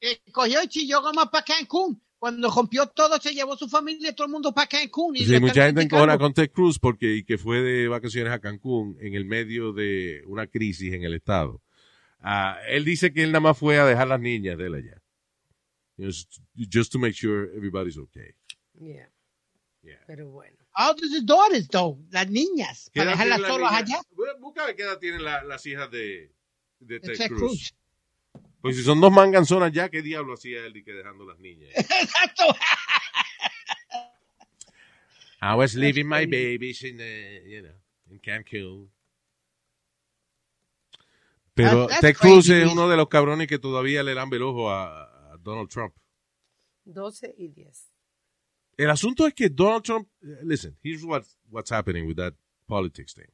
eh, 0.00 0.20
cogió 0.32 0.60
y 0.60 0.66
chilló 0.66 1.02
como 1.02 1.30
para 1.30 1.44
Cancún. 1.44 2.02
Cuando 2.18 2.50
rompió 2.50 2.88
todo, 2.88 3.16
se 3.20 3.32
llevó 3.32 3.56
su 3.56 3.68
familia 3.68 4.10
y 4.10 4.12
todo 4.12 4.26
el 4.26 4.32
mundo 4.32 4.52
para 4.52 4.66
Cancún. 4.66 5.14
Y 5.14 5.24
Sí, 5.24 5.38
mucha 5.38 5.66
gente 5.66 5.82
encojona 5.82 6.18
con 6.18 6.34
Ted 6.34 6.50
Cruz 6.50 6.80
porque 6.80 7.14
y 7.14 7.22
que 7.22 7.38
fue 7.38 7.60
de 7.60 7.86
vacaciones 7.86 8.32
a 8.32 8.40
Cancún 8.40 8.96
en 9.00 9.14
el 9.14 9.24
medio 9.24 9.72
de 9.72 10.24
una 10.26 10.48
crisis 10.48 10.92
en 10.94 11.04
el 11.04 11.14
estado. 11.14 11.62
Ah, 12.18 12.58
él 12.68 12.84
dice 12.84 13.12
que 13.12 13.22
él 13.22 13.30
nada 13.30 13.40
más 13.40 13.56
fue 13.56 13.78
a 13.78 13.86
dejar 13.86 14.08
las 14.08 14.18
niñas 14.18 14.58
de 14.58 14.66
él 14.66 14.74
allá. 14.74 15.00
Just, 15.96 16.40
just 16.56 16.90
to 16.90 16.98
make 16.98 17.14
sure 17.14 17.48
everybody's 17.54 17.96
okay. 17.96 18.34
Yeah. 18.80 19.08
Yeah. 19.88 20.04
Pero 20.06 20.28
bueno. 20.30 20.56
How 20.76 20.92
does 20.94 21.10
his 21.12 21.24
daughters, 21.24 21.66
though? 21.68 21.98
Las 22.10 22.28
niñas. 22.28 22.90
¿Qué 22.92 23.00
Para 23.00 23.12
dejarlas 23.12 23.40
solas 23.40 23.72
las 23.72 23.82
allá. 23.82 24.00
Busca 24.38 24.74
qué 24.76 24.82
edad 24.82 24.98
tienen 24.98 25.24
la- 25.24 25.42
las 25.44 25.64
hijas 25.64 25.90
de, 25.90 26.30
de 26.80 27.00
Ted, 27.00 27.16
Ted 27.16 27.28
Cruz. 27.28 27.40
Cruz. 27.40 27.74
Pues 28.60 28.76
si 28.76 28.82
son 28.82 29.00
dos 29.00 29.10
manganzonas 29.12 29.72
ya, 29.72 29.88
¿qué 29.88 30.02
diablo 30.02 30.34
hacía 30.34 30.66
él 30.66 30.76
y 30.76 30.84
que 30.84 30.92
dejando 30.92 31.24
las 31.24 31.38
niñas? 31.38 31.70
Exacto. 31.76 32.44
I 35.40 35.54
was 35.54 35.74
leaving 35.74 36.06
my 36.08 36.26
babies 36.26 36.82
in, 36.82 37.00
uh, 37.00 37.48
you 37.48 37.62
know, 37.62 37.74
in 38.10 38.18
Cancún. 38.18 38.90
Pero 41.54 41.86
That's- 41.86 41.88
that's 41.88 42.00
Ted 42.00 42.16
Cruz 42.16 42.46
crazy, 42.46 42.62
es 42.62 42.72
uno 42.72 42.88
de 42.88 42.96
los 42.96 43.08
cabrones 43.08 43.46
que 43.48 43.58
todavía 43.58 44.02
le 44.02 44.14
dan 44.14 44.32
el 44.32 44.42
ojo 44.42 44.70
a, 44.70 45.32
a 45.32 45.36
Donald 45.38 45.68
Trump. 45.70 45.94
12 46.84 47.34
y 47.38 47.48
10. 47.48 47.87
El 48.78 48.90
asunto 48.90 49.26
es 49.26 49.34
que 49.34 49.48
Donald 49.48 49.82
Trump, 49.82 50.08
eh, 50.22 50.38
listen, 50.44 50.78
here's 50.82 51.02
what's, 51.02 51.36
what's 51.50 51.72
happening 51.72 52.06
with 52.06 52.14
that 52.16 52.34
politics 52.66 53.12
thing. 53.12 53.26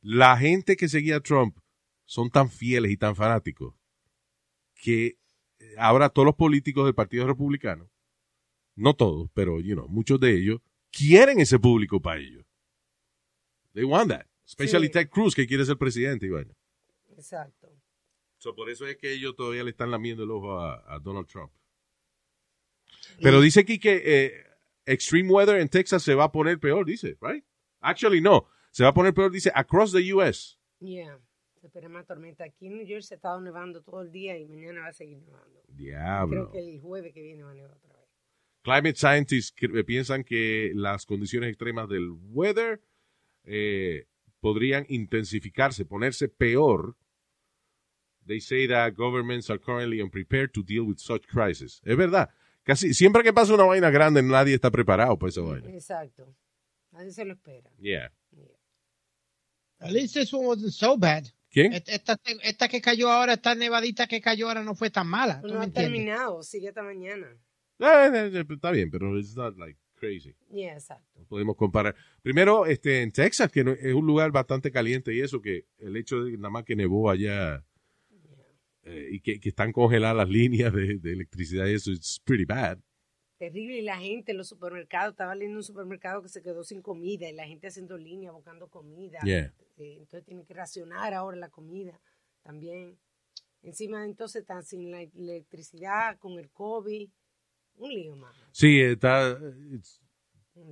La 0.00 0.36
gente 0.36 0.76
que 0.76 0.88
seguía 0.88 1.16
a 1.16 1.20
Trump 1.20 1.58
son 2.04 2.30
tan 2.30 2.48
fieles 2.48 2.92
y 2.92 2.96
tan 2.96 3.16
fanáticos 3.16 3.74
que 4.76 5.18
eh, 5.58 5.74
ahora 5.78 6.08
todos 6.10 6.26
los 6.26 6.36
políticos 6.36 6.84
del 6.84 6.94
Partido 6.94 7.26
Republicano, 7.26 7.90
no 8.76 8.94
todos, 8.94 9.28
pero 9.34 9.60
you 9.60 9.74
know, 9.74 9.88
muchos 9.88 10.20
de 10.20 10.36
ellos, 10.36 10.60
quieren 10.92 11.40
ese 11.40 11.58
público 11.58 12.00
para 12.00 12.20
ellos. 12.20 12.44
They 13.72 13.82
want 13.82 14.10
that. 14.10 14.26
Especially 14.46 14.86
Sí. 14.86 14.92
Ted 14.92 15.08
Cruz, 15.08 15.34
que 15.34 15.46
quiere 15.46 15.64
ser 15.64 15.76
presidente. 15.76 16.26
Y 16.26 16.28
bueno. 16.28 16.54
Exacto. 17.16 17.68
So, 18.38 18.54
por 18.54 18.70
eso 18.70 18.86
es 18.86 18.96
que 18.96 19.12
ellos 19.12 19.34
todavía 19.34 19.64
le 19.64 19.70
están 19.70 19.90
lamiendo 19.90 20.22
el 20.22 20.30
ojo 20.30 20.60
a, 20.60 20.84
a 20.86 21.00
Donald 21.00 21.26
Trump. 21.26 21.50
Pero 23.20 23.40
dice 23.40 23.60
aquí 23.60 23.78
que 23.78 24.02
eh, 24.04 24.53
extreme 24.86 25.30
weather 25.30 25.58
en 25.60 25.68
Texas 25.68 26.02
se 26.02 26.14
va 26.14 26.24
a 26.24 26.32
poner 26.32 26.58
peor, 26.58 26.84
dice, 26.84 27.16
right? 27.20 27.44
Actually, 27.80 28.20
no. 28.20 28.46
Se 28.70 28.82
va 28.82 28.90
a 28.90 28.94
poner 28.94 29.12
peor, 29.14 29.30
dice, 29.30 29.50
across 29.54 29.92
the 29.92 30.12
U.S. 30.14 30.56
Yeah. 30.80 31.18
Se 31.60 31.66
espera 31.68 31.88
más 31.88 32.06
tormenta. 32.06 32.44
Aquí 32.44 32.66
en 32.66 32.76
New 32.76 32.86
Jersey 32.86 33.08
se 33.08 33.14
ha 33.14 33.16
estado 33.16 33.40
nevando 33.40 33.82
todo 33.82 34.02
el 34.02 34.10
día 34.10 34.36
y 34.38 34.46
mañana 34.46 34.80
va 34.82 34.88
a 34.88 34.92
seguir 34.92 35.18
nevando. 35.22 35.62
Diablo. 35.68 36.50
Creo 36.50 36.52
que 36.52 36.58
el 36.74 36.80
jueves 36.80 37.12
que 37.14 37.22
viene 37.22 37.42
va 37.42 37.52
a 37.52 37.54
nevar 37.54 37.70
otra 37.72 37.94
vez. 37.96 38.08
Climate 38.62 38.96
scientists 38.96 39.54
cre- 39.56 39.78
eh, 39.78 39.84
piensan 39.84 40.24
que 40.24 40.72
las 40.74 41.06
condiciones 41.06 41.50
extremas 41.50 41.88
del 41.88 42.10
weather 42.30 42.80
eh, 43.44 44.06
podrían 44.40 44.84
intensificarse, 44.88 45.84
ponerse 45.84 46.28
peor. 46.28 46.96
They 48.26 48.40
say 48.40 48.66
that 48.68 48.94
governments 48.94 49.50
are 49.50 49.58
currently 49.58 50.00
unprepared 50.00 50.52
to 50.54 50.62
deal 50.62 50.84
with 50.86 50.96
such 50.98 51.26
crisis. 51.26 51.80
Es 51.84 51.96
verdad. 51.96 52.30
Casi 52.64 52.94
siempre 52.94 53.22
que 53.22 53.32
pasa 53.32 53.54
una 53.54 53.64
vaina 53.64 53.90
grande, 53.90 54.22
nadie 54.22 54.54
está 54.54 54.70
preparado 54.70 55.18
para 55.18 55.30
esa 55.30 55.42
vaina. 55.42 55.68
Exacto. 55.70 56.34
Nadie 56.92 57.12
se 57.12 57.24
lo 57.24 57.34
espera. 57.34 57.70
Yeah. 57.78 58.10
At 59.80 59.90
least 59.90 60.14
this 60.14 60.32
one 60.32 60.46
wasn't 60.46 60.72
so 60.72 60.96
bad. 60.96 61.24
¿Quién? 61.50 61.72
Esta, 61.72 62.16
esta 62.42 62.68
que 62.68 62.80
cayó 62.80 63.10
ahora, 63.10 63.34
esta 63.34 63.54
nevadita 63.54 64.06
que 64.06 64.20
cayó 64.20 64.48
ahora 64.48 64.64
no 64.64 64.74
fue 64.74 64.90
tan 64.90 65.06
mala. 65.06 65.40
¿tú 65.40 65.48
No 65.48 65.60
ha 65.60 65.68
terminado, 65.68 66.42
sigue 66.42 66.68
hasta 66.68 66.82
mañana. 66.82 67.26
Eh, 67.78 67.84
eh, 68.12 68.30
eh, 68.34 68.44
está 68.48 68.70
bien, 68.70 68.90
pero 68.90 69.16
it's 69.18 69.36
not 69.36 69.56
like 69.56 69.78
crazy. 69.96 70.34
Yeah, 70.50 70.74
exacto. 70.74 71.04
No 71.16 71.24
podemos 71.26 71.56
comparar. 71.56 71.94
Primero, 72.22 72.66
este, 72.66 73.02
en 73.02 73.12
Texas, 73.12 73.50
que 73.52 73.62
no- 73.62 73.72
es 73.72 73.94
un 73.94 74.06
lugar 74.06 74.32
bastante 74.32 74.72
caliente 74.72 75.14
y 75.14 75.20
eso, 75.20 75.40
que 75.40 75.66
el 75.78 75.96
hecho 75.96 76.24
de 76.24 76.32
que 76.32 76.38
nada 76.38 76.50
más 76.50 76.64
que 76.64 76.74
nevó 76.76 77.10
allá 77.10 77.62
eh, 78.84 79.08
y 79.12 79.20
que, 79.20 79.40
que 79.40 79.48
están 79.48 79.72
congeladas 79.72 80.16
las 80.16 80.28
líneas 80.28 80.72
de, 80.72 80.98
de 80.98 81.12
electricidad 81.12 81.66
y 81.66 81.74
eso, 81.74 81.90
it's 81.90 82.20
pretty 82.24 82.44
bad. 82.44 82.78
Terrible. 83.38 83.78
Y 83.78 83.82
la 83.82 83.98
gente 83.98 84.32
en 84.32 84.38
los 84.38 84.48
supermercados, 84.48 85.12
estaba 85.12 85.34
leyendo 85.34 85.58
un 85.58 85.64
supermercado 85.64 86.22
que 86.22 86.28
se 86.28 86.42
quedó 86.42 86.62
sin 86.62 86.82
comida 86.82 87.28
y 87.28 87.32
la 87.32 87.46
gente 87.46 87.66
haciendo 87.66 87.96
línea 87.98 88.30
buscando 88.30 88.68
comida. 88.68 89.18
Yeah. 89.24 89.52
Eh, 89.76 89.96
Entonces 89.98 90.24
tienen 90.24 90.44
que 90.46 90.54
racionar 90.54 91.12
ahora 91.14 91.36
la 91.36 91.48
comida 91.48 92.00
también. 92.42 92.96
Encima 93.62 94.04
entonces 94.04 94.42
están 94.42 94.62
sin 94.62 94.90
la 94.90 95.02
electricidad, 95.02 96.18
con 96.18 96.38
el 96.38 96.50
COVID. 96.50 97.08
Un 97.76 97.90
lío 97.90 98.14
más. 98.14 98.36
Sí, 98.52 98.80
está, 98.80 99.36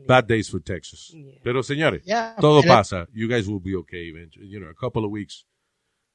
bad 0.07 0.25
days 0.25 0.49
for 0.49 0.63
Texas. 0.63 1.09
Yeah. 1.09 1.41
Pero 1.43 1.63
señores, 1.63 2.05
Yeah, 2.05 2.37
todo 2.41 2.63
pasa. 2.63 3.09
You 3.13 3.29
guys 3.29 3.49
will 3.49 3.61
be 3.61 3.75
okay 3.75 4.09
eventually. 4.09 4.49
You 4.49 4.61
know, 4.61 4.71
a 4.71 4.75
couple 4.75 5.05
of 5.05 5.11
weeks, 5.11 5.47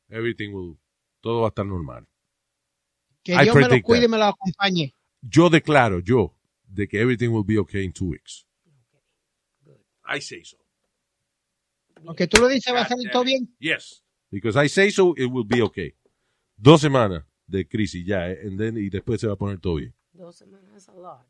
everything 0.09 0.53
will, 0.53 0.77
todo 1.21 1.41
va 1.41 1.47
a 1.47 1.49
estar 1.49 1.65
normal. 1.65 2.07
Que 3.23 3.33
I 3.33 3.43
Dios 3.43 3.55
me 3.55 3.67
lo 3.67 3.81
cuide 3.81 4.05
y 4.05 4.07
me 4.07 4.17
lo 4.17 4.25
acompañe. 4.25 4.93
Yo 5.21 5.49
declaro, 5.49 5.99
yo, 5.99 6.35
de 6.63 6.87
que 6.87 6.99
everything 6.99 7.29
will 7.29 7.45
be 7.45 7.57
okay 7.57 7.83
in 7.83 7.91
two 7.91 8.07
weeks. 8.07 8.45
I 10.05 10.21
say 10.21 10.43
so. 10.43 10.57
Porque 12.05 12.27
tú 12.27 12.39
lo 12.39 12.47
dices, 12.47 12.73
va 12.73 12.81
a 12.81 12.87
salir 12.87 13.11
todo 13.11 13.23
bien. 13.23 13.53
Yes. 13.59 14.03
Because 14.31 14.55
I 14.55 14.69
say 14.69 14.91
so, 14.91 15.13
it 15.17 15.25
will 15.25 15.45
be 15.45 15.61
okay. 15.61 15.95
Dos 16.55 16.81
semanas 16.81 17.23
de 17.47 17.67
crisis 17.67 18.05
ya, 18.05 18.29
eh, 18.29 18.47
and 18.47 18.57
then, 18.57 18.77
y 18.77 18.89
después 18.89 19.19
se 19.19 19.27
va 19.27 19.33
a 19.33 19.37
poner 19.37 19.59
todo 19.59 19.75
bien. 19.75 19.93
Dos 20.13 20.37
semanas, 20.37 20.71
that's 20.71 20.87
a 20.89 20.93
lot. 20.93 21.25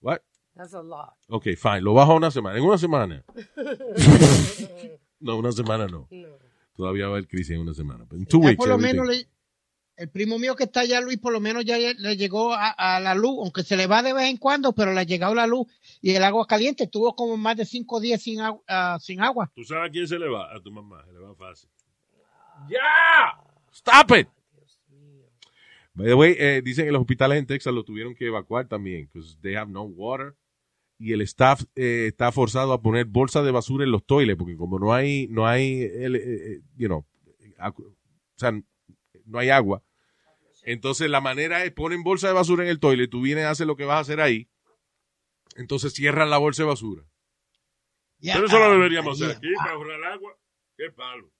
What? 0.00 0.20
That's 0.54 0.74
a 0.74 0.82
lot. 0.82 1.14
Ok, 1.28 1.56
fine. 1.56 1.80
Lo 1.80 1.94
bajo 1.94 2.14
una 2.14 2.30
semana. 2.30 2.58
En 2.58 2.64
una 2.64 2.78
semana. 2.78 3.24
no, 5.20 5.36
una 5.36 5.52
semana 5.52 5.86
no. 5.86 6.06
No. 6.10 6.38
Todavía 6.76 7.04
va 7.06 7.14
a 7.14 7.16
haber 7.16 7.28
crisis 7.28 7.50
en 7.54 7.60
una 7.60 7.74
semana. 7.74 8.04
But 8.04 8.18
in 8.18 8.26
two 8.26 8.38
weeks, 8.38 8.56
por 8.56 8.68
lo 8.68 8.78
menos 8.78 9.06
le- 9.06 9.28
el 9.96 10.08
primo 10.10 10.40
mío 10.40 10.56
que 10.56 10.64
está 10.64 10.80
allá, 10.80 11.00
Luis, 11.00 11.18
por 11.18 11.32
lo 11.32 11.38
menos 11.38 11.64
ya 11.64 11.78
le 11.78 12.16
llegó 12.16 12.52
a, 12.52 12.70
a 12.70 12.98
la 12.98 13.14
luz, 13.14 13.36
aunque 13.40 13.62
se 13.62 13.76
le 13.76 13.86
va 13.86 14.02
de 14.02 14.12
vez 14.12 14.24
en 14.28 14.38
cuando, 14.38 14.72
pero 14.72 14.92
le 14.92 15.00
ha 15.00 15.04
llegado 15.04 15.36
la 15.36 15.46
luz 15.46 15.68
y 16.02 16.10
el 16.14 16.24
agua 16.24 16.46
caliente. 16.48 16.88
Tuvo 16.88 17.14
como 17.14 17.36
más 17.36 17.56
de 17.56 17.64
cinco 17.64 18.00
días 18.00 18.20
sin, 18.20 18.40
agu- 18.40 18.62
ah, 18.66 18.98
sin 19.00 19.20
agua. 19.22 19.52
¿Tú 19.54 19.62
sabes 19.62 19.88
a 19.88 19.92
quién 19.92 20.08
se 20.08 20.18
le 20.18 20.28
va? 20.28 20.52
A 20.52 20.60
tu 20.60 20.72
mamá. 20.72 21.04
Se 21.06 21.12
le 21.12 21.18
va 21.20 21.34
fácil. 21.36 21.68
¡Ya! 22.68 23.40
¡Stop 23.72 24.16
it! 24.18 24.28
By 25.94 26.06
the 26.06 26.14
way, 26.14 26.34
eh, 26.38 26.60
dicen 26.64 26.86
que 26.86 26.90
los 26.92 27.00
hospitales 27.02 27.38
en 27.38 27.46
Texas 27.46 27.72
lo 27.72 27.84
tuvieron 27.84 28.16
que 28.16 28.26
evacuar 28.26 28.66
también, 28.66 29.08
because 29.12 29.36
they 29.42 29.54
have 29.54 29.70
no 29.70 29.82
water. 29.84 30.34
Y 30.98 31.12
el 31.12 31.20
staff 31.22 31.62
eh, 31.74 32.06
está 32.08 32.30
forzado 32.32 32.72
a 32.72 32.80
poner 32.80 33.06
bolsas 33.06 33.44
de 33.44 33.50
basura 33.50 33.84
en 33.84 33.90
los 33.90 34.04
toiles, 34.06 34.36
porque 34.36 34.56
como 34.56 34.78
no 34.78 34.94
hay, 34.94 35.26
no 35.28 35.46
hay, 35.46 35.82
el, 35.82 36.16
eh, 36.16 36.22
eh, 36.24 36.60
you 36.76 36.86
know, 36.86 37.04
acu- 37.58 37.86
o 37.86 38.38
sea, 38.38 38.52
no 39.24 39.38
hay 39.38 39.50
agua. 39.50 39.82
Entonces 40.62 41.10
la 41.10 41.20
manera 41.20 41.64
es 41.64 41.72
ponen 41.72 42.02
bolsa 42.04 42.28
de 42.28 42.34
basura 42.34 42.62
en 42.62 42.70
el 42.70 42.78
toilet, 42.80 43.10
tú 43.10 43.20
vienes 43.20 43.44
a 43.44 43.50
hacer 43.50 43.66
lo 43.66 43.76
que 43.76 43.84
vas 43.84 43.96
a 43.96 44.00
hacer 44.00 44.20
ahí, 44.20 44.48
entonces 45.56 45.92
cierran 45.92 46.30
la 46.30 46.38
bolsa 46.38 46.62
de 46.62 46.68
basura. 46.68 47.04
Pero 48.20 48.46
eso 48.46 48.58
lo 48.58 48.64
ah, 48.64 48.70
deberíamos 48.70 49.20
hacer 49.20 49.36
aquí 49.36 49.48
para 49.56 49.72
ahorrar 49.72 50.04
agua. 50.04 50.38
¡Qué 50.76 50.90
palo! 50.90 51.30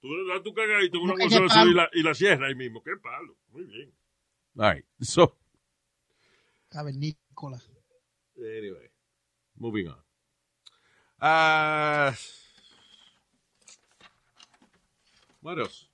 Tú 0.00 0.08
le 0.08 0.32
das 0.32 0.42
tu 0.42 0.54
cagadito 0.54 1.00
una 1.00 1.12
¿Cómo 1.14 1.28
que 1.28 1.38
bolsa 1.38 1.40
de 1.40 1.46
basura 1.46 1.70
y 1.70 1.74
la, 1.74 1.90
y 1.92 2.02
la 2.02 2.14
cierras 2.14 2.48
ahí 2.48 2.54
mismo. 2.54 2.82
¡Qué 2.82 2.92
palo! 3.02 3.36
Muy 3.48 3.64
bien. 3.64 3.92
All 4.56 4.74
right, 4.74 4.84
so, 5.00 5.36
Cavernícola. 6.70 7.60
Anyway, 8.38 8.90
moving 9.56 9.88
on. 9.88 9.98
Ah, 11.20 12.14
else? 15.44 15.88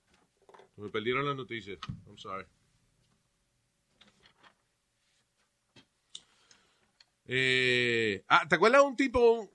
Me 0.77 0.89
perdieron 0.89 1.25
las 1.25 1.35
noticias. 1.35 1.79
I'm 2.05 2.17
sorry. 2.17 2.45
Eh, 7.27 8.23
ah, 8.27 8.45
¿te 8.47 8.55
acuerdas 8.55 8.81
de 8.81 8.87
un 8.87 8.95
tipo, 8.95 9.49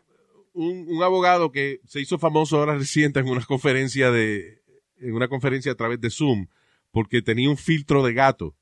un, 0.55 0.87
un 0.89 1.03
abogado 1.05 1.53
que 1.53 1.81
se 1.87 2.01
hizo 2.01 2.19
famoso 2.19 2.59
ahora 2.59 2.77
reciente 2.77 3.21
en 3.21 3.29
una 3.29 3.45
conferencia 3.45 4.11
de, 4.11 4.63
en 4.97 5.15
una 5.15 5.29
conferencia 5.29 5.71
a 5.73 5.77
través 5.77 6.01
de 6.01 6.11
Zoom, 6.11 6.49
porque 6.91 7.23
tenía 7.23 7.49
un 7.49 7.57
filtro 7.57 8.03
de 8.03 8.13
gato. 8.13 8.57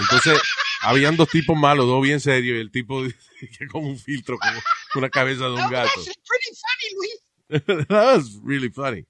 Entonces, 0.00 0.40
habían 0.84 1.16
dos 1.16 1.28
tipos 1.28 1.56
malos, 1.56 1.86
dos 1.86 2.02
bien 2.02 2.20
serios, 2.20 2.56
y 2.56 2.60
el 2.60 2.70
tipo 2.70 3.02
que 3.58 3.66
como 3.68 3.88
un 3.88 3.98
filtro, 3.98 4.38
como 4.38 4.60
una 4.96 5.10
cabeza 5.10 5.44
de 5.44 5.52
un 5.52 5.70
gato. 5.70 5.90
That's 5.94 6.18
pretty 6.26 6.52
funny, 6.60 6.94
Luis. 6.96 7.86
That 7.88 8.16
was 8.16 8.40
really 8.42 8.70
funny. 8.70 9.06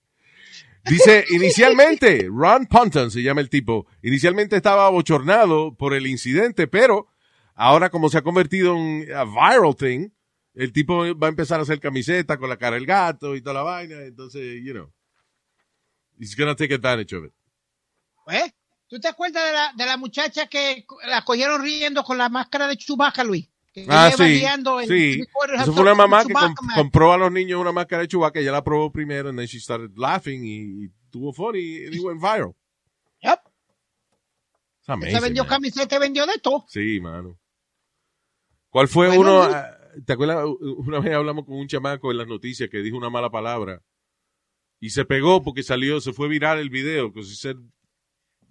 Dice, 0.87 1.25
inicialmente, 1.31 2.29
Ron 2.31 2.67
Ponton 2.67 3.11
se 3.11 3.23
llama 3.23 3.41
el 3.41 3.49
tipo, 3.49 3.87
inicialmente 4.03 4.57
estaba 4.57 4.87
abochornado 4.87 5.75
por 5.75 5.95
el 5.95 6.07
incidente, 6.07 6.67
pero 6.67 7.09
ahora 7.55 7.89
como 7.89 8.11
se 8.11 8.19
ha 8.19 8.23
convertido 8.23 8.77
en 8.77 9.11
a 9.15 9.25
viral 9.25 9.75
thing, 9.75 10.11
el 10.53 10.73
tipo 10.73 11.19
va 11.19 11.29
a 11.29 11.31
empezar 11.31 11.59
a 11.59 11.63
hacer 11.63 11.81
camiseta 11.81 12.37
con 12.37 12.51
la 12.51 12.59
cara 12.59 12.77
del 12.77 12.85
gato 12.85 13.35
y 13.35 13.41
toda 13.41 13.55
la 13.55 13.63
vaina, 13.63 14.03
entonces, 14.03 14.63
you 14.63 14.73
know, 14.73 14.93
he's 16.19 16.37
gonna 16.37 16.55
take 16.55 16.75
advantage 16.75 17.17
of 17.17 17.25
it. 17.25 17.33
¿Eh? 18.29 18.53
¿Tú 18.95 19.01
te 19.01 19.09
acuerdas 19.09 19.45
de 19.45 19.53
la, 19.53 19.73
de 19.77 19.87
la 19.87 19.97
muchacha 19.97 20.47
que 20.47 20.87
la 21.09 21.25
cogieron 21.25 21.61
riendo 21.61 22.05
con 22.05 22.17
la 22.17 22.29
máscara 22.29 22.69
de 22.69 22.77
Chewbacca, 22.77 23.25
Luis? 23.25 23.49
Que 23.73 23.85
Ah, 23.89 24.13
sí, 24.17 24.45
en 24.45 24.87
sí. 24.87 25.21
Eso 25.59 25.73
fue 25.73 25.83
una 25.83 25.97
mamá 25.97 26.25
que 26.25 26.33
compró 26.77 27.13
a 27.13 27.19
los 27.19 27.33
niños 27.33 27.61
una 27.61 27.73
máscara 27.73 28.03
de 28.03 28.09
Chewbacca, 28.09 28.39
ella 28.39 28.53
la 28.53 28.63
probó 28.63 28.93
primero, 28.93 29.31
and 29.31 29.37
then 29.39 29.49
she 29.49 29.59
started 29.59 29.91
laughing 29.99 30.45
y, 30.45 30.85
y 30.85 30.91
tuvo 31.11 31.33
funny, 31.33 31.59
it 31.59 32.01
went 32.05 32.21
viral. 32.23 32.55
Yep. 33.23 33.41
Se 35.11 35.21
vendió 35.21 35.45
camiseta 35.45 35.97
y 35.97 35.99
vendió 35.99 36.25
de 36.25 36.39
todo. 36.39 36.65
Sí, 36.69 37.01
mano. 37.01 37.37
¿Cuál 38.69 38.87
fue 38.87 39.09
Bueno, 39.09 39.23
uno? 39.23 39.43
Luis. 39.47 39.57
ah, 39.57 39.77
¿Te 40.07 40.13
acuerdas? 40.13 40.47
Una 40.61 41.01
vez 41.01 41.15
hablamos 41.15 41.47
con 41.47 41.57
un 41.57 41.67
chamaco 41.67 42.13
en 42.13 42.19
las 42.19 42.29
noticias 42.29 42.71
que 42.71 42.79
dijo 42.79 42.97
una 42.97 43.11
mala 43.11 43.29
palabra 43.31 43.83
y 44.79 44.91
se 44.91 45.05
pegó 45.05 45.43
porque 45.43 45.65
salió, 45.65 46.01
se 46.01 46.13
fue 46.13 46.29
viral 46.29 46.61
el 46.61 46.71
video. 46.71 47.09
because 47.11 47.33
he 47.33 47.35
said- 47.35 47.59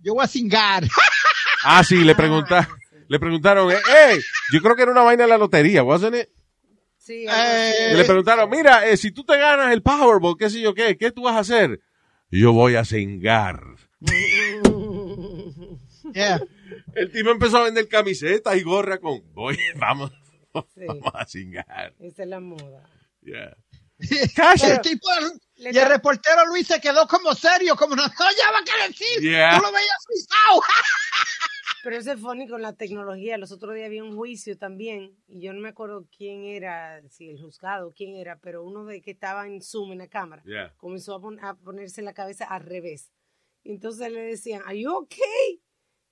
Yo 0.03 0.13
voy 0.13 0.23
a 0.23 0.27
cingar. 0.27 0.83
ah, 1.63 1.83
sí, 1.83 2.03
le 2.03 2.13
preguntaron, 2.13 2.67
le 3.07 3.19
preguntaron, 3.19 3.71
eh, 3.71 3.77
hey, 3.87 4.19
yo 4.51 4.61
creo 4.61 4.75
que 4.75 4.83
era 4.83 4.91
una 4.91 5.01
vaina 5.01 5.23
de 5.23 5.29
la 5.29 5.37
lotería, 5.37 5.83
wasn't 5.83 6.15
it? 6.15 6.29
Sí. 6.97 7.25
Y 7.25 7.95
le 7.95 8.05
preguntaron, 8.05 8.49
mira, 8.49 8.87
eh, 8.87 8.95
si 8.97 9.11
tú 9.11 9.23
te 9.25 9.37
ganas 9.37 9.73
el 9.73 9.81
Powerball, 9.81 10.37
qué 10.37 10.49
sé 10.49 10.61
yo 10.61 10.73
qué, 10.73 10.97
¿qué 10.97 11.11
tú 11.11 11.23
vas 11.23 11.35
a 11.35 11.39
hacer? 11.39 11.81
Yo 12.29 12.53
voy 12.53 12.75
a 12.75 12.85
cingar. 12.85 13.61
Yeah. 16.13 16.39
El 16.95 17.11
tipo 17.11 17.31
empezó 17.31 17.57
a 17.57 17.63
vender 17.63 17.87
camisetas 17.87 18.55
y 18.55 18.61
gorra 18.61 18.99
con, 18.99 19.23
voy, 19.33 19.57
vamos, 19.77 20.11
Sí. 20.75 20.85
vamos 20.85 21.11
a 21.15 21.25
cingar. 21.25 21.95
Esa 21.99 22.23
es 22.23 22.29
la 22.29 22.39
moda. 22.39 22.87
Yeah. 23.21 23.55
el 23.97 24.81
tipo, 24.81 25.07
Le 25.63 25.71
y 25.71 25.77
el 25.77 25.87
reportero 25.89 26.45
Luis 26.47 26.67
se 26.67 26.79
quedó 26.81 27.07
como 27.07 27.33
serio, 27.33 27.75
como 27.75 27.95
no, 27.95 28.03
hallaba 28.03 28.59
qué 28.65 28.87
decir. 28.87 29.21
Yeah. 29.21 29.57
Tú 29.57 29.63
lo 29.63 29.71
veías 29.71 30.05
frisado. 30.05 30.61
Pero 31.83 31.97
ese 31.97 32.13
es 32.13 32.19
funny 32.19 32.47
con 32.47 32.61
la 32.61 32.73
tecnología. 32.73 33.37
Los 33.37 33.51
otros 33.51 33.75
días 33.75 33.87
había 33.87 34.03
un 34.05 34.15
juicio 34.15 34.57
también, 34.57 35.17
y 35.27 35.41
yo 35.41 35.51
no 35.51 35.59
me 35.59 35.69
acuerdo 35.69 36.07
quién 36.15 36.45
era, 36.45 37.01
si 37.09 37.29
el 37.29 37.41
juzgado, 37.41 37.93
quién 37.93 38.15
era, 38.15 38.37
pero 38.39 38.63
uno 38.63 38.85
de 38.85 39.01
que 39.01 39.11
estaba 39.11 39.47
en 39.47 39.61
Zoom 39.61 39.91
en 39.91 39.97
la 39.97 40.07
cámara 40.07 40.41
Yeah. 40.45 40.73
comenzó 40.77 41.15
a, 41.15 41.19
pon- 41.21 41.43
a 41.43 41.55
ponerse 41.55 42.01
la 42.01 42.13
cabeza 42.13 42.45
al 42.45 42.61
revés. 42.63 43.11
Y 43.63 43.71
entonces 43.71 44.09
le 44.13 44.21
decían, 44.21 44.61
¿Are 44.65 44.79
you 44.79 44.93
okay? 44.93 45.61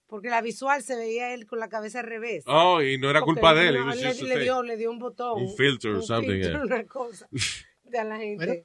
Porque 0.07 0.27
la 0.29 0.41
visual 0.41 0.83
se 0.83 0.97
veía 0.97 1.33
él 1.33 1.47
con 1.47 1.59
la 1.59 1.69
cabeza 1.69 2.01
al 2.01 2.05
revés. 2.07 2.43
Oh, 2.47 2.81
y 2.81 2.97
no 2.97 3.09
era 3.09 3.21
Porque 3.21 3.33
culpa 3.39 3.53
de 3.53 3.69
él. 3.69 3.75
no, 3.75 3.93
it 3.93 4.03
was 4.05 4.21
le, 4.21 4.27
le 4.35 4.39
dio, 4.43 4.61
le 4.63 4.75
dio 4.75 4.91
un 4.91 4.99
botón. 4.99 5.41
Un 5.41 5.55
filter 5.55 5.91
un 5.91 6.03
something, 6.03 6.31
filter, 6.31 6.51
yeah. 6.51 6.61
una 6.63 6.85
cosa 6.85 7.29
de 7.83 7.97
a 7.97 8.03
la 8.03 8.17
gente. 8.17 8.45
Bueno. 8.45 8.63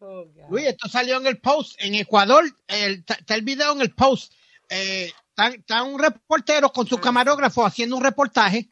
Oh. 0.00 0.24
Luis, 0.48 0.66
esto 0.66 0.88
salió 0.88 1.18
en 1.18 1.26
el 1.26 1.38
post. 1.38 1.74
En 1.78 1.94
Ecuador, 1.94 2.44
está 2.66 3.34
el 3.34 3.42
video 3.42 3.72
en 3.72 3.82
el 3.82 3.94
post. 3.94 4.32
Eh, 4.70 5.12
está, 5.28 5.48
está 5.48 5.82
un 5.82 5.98
reportero 5.98 6.72
con 6.72 6.86
su 6.86 6.98
camarógrafo 6.98 7.64
haciendo 7.66 7.96
un 7.96 8.02
reportaje. 8.02 8.70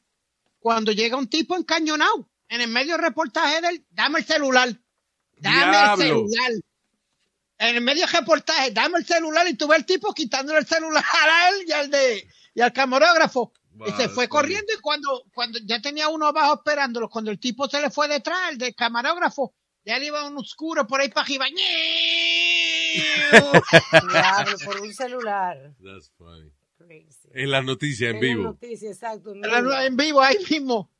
Cuando 0.59 0.91
llega 0.91 1.17
un 1.17 1.29
tipo 1.29 1.57
encañonado, 1.57 2.29
en 2.49 2.63
el 2.63 2.69
medio 2.69 2.95
del 2.95 3.05
reportaje 3.05 3.61
del, 3.61 3.85
dame 3.91 4.21
el 4.21 4.25
celular. 4.25 4.69
Dame 5.37 5.71
Diablo. 5.71 6.03
el 6.03 6.09
celular. 6.09 6.53
En 7.59 7.77
el 7.77 7.83
medio 7.83 8.07
del 8.07 8.15
reportaje, 8.15 8.71
dame 8.71 8.99
el 8.99 9.07
celular 9.07 9.47
y 9.49 9.55
tú 9.55 9.69
ves 9.69 9.81
el 9.81 9.87
tipo 9.87 10.15
quitándole 10.15 10.61
el 10.61 10.67
celular 10.67 11.05
a 11.31 11.49
él 11.51 11.65
y 11.67 11.73
al 11.73 11.91
de 11.91 12.29
y 12.55 12.61
al 12.61 12.73
camarógrafo. 12.73 13.53
y 13.87 13.93
se 13.93 14.09
fue 14.09 14.29
corriendo 14.29 14.73
y 14.73 14.81
cuando, 14.81 15.25
cuando 15.35 15.59
ya 15.65 15.81
tenía 15.81 16.09
uno 16.09 16.27
abajo 16.27 16.55
esperándolo, 16.55 17.09
cuando 17.09 17.31
el 17.31 17.39
tipo 17.39 17.69
se 17.69 17.81
le 17.81 17.91
fue 17.91 18.09
detrás, 18.09 18.51
el 18.51 18.59
del 18.59 18.75
camarógrafo, 18.75 19.55
ya 19.89 19.99
le 19.99 20.07
iba 20.07 20.27
un 20.29 20.37
oscuro 20.37 20.87
por 20.87 21.01
ahí 21.01 21.09
para. 21.09 21.27
Diablo, 24.13 24.57
por 24.65 24.81
un 24.81 24.93
celular. 24.93 25.75
That's 25.83 26.11
funny. 26.17 26.53
Crazy. 26.77 27.29
En 27.33 27.51
las 27.51 27.65
noticias 27.65 28.11
en 28.11 28.17
En 28.17 28.21
la 28.23 28.29
vivo. 28.29 28.43
noticia, 28.45 28.91
exacto. 28.91 29.33
en 29.33 29.45
Era 29.45 29.61
vivo. 29.61 29.73
en 29.81 29.97
vivo 29.97 30.21
ahí 30.21 30.37
mismo. 30.51 30.91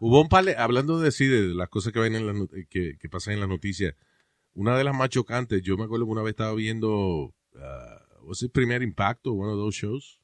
Hubo 0.00 0.20
un 0.20 0.28
par 0.28 0.44
de, 0.44 0.54
hablando 0.56 1.00
de 1.00 1.10
sí, 1.10 1.26
de 1.26 1.54
las 1.54 1.68
cosas 1.68 1.92
que 1.92 1.98
ven 1.98 2.14
en 2.14 2.26
las 2.26 2.36
not- 2.36 2.52
que, 2.68 2.96
que 2.98 3.08
pasan 3.08 3.34
en 3.34 3.40
las 3.40 3.48
noticias. 3.48 3.94
Una 4.52 4.76
de 4.76 4.84
las 4.84 4.94
más 4.94 5.08
chocantes, 5.08 5.62
yo 5.62 5.76
me 5.76 5.84
acuerdo 5.84 6.04
que 6.06 6.12
una 6.12 6.22
vez 6.22 6.30
estaba 6.32 6.54
viendo, 6.54 6.90
uh, 7.24 7.32
¿was 8.22 8.42
it 8.42 8.52
Primer 8.52 8.82
Impacto? 8.82 9.32
One 9.32 9.50
of 9.52 9.56
those 9.58 9.76
shows. 9.76 10.20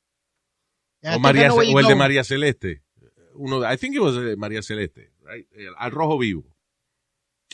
Ya 1.02 1.16
O, 1.16 1.18
María, 1.18 1.52
o 1.52 1.60
el 1.62 1.86
de. 1.86 1.94
María 1.94 2.22
Celeste. 2.24 2.82
Uno, 3.34 3.60
de- 3.60 3.72
I 3.72 3.76
think 3.76 3.94
it 3.94 4.00
was 4.00 4.14
de 4.14 4.36
María 4.36 4.62
Celeste, 4.62 5.12
right? 5.24 5.46
El- 5.52 5.74
Al 5.76 5.90
rojo 5.90 6.18
vivo. 6.18 6.53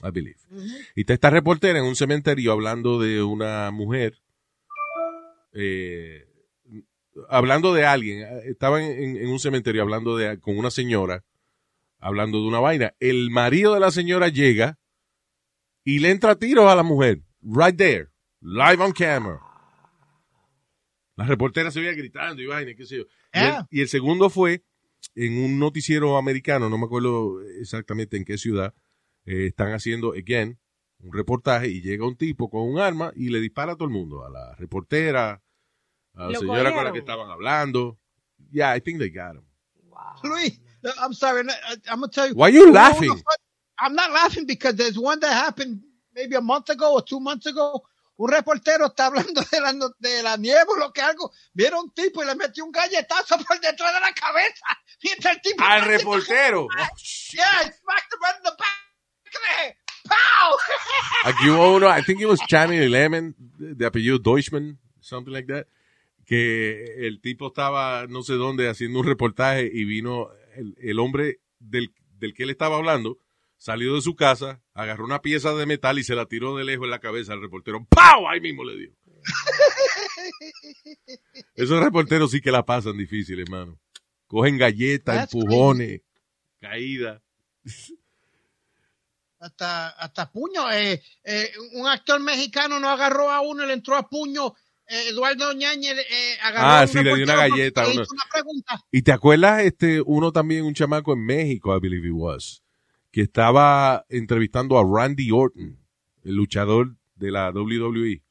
I 0.02 0.10
believe. 0.12 0.38
Y 0.94 1.00
está 1.02 1.12
esta 1.14 1.30
reportera 1.30 1.78
en 1.78 1.84
un 1.84 1.94
cementerio 1.96 2.52
hablando 2.52 2.98
de 3.00 3.22
una 3.22 3.70
mujer, 3.70 4.20
eh, 5.52 6.26
hablando 7.28 7.74
de 7.74 7.84
alguien. 7.84 8.26
Estaba 8.44 8.82
en, 8.82 9.16
en 9.16 9.28
un 9.28 9.38
cementerio 9.38 9.82
hablando 9.82 10.16
de, 10.16 10.38
con 10.40 10.56
una 10.58 10.70
señora, 10.70 11.24
hablando 11.98 12.40
de 12.40 12.48
una 12.48 12.60
vaina. 12.60 12.94
El 13.00 13.30
marido 13.30 13.74
de 13.74 13.80
la 13.80 13.90
señora 13.90 14.28
llega 14.28 14.78
y 15.84 15.98
le 15.98 16.10
entra 16.10 16.36
tiros 16.36 16.66
a 16.70 16.74
la 16.74 16.82
mujer. 16.82 17.22
Right 17.42 17.76
there. 17.76 18.08
Live 18.40 18.82
on 18.82 18.92
camera. 18.92 19.40
La 21.16 21.26
reportera 21.26 21.70
se 21.70 21.80
veía 21.80 21.92
gritando 21.92 22.40
y 22.40 22.46
vaina, 22.46 22.72
qué 22.74 22.86
sé 22.86 22.96
yo. 22.98 23.02
Y 23.34 23.38
el- 23.38 23.44
Yeah. 23.44 23.66
y 23.70 23.80
el 23.82 23.88
segundo 23.88 24.30
fue 24.30 24.64
en 25.14 25.38
un 25.44 25.58
noticiero 25.58 26.16
americano, 26.16 26.68
no 26.70 26.78
me 26.78 26.86
acuerdo 26.86 27.40
exactamente 27.60 28.16
en 28.16 28.24
qué 28.24 28.38
ciudad, 28.38 28.74
eh, 29.30 29.46
están 29.46 29.72
haciendo, 29.72 30.12
again, 30.12 30.58
un 30.98 31.12
reportaje 31.12 31.68
y 31.68 31.80
llega 31.80 32.04
un 32.04 32.16
tipo 32.16 32.50
con 32.50 32.62
un 32.62 32.80
arma 32.80 33.12
y 33.14 33.28
le 33.28 33.38
dispara 33.38 33.72
a 33.72 33.76
todo 33.76 33.86
el 33.86 33.94
mundo, 33.94 34.24
a 34.24 34.30
la 34.30 34.56
reportera, 34.56 35.40
a 36.14 36.24
la 36.24 36.30
¿Lo 36.30 36.40
señora 36.40 36.74
con 36.74 36.84
la 36.84 36.92
que 36.92 36.98
estaban 36.98 37.30
hablando. 37.30 37.96
Yeah, 38.50 38.74
I 38.74 38.80
think 38.80 38.98
they 38.98 39.08
got 39.08 39.36
him. 39.36 39.44
Wow. 39.88 40.16
Luis, 40.24 40.58
I'm 41.00 41.12
sorry. 41.12 41.42
I'm 41.88 42.00
going 42.00 42.10
to 42.10 42.14
tell 42.14 42.28
you. 42.28 42.34
Why 42.34 42.48
are 42.48 42.50
you 42.50 42.72
laughing? 42.72 43.22
I'm 43.78 43.94
not 43.94 44.10
laughing 44.10 44.46
because 44.46 44.74
there's 44.74 44.98
one 44.98 45.20
that 45.20 45.32
happened 45.32 45.80
maybe 46.12 46.34
a 46.34 46.40
month 46.40 46.68
ago 46.68 46.94
or 46.94 47.02
two 47.02 47.20
months 47.20 47.46
ago. 47.46 47.82
Un 48.18 48.28
reportero 48.28 48.86
está 48.86 49.06
hablando 49.06 49.40
de 49.50 49.60
la, 49.60 49.72
de 49.98 50.22
la 50.22 50.36
nieve 50.36 50.66
o 50.68 50.76
lo 50.76 50.92
que 50.92 51.00
algo. 51.00 51.30
Vieron 51.54 51.84
un 51.84 51.94
tipo 51.94 52.22
y 52.22 52.26
le 52.26 52.34
metió 52.34 52.64
un 52.64 52.72
galletazo 52.72 53.38
por 53.46 53.60
detrás 53.60 53.94
de 53.94 54.00
la 54.00 54.12
cabeza. 54.12 54.66
Mientras 55.04 55.36
el 55.36 55.40
tipo. 55.40 55.64
Al 55.64 55.82
reportero. 55.82 56.64
Oh. 56.64 56.68
Yeah, 57.32 57.44
he 57.62 57.70
smacked 57.70 58.12
him 58.12 58.20
right 58.20 58.36
in 58.36 58.42
the 58.42 58.56
back. 58.58 58.89
¡Pow! 60.04 60.58
Aquí 61.24 61.50
hubo 61.50 61.76
uno, 61.76 61.88
I 61.88 62.02
think 62.02 62.20
it 62.20 62.26
was 62.26 62.40
Channing 62.48 62.90
Lemon, 62.90 63.34
de 63.38 63.74
de 63.74 63.86
apellido 63.86 64.18
Deutschman, 64.18 64.78
something 65.00 65.32
like 65.32 65.52
that, 65.52 65.66
que 66.24 67.06
el 67.06 67.20
tipo 67.20 67.48
estaba 67.48 68.06
no 68.08 68.22
sé 68.22 68.34
dónde 68.34 68.68
haciendo 68.68 69.00
un 69.00 69.06
reportaje 69.06 69.70
y 69.72 69.84
vino 69.84 70.28
el, 70.56 70.74
el 70.80 70.98
hombre 70.98 71.40
del, 71.58 71.92
del 72.18 72.34
que 72.34 72.44
él 72.44 72.50
estaba 72.50 72.76
hablando, 72.76 73.18
salió 73.56 73.94
de 73.94 74.00
su 74.00 74.16
casa, 74.16 74.62
agarró 74.74 75.04
una 75.04 75.20
pieza 75.20 75.54
de 75.54 75.66
metal 75.66 75.98
y 75.98 76.04
se 76.04 76.14
la 76.14 76.26
tiró 76.26 76.56
de 76.56 76.64
lejos 76.64 76.84
en 76.84 76.90
la 76.90 77.00
cabeza 77.00 77.34
al 77.34 77.42
reportero. 77.42 77.86
¡Pau! 77.88 78.28
Ahí 78.28 78.40
mismo 78.40 78.64
le 78.64 78.78
dio. 78.78 78.90
Esos 81.54 81.82
reporteros 81.82 82.30
sí 82.30 82.40
que 82.40 82.50
la 82.50 82.64
pasan 82.64 82.96
difícil, 82.96 83.38
hermano. 83.38 83.78
Cogen 84.26 84.56
galletas, 84.56 85.32
empujones, 85.32 86.00
caídas. 86.60 87.20
Hasta, 89.40 89.88
hasta 89.90 90.30
puño. 90.30 90.70
Eh, 90.70 91.02
eh, 91.24 91.50
un 91.74 91.86
actor 91.88 92.20
mexicano 92.20 92.78
no 92.78 92.88
agarró 92.88 93.30
a 93.30 93.40
uno 93.40 93.64
y 93.64 93.66
le 93.66 93.72
entró 93.72 93.96
a 93.96 94.08
puño. 94.08 94.54
Eh, 94.86 95.08
Eduardo 95.10 95.52
Ñañez 95.52 95.96
eh, 95.98 96.38
agarró 96.42 96.66
Ah, 96.66 96.80
a 96.80 96.86
sí, 96.86 97.02
le 97.02 97.14
dio 97.14 97.24
una 97.24 97.36
galleta 97.36 97.82
uno. 97.88 98.02
una 98.10 98.24
pregunta. 98.32 98.80
¿Y 98.92 99.02
te 99.02 99.12
acuerdas 99.12 99.62
este 99.64 100.02
uno 100.04 100.32
también, 100.32 100.64
un 100.64 100.74
chamaco 100.74 101.12
en 101.12 101.24
México, 101.24 101.76
I 101.76 101.80
believe 101.80 102.06
it 102.06 102.14
was, 102.14 102.62
que 103.10 103.22
estaba 103.22 104.04
entrevistando 104.08 104.78
a 104.78 104.84
Randy 104.84 105.30
Orton, 105.32 105.78
el 106.24 106.34
luchador 106.34 106.96
de 107.14 107.30
la 107.30 107.50
WWE, 107.50 108.22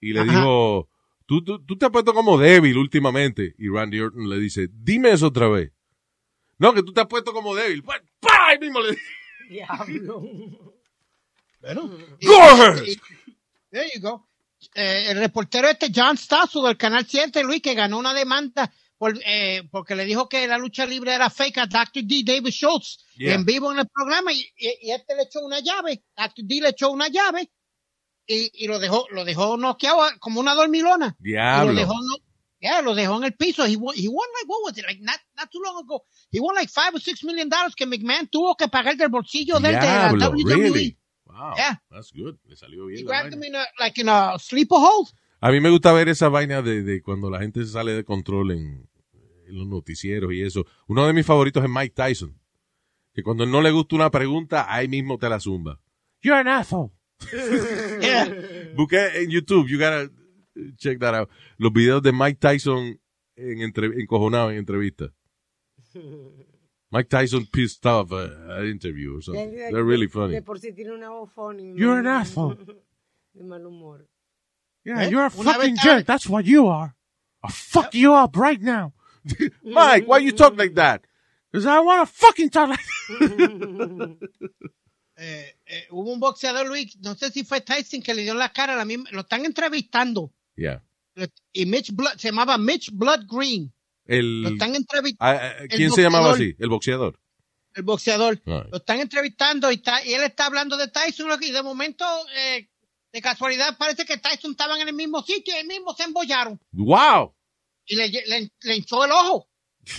y 0.00 0.12
le 0.12 0.20
Ajá. 0.20 0.30
dijo, 0.30 0.88
¿Tú, 1.26 1.42
tú, 1.42 1.64
tú 1.64 1.76
te 1.78 1.86
has 1.86 1.90
puesto 1.92 2.12
como 2.14 2.38
débil 2.38 2.76
últimamente, 2.78 3.54
y 3.58 3.68
Randy 3.68 3.98
Orton 4.00 4.28
le 4.28 4.38
dice, 4.38 4.68
dime 4.72 5.10
eso 5.10 5.26
otra 5.28 5.48
vez. 5.48 5.72
No, 6.58 6.72
que 6.72 6.82
tú 6.82 6.92
te 6.92 7.00
has 7.00 7.06
puesto 7.08 7.32
como 7.32 7.54
débil. 7.54 7.82
Pues, 7.82 8.00
¡pah! 8.20 8.48
Ahí 8.50 8.58
mismo 8.60 8.80
le 8.80 8.90
Diablo. 9.48 10.22
Bueno, 11.60 11.90
y- 12.20 12.26
Go 12.26 12.74
there 13.70 13.90
you 13.94 14.00
go. 14.00 14.28
Eh, 14.74 15.06
el 15.10 15.18
reportero 15.18 15.68
este 15.68 15.90
John 15.94 16.16
Stasso 16.16 16.62
del 16.62 16.76
canal 16.76 17.06
7, 17.06 17.42
Luis, 17.42 17.60
que 17.60 17.74
ganó 17.74 17.98
una 17.98 18.14
demanda 18.14 18.72
por, 18.96 19.14
eh, 19.26 19.62
porque 19.70 19.94
le 19.94 20.04
dijo 20.04 20.28
que 20.28 20.46
la 20.46 20.56
lucha 20.58 20.86
libre 20.86 21.12
era 21.12 21.28
fake 21.28 21.58
a 21.58 21.66
Dr. 21.66 22.02
D. 22.04 22.22
David 22.24 22.50
Schultz 22.52 23.04
Yeah. 23.16 23.34
en 23.34 23.44
vivo 23.44 23.70
en 23.72 23.80
el 23.80 23.88
programa 23.88 24.32
y, 24.32 24.40
y- 24.56 24.88
y 24.88 24.90
este 24.92 25.14
le 25.16 25.22
echó 25.24 25.40
una 25.44 25.60
llave, 25.60 26.02
Dr. 26.16 26.44
D 26.44 26.60
le 26.60 26.68
echó 26.70 26.90
una 26.90 27.08
llave 27.08 27.50
y, 28.26 28.64
y 28.64 28.66
lo 28.66 28.78
dejó 28.78 29.06
lo 29.10 29.24
dejó 29.24 29.56
noqueado 29.56 30.00
como 30.20 30.40
una 30.40 30.54
dormilona. 30.54 31.16
Y 31.20 31.28
lo 31.32 31.34
Diablo. 31.34 31.74
dejó, 31.74 31.92
no, 31.92 32.16
yeah, 32.64 32.80
lo 32.82 32.94
dejó 32.94 33.16
en 33.18 33.24
el 33.24 33.34
piso. 33.34 33.64
He 33.66 33.76
won, 33.76 33.94
he 33.94 34.08
won 34.08 34.26
like, 34.40 34.48
what 34.48 34.60
was 34.64 34.78
it, 34.78 34.84
like 34.86 35.00
not, 35.02 35.20
not 35.36 35.50
too 35.52 35.60
long 35.62 35.84
ago. 35.84 36.02
He 36.32 36.40
won 36.40 36.54
like 36.54 36.70
five 36.70 36.94
or 36.94 37.00
six 37.00 37.22
million 37.22 37.48
dollars 37.48 37.74
que 37.74 37.86
McMahon 37.86 38.26
tuvo 38.28 38.56
que 38.56 38.68
pagar 38.68 38.96
del 38.96 39.08
bolsillo 39.10 39.60
del 39.60 39.72
de 39.78 39.86
la 39.86 40.12
WWE. 40.12 40.44
really? 40.56 40.98
Wow, 41.26 41.54
Yeah. 41.56 41.80
that's 41.90 42.10
good. 42.12 42.36
Le 42.46 42.56
salió 42.56 42.88
He 42.88 42.94
bien. 42.94 43.06
la 43.06 43.10
grabbed 43.10 43.34
him 43.34 43.42
in 43.44 43.54
a, 43.54 43.64
like 43.78 44.00
in 44.00 44.08
a 44.08 44.38
sleeper 44.38 44.78
hold. 44.78 45.08
A 45.40 45.50
mí 45.50 45.60
me 45.60 45.68
gusta 45.70 45.92
ver 45.92 46.08
esa 46.08 46.28
vaina 46.28 46.62
de, 46.62 46.82
de 46.82 47.02
cuando 47.02 47.28
la 47.28 47.38
gente 47.40 47.64
se 47.64 47.72
sale 47.72 47.92
de 47.92 48.04
control 48.04 48.52
en, 48.52 48.88
en 49.46 49.58
los 49.58 49.66
noticieros 49.66 50.32
y 50.32 50.42
eso. 50.42 50.64
Uno 50.86 51.06
de 51.06 51.12
mis 51.12 51.26
favoritos 51.26 51.62
es 51.62 51.68
Mike 51.68 51.94
Tyson. 51.94 52.40
Que 53.12 53.22
cuando 53.22 53.44
no 53.46 53.60
le 53.60 53.70
gusta 53.70 53.94
una 53.96 54.10
pregunta, 54.10 54.66
ahí 54.72 54.88
mismo 54.88 55.18
te 55.18 55.28
la 55.28 55.38
zumba. 55.38 55.78
You're 56.22 56.40
an 56.40 56.48
asshole. 56.48 56.90
Yeah. 58.00 58.26
Busqué 58.76 59.22
en 59.22 59.30
YouTube, 59.30 59.68
you 59.68 59.78
gotta 59.78 60.10
check 60.76 60.98
that 61.00 61.14
out. 61.14 61.28
Los 61.58 61.72
videos 61.72 62.02
de 62.02 62.12
Mike 62.12 62.38
Tyson 62.40 62.98
en 63.36 63.60
entre, 63.62 63.86
encojonado 64.00 64.50
en 64.50 64.58
entrevista. 64.58 65.12
Mike 66.90 67.08
Tyson 67.08 67.46
pissed 67.46 67.84
off 67.86 68.12
uh, 68.12 68.28
an 68.50 68.66
interview 68.66 69.16
or 69.16 69.22
something. 69.22 69.50
De- 69.50 69.56
de- 69.56 69.72
They're 69.72 69.82
really 69.84 70.06
De 70.06 70.12
funny. 70.12 70.40
por 70.42 70.58
si 70.60 70.72
tiene 70.72 70.92
una 70.92 71.08
voz 71.10 71.30
funny. 71.34 71.74
You're 71.76 71.98
an 71.98 72.06
asshole. 72.06 72.54
De 73.34 73.42
mal 73.42 73.60
humor. 73.62 74.06
Yeah, 74.84 75.00
¿Eh? 75.02 75.10
you're 75.10 75.24
a 75.26 75.30
Una 75.36 75.54
fucking 75.54 75.76
jerk. 75.82 76.06
That's 76.06 76.28
what 76.28 76.44
you 76.44 76.68
are. 76.68 76.94
I'll 77.42 77.50
fuck 77.50 77.94
you 77.94 78.14
up 78.14 78.36
right 78.36 78.60
now. 78.60 78.92
Mike, 79.64 80.06
why 80.06 80.18
you 80.18 80.30
talk 80.32 80.56
like 80.56 80.74
that? 80.74 81.02
Because 81.50 81.66
I 81.66 81.80
want 81.80 82.06
to 82.06 82.14
fucking 82.14 82.50
talk 82.50 82.68
like 82.68 82.80
Eh, 85.16 85.54
eh, 85.66 85.86
hubo 85.90 86.12
un 86.12 86.18
boxeador, 86.18 86.66
Luis, 86.66 86.96
no 87.00 87.14
sé 87.14 87.30
si 87.30 87.44
fue 87.44 87.60
Tyson 87.60 88.02
que 88.02 88.14
le 88.14 88.22
dio 88.22 88.34
la 88.34 88.48
cara, 88.52 88.74
a 88.74 88.76
la 88.76 88.84
misma, 88.84 89.08
lo 89.12 89.20
están 89.20 89.44
entrevistando. 89.44 90.32
Yeah. 90.56 90.82
Y 91.52 91.66
Mitch 91.66 91.92
Blood, 91.92 92.16
se 92.16 92.28
llamaba 92.28 92.58
Mitch 92.58 92.90
Blood 92.92 93.26
Green. 93.28 93.72
Lo 94.06 94.14
El, 94.16 94.46
están 94.52 94.74
entrevistando, 94.74 95.40
ah, 95.40 95.54
ah, 95.60 95.66
¿Quién 95.68 95.90
se 95.90 96.02
llamaba 96.02 96.32
así? 96.32 96.54
El 96.58 96.68
boxeador. 96.68 97.18
el 97.74 97.82
boxeador. 97.82 98.42
Right. 98.44 98.70
Lo 98.70 98.76
están 98.76 99.00
entrevistando 99.00 99.70
y, 99.70 99.76
está, 99.76 100.04
y 100.04 100.12
él 100.12 100.22
está 100.22 100.46
hablando 100.46 100.76
de 100.76 100.88
Tyson 100.88 101.30
y 101.40 101.50
de 101.50 101.62
momento, 101.62 102.04
eh, 102.36 102.68
de 103.12 103.22
casualidad, 103.22 103.78
parece 103.78 104.04
que 104.04 104.18
Tyson 104.18 104.50
estaban 104.50 104.80
en 104.80 104.88
el 104.88 104.94
mismo 104.94 105.22
sitio 105.22 105.54
y 105.54 105.58
ahí 105.58 105.66
mismo 105.66 105.94
se 105.94 106.02
embollaron. 106.02 106.60
Wow. 106.72 107.34
Y 107.86 107.96
le, 107.96 108.08
le, 108.08 108.50
le 108.62 108.76
hinchó 108.76 109.04
el 109.04 109.12
ojo. 109.12 109.48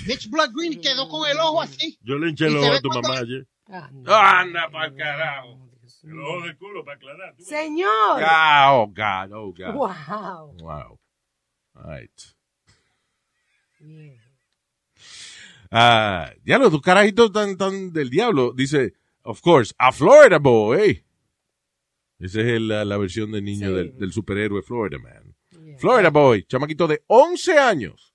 Mitch 0.08 0.30
Blood 0.30 0.52
Green 0.54 0.82
quedó 0.82 1.08
con 1.08 1.30
el 1.30 1.38
ojo 1.38 1.62
así. 1.62 1.98
Yo 2.02 2.18
le 2.18 2.30
hinché 2.30 2.48
el 2.48 2.58
ojo 2.58 2.74
a 2.74 2.82
tu 2.82 2.90
mamá 2.90 3.20
ayer. 3.20 3.48
Ah, 3.68 3.90
no. 3.92 4.14
Anda 4.14 4.70
pa'l 4.70 4.96
carajo. 4.96 5.65
Dios 6.06 6.14
El 6.14 6.14
mío. 6.16 6.26
ojo 6.28 6.46
de 6.48 6.58
culo 6.58 6.86
para 6.86 6.98
aclarar. 6.98 7.36
tú. 7.36 7.44
Señor. 7.44 7.90
Oh, 8.70 8.88
God. 8.88 9.32
Oh, 9.34 9.54
God. 9.54 9.74
Wow. 9.74 10.56
Wow. 10.62 11.00
All 11.76 11.84
right. 12.00 12.22
Bien. 13.80 14.18
Ah, 15.72 16.32
diablo, 16.44 16.70
tu 16.70 16.80
carajito 16.80 17.32
tan, 17.32 17.58
tan 17.58 17.92
del 17.92 18.10
diablo. 18.10 18.54
Dice, 18.54 18.94
of 19.24 19.42
course, 19.42 19.74
a 19.78 19.92
Florida 19.92 20.38
boy. 20.38 21.04
Esa 22.20 22.40
es 22.42 22.48
el- 22.48 22.68
la, 22.70 22.86
la 22.86 22.98
versión 22.98 23.32
del 23.32 23.44
niño 23.44 23.70
Sí. 23.70 23.74
del, 23.76 23.98
del 23.98 24.14
superhéroe 24.14 24.62
Florida 24.62 25.00
Man. 25.00 25.36
Yeah. 25.52 25.78
Florida 25.80 26.10
Boy, 26.12 26.44
chamaquito 26.46 26.88
de 26.88 27.04
11 27.08 27.58
años, 27.58 28.14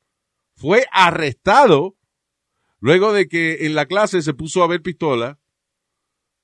fue 0.55 0.87
arrestado 0.93 1.97
luego 2.79 3.13
de 3.13 3.29
que 3.29 3.67
en 3.67 3.75
la 3.75 3.87
clase 3.87 4.23
se 4.23 4.33
puso 4.35 4.63
a 4.63 4.69
ver 4.69 4.81
pistola 4.83 5.39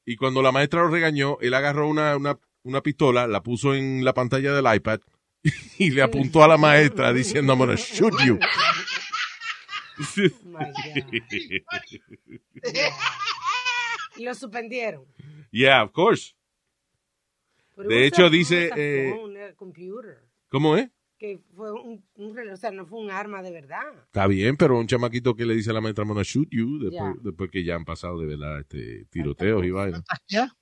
y 0.07 0.17
cuando 0.17 0.41
la 0.41 0.53
maestra 0.53 0.83
lo 0.83 0.89
regañó, 0.89 1.37
él 1.41 1.53
agarró 1.53 1.89
una, 1.89 2.17
una, 2.17 2.39
una 2.63 2.81
pistola, 2.81 3.27
la 3.27 3.43
puso 3.43 3.75
en 3.75 4.05
la 4.05 4.15
pantalla 4.15 4.55
del 4.55 4.75
iPad 4.75 5.01
y 5.79 5.91
le 5.91 6.01
apuntó 6.03 6.45
a 6.45 6.49
la 6.49 6.57
maestra 6.57 7.13
diciendo, 7.13 7.53
I'm 7.53 7.59
gonna 7.59 7.75
shoot 7.75 8.15
you. 8.25 8.39
My 10.45 10.65
God. 10.65 11.13
Y 14.17 14.25
lo 14.25 14.35
suspendieron. 14.35 15.05
yeah, 15.51 15.83
of 15.83 15.91
course. 15.93 16.35
Pero 17.75 17.89
De 17.89 18.07
hecho, 18.07 18.31
dice, 18.31 18.71
eh. 18.77 19.15
¿Cómo 20.49 20.77
es? 20.77 20.89
Que 21.27 21.41
fue 21.57 21.73
un, 21.73 22.05
un 22.17 22.37
reloj, 22.37 22.55
o 22.55 22.57
sea, 22.57 22.71
no 22.71 22.87
fue 22.87 23.01
un 23.01 23.11
arma 23.11 23.43
de 23.43 23.51
verdad. 23.51 23.83
Está 24.05 24.27
bien, 24.29 24.57
pero 24.57 24.79
un 24.79 24.87
chamaquito 24.87 25.35
que 25.35 25.45
le 25.45 25.55
dice 25.55 25.71
a 25.71 25.73
la 25.73 25.81
maestra, 25.81 26.03
I'm 26.05 26.09
gonna 26.11 26.23
shoot 26.23 26.49
you, 26.53 26.79
después, 26.79 27.15
después 27.23 27.51
que 27.51 27.65
ya 27.65 27.75
han 27.75 27.85
pasado 27.85 28.19
de 28.21 28.27
verdad 28.27 28.61
este, 28.61 29.07
tiroteos 29.07 29.65
y 29.65 29.71
vainas. 29.71 30.05
Ya. 30.29 30.55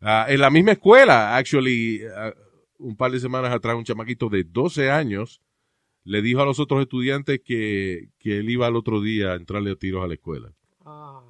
Ah, 0.00 0.26
en 0.28 0.40
la 0.40 0.50
misma 0.50 0.72
escuela, 0.72 1.36
actually, 1.36 2.00
ah, 2.16 2.32
un 2.78 2.96
par 2.96 3.10
de 3.12 3.20
semanas 3.20 3.52
atrás, 3.52 3.76
un 3.76 3.84
chamaquito 3.84 4.28
de 4.28 4.44
12 4.44 4.90
años 4.90 5.40
le 6.04 6.22
dijo 6.22 6.40
a 6.40 6.44
los 6.46 6.58
otros 6.60 6.80
estudiantes 6.80 7.40
que, 7.44 8.08
que 8.18 8.38
él 8.38 8.50
iba 8.50 8.66
al 8.66 8.76
otro 8.76 9.00
día 9.00 9.32
a 9.32 9.36
entrarle 9.36 9.72
a 9.72 9.76
tiros 9.76 10.02
a 10.04 10.08
la 10.08 10.14
escuela. 10.14 10.52
Ah, 10.84 11.22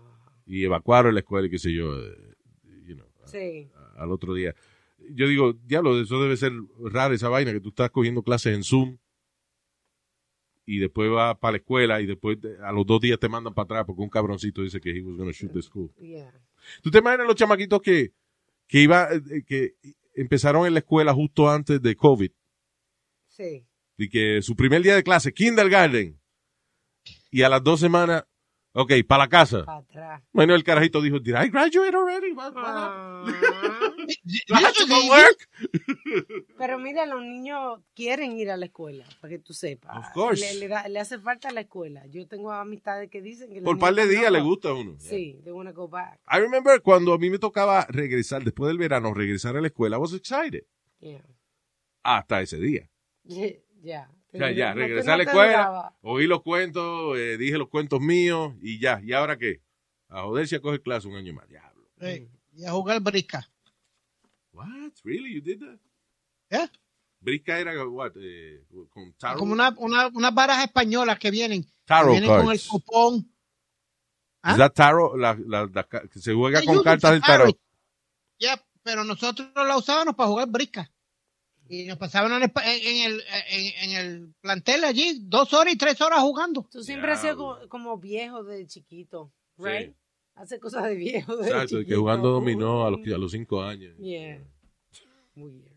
Y 0.47 0.65
evacuaron 0.65 1.13
la 1.15 1.21
escuela 1.21 1.47
y 1.47 1.51
qué 1.51 1.59
sé 1.59 1.73
yo, 1.73 1.95
eh, 1.99 2.35
you 2.87 2.95
know, 2.95 3.09
sí. 3.27 3.69
a- 3.75 4.03
al 4.03 4.11
otro 4.13 4.33
día. 4.35 4.55
Yo 5.11 5.27
digo, 5.29 5.53
diablo, 5.65 6.01
eso 6.01 6.21
debe 6.23 6.37
ser 6.37 6.53
raro 6.91 7.15
esa 7.15 7.29
vaina, 7.29 7.53
que 7.53 7.61
tú 7.61 7.69
estás 7.71 7.91
cogiendo 7.91 8.23
clases 8.23 8.55
en 8.55 8.63
Zoom 8.65 8.99
y 10.67 10.79
después 10.79 11.11
vas 11.11 11.39
para 11.39 11.53
la 11.53 11.59
escuela 11.59 12.01
y 12.01 12.07
después 12.07 12.39
a 12.63 12.73
los 12.73 12.85
dos 12.85 13.01
días 13.01 13.19
te 13.19 13.29
mandan 13.29 13.55
para 13.55 13.65
atrás 13.65 13.85
porque 13.87 14.03
un 14.03 14.11
cabroncito 14.11 14.63
dice 14.63 14.81
que 14.81 14.91
he 14.91 15.03
was 15.03 15.17
gonna 15.17 15.33
shoot 15.33 15.53
the 15.53 15.63
school. 15.63 15.91
Yeah. 15.99 16.33
¿Tú 16.83 16.91
te 16.91 16.99
imaginas 16.99 17.27
los 17.27 17.37
chamaquitos 17.37 17.81
que, 17.81 18.13
que 18.67 18.83
iba, 18.83 19.09
eh, 19.13 19.45
que 19.47 19.75
empezaron 20.15 20.67
en 20.67 20.75
la 20.75 20.81
escuela 20.81 21.15
justo 21.15 21.49
antes 21.49 21.81
de 21.81 21.97
COVID 21.97 22.31
Sí. 23.29 23.65
y 23.97 24.09
que 24.09 24.43
su 24.43 24.57
primer 24.57 24.83
día 24.83 24.95
de 24.97 25.03
clase, 25.05 25.33
kindergarten, 25.33 26.21
y 27.31 27.43
a 27.43 27.49
las 27.49 27.63
dos 27.63 27.81
semanas, 27.81 28.25
ok, 28.83 28.93
para 29.07 29.25
la 29.25 29.29
casa. 29.29 29.65
Para 29.65 29.79
atrás. 29.79 30.23
Bueno, 30.33 30.55
el 30.55 30.65
carajito 30.65 31.01
dijo, 31.03 31.19
did 31.21 31.35
I 31.35 31.49
graduate 31.49 31.95
already? 31.97 32.33
What- 32.33 32.55
what 32.55 32.65
Ah. 32.67 33.25
to 34.89 35.09
work? 35.09 35.49
Pero 36.59 36.79
mira, 36.79 37.07
los 37.07 37.23
niños 37.23 37.81
quieren 37.95 38.33
ir 38.33 38.51
a 38.51 38.57
la 38.57 38.67
escuela, 38.67 39.05
para 39.21 39.31
que 39.31 39.39
tú 39.39 39.53
sepas. 39.53 39.97
Of 39.99 40.13
course. 40.13 40.55
Le, 40.55 40.61
le 40.61 40.69
da- 40.69 40.89
le 40.89 40.99
hace 41.01 41.19
falta 41.19 41.51
la 41.51 41.61
escuela. 41.63 42.07
Yo 42.07 42.27
tengo 42.27 42.53
amistades 42.53 43.11
que 43.11 43.21
dicen 43.21 43.53
que... 43.53 43.63
Por 43.63 43.79
par 43.79 43.95
de 43.95 44.07
días 44.09 44.31
le 44.33 44.41
gusta 44.41 44.71
a 44.71 44.75
uno. 44.75 44.95
Sí, 44.99 45.41
want 45.47 45.69
to 45.69 45.75
go 45.75 45.89
back. 45.89 46.21
I 46.31 46.39
remember 46.39 46.81
cuando 46.83 47.13
a 47.13 47.19
mí 47.19 47.31
me 47.31 47.39
tocaba 47.39 47.87
regresar, 47.89 48.43
después 48.45 48.69
del 48.69 48.79
verano, 48.79 49.13
regresar 49.15 49.57
a 49.57 49.61
la 49.61 49.67
escuela, 49.69 49.97
I 49.97 50.01
was 50.01 50.15
excited. 50.15 50.65
Yeah. 51.01 51.25
Hasta 52.03 52.41
ese 52.41 52.59
día. 52.59 52.89
Ya. 53.81 54.11
O 54.39 54.47
sea, 54.47 54.51
ya, 54.53 54.73
regresé 54.75 55.07
no 55.07 55.13
a 55.13 55.17
la 55.17 55.23
escuela, 55.25 55.97
oí 56.03 56.27
los 56.27 56.43
cuentos, 56.43 57.19
eh, 57.19 57.37
dije 57.37 57.59
los 57.59 57.69
cuentos 57.69 58.01
míos 58.01 58.55
y 58.63 58.79
ya. 58.79 59.01
¿Y 59.03 59.13
ahora 59.13 59.37
qué? 59.39 59.61
A 60.09 60.23
joderse 60.23 60.57
a 60.57 60.61
coger 60.61 60.81
clase 60.83 61.09
un 61.09 61.17
año 61.17 61.33
más. 61.35 61.49
Diablo. 61.49 61.89
Eh, 62.01 62.29
y 62.55 62.65
a 62.65 62.73
jugar 62.73 63.01
brisca. 63.01 63.49
What? 64.53 64.93
Really? 65.05 65.35
You 65.35 65.41
did 65.41 65.61
that? 65.61 65.79
Yeah. 66.51 66.71
Brisca 67.21 67.59
era, 67.59 67.87
what? 67.89 68.13
Eh, 68.17 68.65
con 68.91 69.13
tarot? 69.15 69.39
Como 69.39 69.53
una, 69.53 69.75
una, 69.79 70.07
unas 70.09 70.35
varas 70.35 70.63
españolas 70.65 71.19
que 71.19 71.31
vienen. 71.31 71.63
que 71.65 71.71
tarot 71.85 72.13
vienen 72.13 72.31
con 72.31 72.41
el 72.43 72.47
cards. 72.47 72.69
cupón. 72.69 73.33
¿Ah? 74.43 74.53
Is 74.53 74.59
that 74.59 74.73
tarot? 74.73 75.17
La, 75.17 75.37
la- 75.47 75.69
la 75.73 75.85
que 75.85 76.19
se 76.21 76.33
juega 76.33 76.63
con 76.65 76.83
cartas 76.83 77.11
del 77.11 77.21
for 77.21 77.27
tarot. 77.29 77.59
Ya, 78.39 78.63
pero 78.83 79.05
nosotros 79.05 79.49
la 79.55 79.77
usábamos 79.77 80.15
para 80.15 80.29
jugar 80.29 80.49
brisca. 80.49 80.91
Y 81.69 81.85
nos 81.85 81.99
pasaban 81.99 82.33
en 82.33 82.43
el, 82.45 82.53
en, 82.65 82.87
en 82.87 83.13
el, 83.13 83.25
en, 83.51 83.91
en 83.91 83.97
el 83.97 84.35
plantel 84.41 84.85
allí 84.85 85.19
dos 85.23 85.53
horas 85.53 85.75
y 85.75 85.77
tres 85.77 86.01
horas 86.01 86.21
jugando. 86.21 86.67
Tú 86.71 86.83
siempre 86.83 87.13
has 87.13 87.21
sido 87.21 87.37
como, 87.37 87.69
como 87.69 87.99
viejo 87.99 88.43
de 88.45 88.67
chiquito, 88.67 89.33
Sí. 89.59 89.65
right? 89.65 89.95
Hace 90.35 90.59
cosas 90.61 90.85
de 90.85 90.95
viejo 90.95 91.37
de 91.37 91.49
Exacto, 91.49 91.77
que 91.77 91.83
chiquito. 91.83 92.01
jugando 92.01 92.31
dominó 92.31 92.87
a 92.87 92.91
los, 92.91 93.01
a 93.07 93.19
los 93.19 93.33
cinco 93.33 93.63
años. 93.63 93.97
Yeah. 93.99 94.41
Weird. 95.35 95.77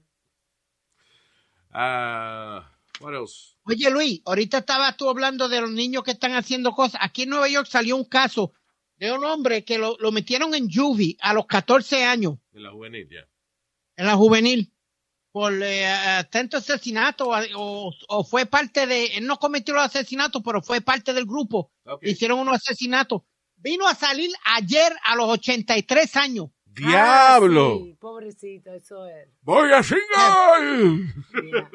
Ah, 1.72 2.70
what 3.00 3.14
else? 3.14 3.56
Oye, 3.64 3.90
Luis, 3.90 4.22
ahorita 4.26 4.60
estabas 4.60 4.98
tú 4.98 5.10
hablando 5.10 5.48
de 5.48 5.62
los 5.62 5.72
niños 5.72 6.04
que 6.04 6.12
están 6.12 6.34
haciendo 6.34 6.72
cosas. 6.72 7.02
Aquí 7.04 7.24
en 7.24 7.30
Nueva 7.30 7.48
York 7.48 7.68
salió 7.68 7.96
un 7.96 8.06
caso 8.06 8.54
de 8.98 9.12
un 9.12 9.24
hombre 9.24 9.64
que 9.64 9.78
lo, 9.78 9.98
lo 10.00 10.12
metieron 10.12 10.54
en 10.54 10.70
juvie 10.72 11.18
a 11.22 11.34
los 11.34 11.46
14 11.48 12.04
años, 12.04 12.36
En 12.54 12.64
la 12.64 12.72
juvenil, 12.72 13.08
ya. 13.10 13.28
en 13.96 14.06
la 14.06 14.16
juvenil, 14.16 14.72
por 15.32 15.54
eh, 15.64 15.86
atento 15.88 16.58
asesinato 16.58 17.30
o, 17.56 17.92
o- 18.10 18.24
fue 18.24 18.46
parte 18.46 18.86
de, 18.88 19.06
él 19.18 19.26
no 19.26 19.38
cometió 19.38 19.74
los 19.74 19.86
asesinatos, 19.86 20.42
pero 20.44 20.62
fue 20.62 20.82
parte 20.82 21.14
del 21.14 21.26
grupo. 21.26 21.72
Ok. 21.86 22.04
Hicieron 22.04 22.40
unos 22.40 22.56
asesinatos 22.56 23.22
vino 23.64 23.88
a 23.88 23.94
salir 23.94 24.32
ayer 24.56 24.92
a 25.04 25.16
los 25.16 25.30
83 25.30 26.16
años. 26.16 26.48
¡Diablo! 26.66 27.76
Ah, 27.82 27.86
sí, 27.86 27.96
pobrecito, 28.00 28.74
eso 28.74 29.06
es. 29.08 29.28
¡Voy 29.42 29.72
a 29.72 29.84
single! 29.84 31.14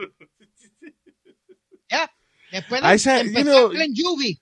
Yeah. 1.89 2.07
¿ya? 2.07 2.13
Después 2.51 2.83
de 2.83 2.95
I 2.95 2.99
said, 2.99 3.23
you 3.25 3.29
empezó 3.29 3.51
know- 3.53 3.69
Glenn 3.71 3.93
Juvie. 3.95 4.41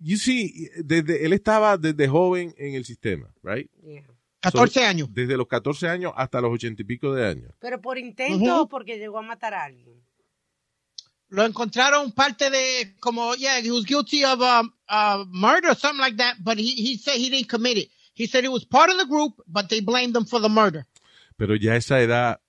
You 0.00 0.16
see, 0.18 0.68
desde, 0.84 1.24
él 1.24 1.32
estaba 1.32 1.76
desde 1.78 2.08
joven 2.08 2.52
en 2.58 2.74
el 2.74 2.84
sistema, 2.84 3.32
right? 3.42 3.70
Yeah. 3.82 4.04
14 4.50 4.84
años. 4.84 5.08
Desde 5.12 5.36
los 5.36 5.46
14 5.46 5.88
años 5.88 6.12
hasta 6.16 6.40
los 6.40 6.52
80 6.52 6.82
y 6.82 6.84
pico 6.84 7.14
de 7.14 7.26
años. 7.26 7.52
Pero 7.60 7.80
por 7.80 7.98
intento 7.98 8.62
o 8.62 8.68
porque 8.68 8.98
llegó 8.98 9.18
a 9.18 9.22
matar 9.22 9.54
a 9.54 9.64
alguien. 9.64 10.02
Lo 11.28 11.44
encontraron 11.44 12.12
parte 12.12 12.48
de, 12.50 12.94
como, 13.00 13.34
yeah, 13.34 13.58
he 13.58 13.70
was 13.70 13.84
guilty 13.84 14.24
of 14.24 14.40
um, 14.40 14.72
uh, 14.88 15.24
murder 15.30 15.70
or 15.70 15.76
something 15.76 16.00
like 16.00 16.16
that, 16.16 16.36
but 16.40 16.58
he, 16.58 16.74
he 16.76 16.96
said 16.96 17.16
he 17.16 17.28
didn't 17.28 17.48
commit 17.48 17.76
it. 17.76 17.90
He 18.14 18.26
said 18.26 18.44
he 18.44 18.48
was 18.48 18.64
part 18.64 18.90
of 18.90 18.98
the 18.98 19.06
group, 19.06 19.42
but 19.46 19.68
they 19.68 19.80
blamed 19.80 20.14
him 20.14 20.26
for 20.26 20.40
the 20.40 20.48
murder. 20.48 20.86
Pero 21.36 21.56
ya 21.56 21.72
a 21.72 21.76
esa 21.76 22.00
edad, 22.00 22.40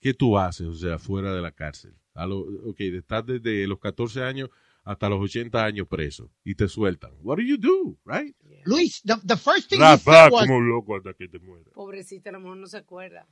¿qué 0.00 0.12
tú 0.12 0.38
haces? 0.38 0.66
O 0.66 0.74
sea, 0.74 0.98
fuera 0.98 1.34
de 1.34 1.40
la 1.40 1.52
cárcel. 1.52 1.94
A 2.14 2.26
lo, 2.26 2.40
ok, 2.40 2.80
estás 2.80 3.24
desde 3.24 3.66
los 3.66 3.78
14 3.78 4.22
años 4.22 4.50
hasta 4.84 5.08
los 5.08 5.20
80 5.20 5.64
años 5.64 5.88
preso 5.88 6.30
y 6.44 6.54
te 6.54 6.68
sueltan. 6.68 7.12
What 7.22 7.38
do 7.38 7.42
you 7.42 7.56
do, 7.56 7.98
right? 8.04 8.36
Luis, 8.66 9.00
the, 9.04 9.16
the 9.24 9.36
first 9.36 9.68
thing 9.70 9.80
he 9.80 9.96
said 9.96 10.30
was, 10.32 10.46
como 10.46 10.60
loco 10.60 10.96
hasta 10.96 11.14
que 11.14 11.28
te 11.28 11.38
mueras. 11.38 11.72
Pobrecito, 11.74 12.28
a 12.28 12.32
lo 12.32 12.40
mejor 12.40 12.56
no 12.58 12.66
se 12.66 12.78
acuerda. 12.78 13.26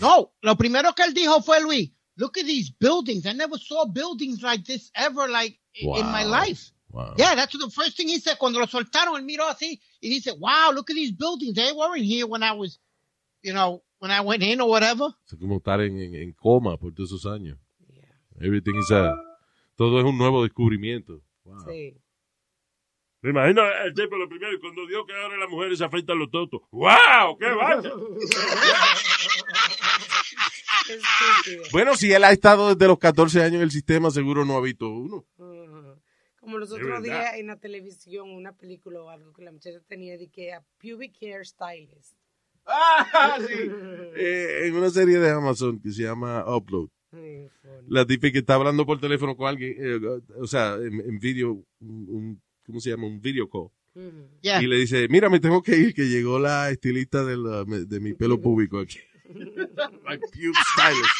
no, 0.00 0.32
lo 0.42 0.56
primero 0.56 0.94
que 0.94 1.04
él 1.04 1.12
dijo 1.14 1.42
fue, 1.42 1.60
Luis, 1.62 1.90
look 2.16 2.38
at 2.38 2.46
these 2.46 2.70
buildings. 2.80 3.26
I 3.26 3.32
never 3.34 3.58
saw 3.58 3.84
buildings 3.86 4.42
like 4.42 4.64
this 4.64 4.90
ever, 4.94 5.28
like, 5.28 5.58
in 5.74 6.06
my 6.06 6.24
Wow. 6.24 6.30
life. 6.30 6.72
Wow. 6.90 7.14
Yeah, 7.18 7.34
that's 7.34 7.52
the 7.58 7.68
first 7.70 7.96
thing 7.96 8.08
he 8.08 8.18
said. 8.18 8.38
Cuando 8.38 8.58
lo 8.58 8.66
soltaron, 8.66 9.16
él 9.16 9.24
miró 9.24 9.46
así 9.48 9.78
y 10.00 10.08
dice, 10.08 10.32
wow, 10.38 10.72
look 10.72 10.88
at 10.90 10.94
these 10.96 11.12
buildings. 11.12 11.54
They 11.54 11.72
weren't 11.72 12.04
here 12.04 12.24
when 12.26 12.42
I 12.42 12.52
was, 12.52 12.80
you 13.42 13.52
know, 13.52 13.82
when 13.98 14.10
I 14.10 14.20
went 14.22 14.42
in 14.42 14.60
or 14.62 14.68
whatever. 14.70 15.08
Es 15.30 15.38
como 15.38 15.58
estar 15.58 15.80
en, 15.82 15.98
en- 16.00 16.14
en 16.14 16.32
coma 16.32 16.78
por 16.78 16.92
todos 16.94 17.10
esos 17.12 17.26
años. 17.26 17.58
Yeah. 17.92 18.46
Everything 18.46 18.76
is 18.76 18.90
a, 18.92 19.12
todo 19.76 19.98
es 19.98 20.04
un 20.04 20.16
nuevo 20.16 20.42
descubrimiento. 20.42 21.20
Wow. 21.44 21.66
Sí. 21.68 21.98
Me 23.22 23.30
imagino 23.30 23.62
el 23.84 23.92
tipo 23.94 24.16
lo 24.16 24.28
primero, 24.28 24.52
y 24.52 24.60
cuando 24.60 24.86
dio 24.86 25.04
que 25.06 25.12
ahora 25.14 25.36
las 25.36 25.48
mujeres 25.48 25.78
se 25.78 25.84
afeitan 25.84 26.18
los 26.18 26.30
totos. 26.30 26.60
¡Wow! 26.70 27.38
¡Qué 27.38 27.46
vaya! 27.50 27.90
Bueno, 31.72 31.96
si 31.96 32.12
él 32.12 32.24
ha 32.24 32.32
estado 32.32 32.74
desde 32.74 32.86
los 32.86 32.98
14 32.98 33.42
años 33.42 33.54
en 33.56 33.62
el 33.62 33.70
sistema, 33.70 34.10
seguro 34.10 34.44
no 34.44 34.56
ha 34.56 34.60
visto 34.60 34.88
uno. 34.88 35.24
Como 36.40 36.58
los 36.58 36.70
otros 36.70 37.02
días 37.02 37.34
en 37.36 37.48
la 37.48 37.56
televisión, 37.56 38.30
una 38.30 38.52
película 38.52 39.02
o 39.02 39.10
algo 39.10 39.32
que 39.32 39.42
la 39.42 39.50
muchacha 39.50 39.80
tenía 39.88 40.16
de 40.16 40.28
que 40.28 40.52
a 40.52 40.62
pubic 40.78 41.14
hair 41.20 41.44
stylist. 41.44 42.14
Ah, 42.66 43.36
sí. 43.46 43.70
Eh, 44.16 44.66
en 44.66 44.76
una 44.76 44.90
serie 44.90 45.18
de 45.18 45.30
Amazon 45.30 45.80
que 45.80 45.90
se 45.90 46.02
llama 46.02 46.44
Upload. 46.46 46.88
Ay. 47.12 47.48
La 47.88 48.04
tipa 48.06 48.30
que 48.30 48.38
está 48.38 48.54
hablando 48.54 48.86
por 48.86 49.00
teléfono 49.00 49.36
con 49.36 49.48
alguien, 49.48 49.74
eh, 49.78 50.00
o 50.40 50.46
sea, 50.46 50.74
en, 50.74 51.00
en 51.00 51.18
video, 51.18 51.52
un, 51.80 52.06
un- 52.08 52.42
¿cómo 52.66 52.80
se 52.80 52.90
llama? 52.90 53.06
Un 53.06 53.20
video 53.20 53.48
call. 53.48 53.68
Yeah. 54.42 54.62
Y 54.62 54.66
le 54.66 54.76
dice, 54.76 55.08
mira, 55.08 55.30
me 55.30 55.40
tengo 55.40 55.62
que 55.62 55.76
ir, 55.76 55.94
que 55.94 56.06
llegó 56.08 56.38
la 56.38 56.68
estilista 56.70 57.24
de, 57.24 57.36
la- 57.38 57.64
de 57.64 58.00
mi 58.00 58.12
pelo 58.12 58.38
público 58.40 58.78
aquí. 58.78 58.98
My 59.28 60.18
pube 60.18 60.52
stylist. 60.74 61.16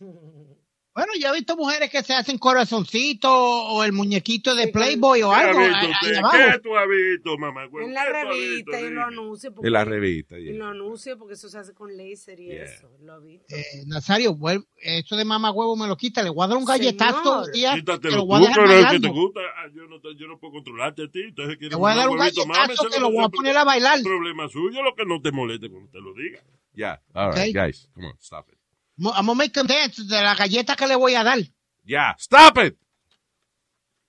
Wow. 0.00 0.56
Bueno, 0.92 1.12
yo 1.20 1.28
he 1.28 1.34
visto 1.38 1.56
mujeres 1.56 1.88
que 1.88 2.02
se 2.02 2.12
hacen 2.14 2.36
corazoncito 2.36 3.30
o 3.32 3.84
el 3.84 3.92
muñequito 3.92 4.56
de 4.56 4.68
Playboy 4.68 5.22
o 5.22 5.30
¿Qué 5.30 5.34
ha 5.36 5.48
algo. 5.48 5.60
visto 5.60 5.76
ahí- 5.76 5.90
usted? 5.92 6.08
ahí 6.10 6.16
abajo. 6.16 6.36
¿Qué 6.36 6.58
tú 6.58 6.76
has 6.76 6.88
visto, 6.88 7.38
mamá? 7.38 7.64
En 7.64 7.94
la 7.94 8.04
¿Qué 8.04 8.10
tú 8.10 8.16
has 8.16 8.24
revista, 8.24 8.76
Dime. 8.76 9.02
anuncios. 9.02 9.52
porque- 9.54 9.66
En 9.68 9.72
la 9.72 9.84
revista. 9.84 10.36
En 10.36 10.42
yeah. 10.44 10.54
los 10.54 10.68
anuncios, 10.72 11.16
porque 11.16 11.34
eso 11.34 11.48
se 11.48 11.58
hace 11.58 11.74
con 11.74 11.96
láser 11.96 12.40
y 12.40 12.46
Yeah. 12.46 12.64
eso. 12.64 12.88
Lo 13.02 13.18
he 13.18 13.24
visto. 13.24 13.54
Eh, 13.54 13.84
Nazario, 13.86 14.36
eso 14.76 15.16
de 15.16 15.24
mamá 15.24 15.52
huevo 15.52 15.76
me 15.76 15.86
lo 15.86 15.96
quita. 15.96 16.24
Le 16.24 16.30
voy 16.30 16.44
a 16.44 16.48
dar 16.48 16.58
un 16.58 16.64
galletazo 16.64 17.10
Señor. 17.10 17.22
todos 17.22 17.46
los 17.46 17.52
días. 17.52 17.74
Quítatelo 17.76 18.16
lo 18.16 18.26
voy 18.26 18.44
a 18.44 18.48
dejar 18.48 18.90
que 18.90 19.00
te 19.00 19.08
gusta. 19.08 19.40
Ah, 19.56 19.68
Yo 19.72 19.86
no, 19.86 20.00
te- 20.00 20.16
yo 20.16 20.26
no 20.26 20.38
puedo 20.40 20.54
controlarte 20.54 21.04
a 21.04 21.08
ti. 21.08 21.20
Entonces, 21.28 21.56
Le 21.60 21.76
voy 21.76 21.92
a 21.92 21.94
dar 21.94 22.08
un 22.08 22.16
galletazo 22.18 22.88
que 22.92 22.98
lo 22.98 23.12
voy 23.12 23.24
a 23.24 23.28
poner 23.28 23.56
a 23.56 23.62
bailar. 23.64 24.02
problema 24.02 24.48
suyo, 24.48 24.82
lo 24.82 24.94
que 24.96 25.04
no 25.04 25.22
te 25.22 25.30
moleste 25.30 25.70
cuando 25.70 25.88
te 25.90 26.00
lo 26.00 26.12
diga. 26.14 26.42
Yeah. 26.74 27.00
All 27.14 27.28
right, 27.32 27.38
Okay. 27.38 27.52
guys. 27.52 27.88
Come 27.94 28.08
on, 28.08 28.16
stop 28.18 28.48
it. 28.52 28.58
I'm 29.08 29.26
gonna 29.26 29.34
make 29.34 29.52
them 29.54 29.66
dance 29.66 30.02
de 30.04 30.22
la 30.22 30.34
galleta 30.34 30.76
que 30.76 30.86
le 30.86 30.96
voy 30.96 31.14
a 31.14 31.24
dar. 31.24 31.38
Yeah. 31.84 32.14
Stop 32.18 32.58
it. 32.64 32.78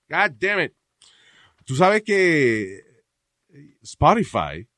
God 0.08 0.32
damn 0.38 0.60
it. 0.60 0.74
Tú 1.64 1.74
sabes 1.76 2.02
que 2.02 2.80
Spotify 3.82 4.68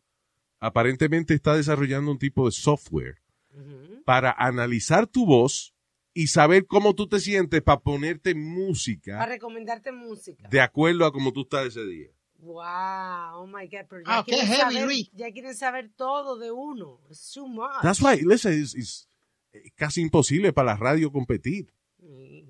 aparentemente 0.61 1.35
está 1.35 1.55
desarrollando 1.57 2.11
un 2.11 2.19
tipo 2.19 2.47
de 2.47 2.53
software 2.53 3.17
Ujú. 3.53 4.03
para 4.05 4.31
analizar 4.33 5.07
tu 5.07 5.27
voz 5.27 5.75
y 6.13 6.29
saber 6.29 6.67
cómo 6.67 6.95
tú 6.95 7.09
te 7.09 7.19
sientes 7.21 7.61
para 7.63 7.81
ponerte 7.81 8.33
Para 8.35 8.45
música 8.45 9.27
recomendarte 9.27 9.91
música. 9.93 10.49
de 10.49 10.61
acuerdo 10.61 11.05
a 11.05 11.13
cómo 11.13 11.33
tú 11.33 11.43
estás 11.43 11.67
ese 11.67 11.85
día. 11.87 12.09
Wow, 12.39 13.43
oh 13.43 13.47
my 13.47 13.67
God. 13.67 13.87
Pero 13.89 14.03
ya, 14.03 14.19
Ah, 14.19 14.25
qué 14.25 14.33
quieren 14.33 14.49
heavy, 14.49 14.75
saber, 14.75 14.97
ya 15.15 15.33
quieren 15.33 15.55
saber 15.55 15.91
todo 15.97 16.39
de 16.39 16.51
uno. 16.53 17.01
Es 17.11 17.33
too 17.33 17.49
much. 17.49 17.81
That's 17.83 18.01
why, 18.03 18.21
listen, 18.23 18.53
es 18.53 19.09
es 19.55 19.73
casi 19.75 20.01
imposible 20.01 20.53
para 20.53 20.73
la 20.73 20.77
radio 20.77 21.11
competir. 21.13 21.73
Sí. 22.01 22.45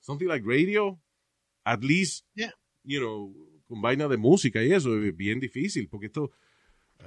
Something 0.00 0.26
like 0.28 0.46
radio, 0.46 1.00
at 1.64 1.82
least, 1.82 2.26
Yeah. 2.34 2.52
you 2.84 3.00
know, 3.00 3.34
con 3.66 3.80
vaina 3.82 4.08
de 4.08 4.16
música 4.16 4.62
y 4.62 4.72
eso, 4.72 4.96
es 5.02 5.16
bien 5.16 5.40
difícil, 5.40 5.88
porque 5.88 6.06
esto, 6.06 6.30
uh, 7.00 7.04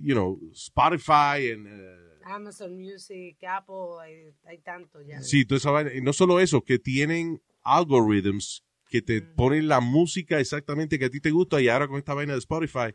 you 0.00 0.14
know, 0.14 0.38
Spotify 0.52 1.52
and, 1.52 1.66
uh, 1.66 2.06
Amazon 2.28 2.76
Music, 2.76 3.36
Apple, 3.44 4.00
hay, 4.00 4.34
hay 4.44 4.58
tanto 4.58 5.00
ya. 5.02 5.20
sí, 5.22 5.44
toda 5.44 5.58
esa 5.58 5.70
vaina. 5.70 5.94
Y 5.94 6.00
no 6.00 6.12
solo 6.12 6.40
eso, 6.40 6.62
que 6.62 6.78
tienen 6.78 7.40
algorithms 7.62 8.64
que 8.88 9.02
te 9.02 9.20
ponen 9.20 9.66
la 9.68 9.80
música 9.80 10.38
exactamente 10.38 10.98
que 10.98 11.06
a 11.06 11.10
ti 11.10 11.20
te 11.20 11.30
gusta 11.32 11.60
y 11.60 11.68
ahora 11.68 11.88
con 11.88 11.98
esta 11.98 12.14
vaina 12.14 12.32
de 12.34 12.38
Spotify, 12.38 12.94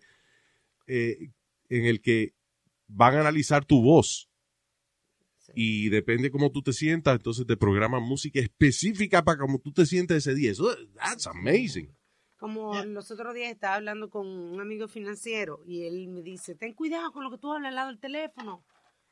eh, 0.88 1.32
en 1.70 1.86
el 1.86 2.02
que 2.02 2.34
van 2.88 3.16
a 3.16 3.22
analizar 3.22 3.66
tu 3.66 3.82
voz. 3.82 4.30
Y 5.56 5.90
depende 5.90 6.32
cómo 6.32 6.52
tú 6.52 6.62
te 6.62 6.74
sientas, 6.74 7.16
entonces 7.16 7.46
te 7.46 7.58
programan 7.58 8.04
música 8.04 8.40
específica 8.40 9.24
para 9.24 9.40
cómo 9.40 9.60
tú 9.60 9.72
te 9.72 9.86
sientes 9.86 10.18
ese 10.18 10.34
día. 10.36 10.52
Eso, 10.52 10.76
that's 10.96 11.28
amazing. 11.28 11.90
Como 12.38 12.74
Yeah. 12.74 12.86
los 12.86 13.12
otros 13.12 13.36
días 13.36 13.52
estaba 13.52 13.76
hablando 13.76 14.10
con 14.10 14.26
un 14.28 14.60
amigo 14.60 14.88
financiero 14.88 15.62
y 15.66 15.84
él 15.84 16.08
me 16.08 16.22
dice, 16.24 16.56
ten 16.56 16.74
cuidado 16.74 17.12
con 17.12 17.24
lo 17.24 17.30
que 17.30 17.38
tú 17.38 17.52
hablas 17.52 17.70
al 17.70 17.76
lado 17.76 17.90
del 17.90 18.00
teléfono. 18.00 18.66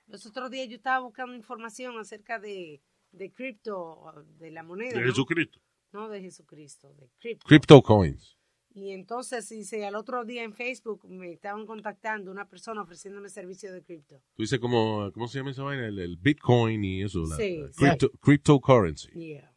Los 0.08 0.26
otros 0.26 0.50
días 0.50 0.68
yo 0.68 0.78
estaba 0.78 1.00
buscando 1.06 1.36
información 1.36 2.00
acerca 2.00 2.40
de, 2.40 2.82
de 3.12 3.32
cripto, 3.32 4.12
de 4.40 4.50
la 4.50 4.64
moneda. 4.64 4.96
De 4.96 5.02
¿no? 5.02 5.08
Jesucristo. 5.08 5.60
No 5.92 6.10
de 6.10 6.22
Jesucristo, 6.22 6.92
de 6.96 7.10
cripto. 7.20 7.48
Crypto 7.48 7.82
coins. 7.84 8.39
Y 8.72 8.92
entonces 8.92 9.50
dice, 9.50 9.86
al 9.86 9.96
otro 9.96 10.24
día 10.26 10.44
en 10.44 10.54
Facebook 10.54 11.08
me 11.10 11.32
estaban 11.32 11.66
contactando 11.66 12.32
una 12.32 12.48
persona 12.48 12.82
ofreciéndome 12.84 13.30
servicio 13.30 13.74
de 13.74 13.82
cripto. 13.84 14.22
Tú 14.36 14.44
dices 14.44 14.60
como, 14.60 15.12
¿cómo 15.12 15.28
se 15.28 15.40
llama 15.40 15.52
esa 15.52 15.64
vaina? 15.64 15.88
El, 15.88 15.98
el 16.00 16.18
Bitcoin 16.18 16.84
y 16.84 17.02
eso. 17.04 17.24
la- 17.28 17.36
Sí, 17.36 17.58
la 17.58 17.68
sí. 17.68 17.74
crypto- 17.78 18.12
cryptocurrency. 18.22 19.10
Yeah. 19.12 19.52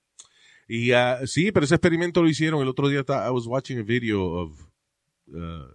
Y 0.67 0.93
ah, 0.93 1.21
sí, 1.27 1.53
pero 1.53 1.65
ese 1.65 1.75
experimento 1.75 2.23
lo 2.23 2.29
hicieron. 2.29 2.63
El 2.63 2.69
otro 2.69 2.89
día 2.89 3.01
I 3.07 3.31
was 3.31 3.47
watching 3.47 3.79
a 3.79 3.83
video 3.83 4.23
of, 4.25 4.59
uh, 5.29 5.67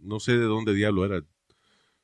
no 0.00 0.18
sé 0.18 0.32
de 0.32 0.44
dónde 0.44 0.74
diablo 0.74 1.04
era, 1.04 1.22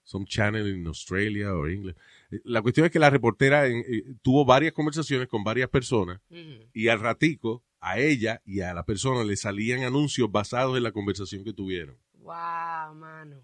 some 0.05 0.25
channel 0.27 0.69
in 0.69 0.87
Australia 0.87 1.53
o 1.55 1.67
England. 1.67 1.97
Eh, 2.31 2.41
La 2.45 2.63
cuestión 2.63 2.87
es 2.87 2.93
que 2.93 2.99
la 3.01 3.11
reportera 3.11 3.67
en- 3.67 3.85
eh, 3.89 4.15
tuvo 4.23 4.45
varias 4.45 4.73
conversaciones 4.73 5.27
con 5.29 5.43
varias 5.43 5.69
personas 5.69 6.21
Ujú. 6.31 6.69
y 6.73 6.89
al 6.89 7.01
ratico 7.01 7.65
a 7.87 7.99
ella 7.99 8.41
y 8.47 8.61
a 8.61 8.73
la 8.73 8.85
persona 8.85 9.23
le 9.25 9.37
salían 9.37 9.83
anuncios 9.83 10.31
basados 10.33 10.77
en 10.77 10.83
la 10.83 10.93
conversación 10.93 11.45
que 11.45 11.53
tuvieron. 11.53 11.97
Wow, 12.15 12.95
mano. 12.95 13.43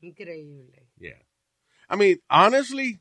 Increíble. 0.00 0.88
Yeah. 0.98 1.22
I 1.88 1.96
mean, 1.96 2.20
honestly, 2.28 3.00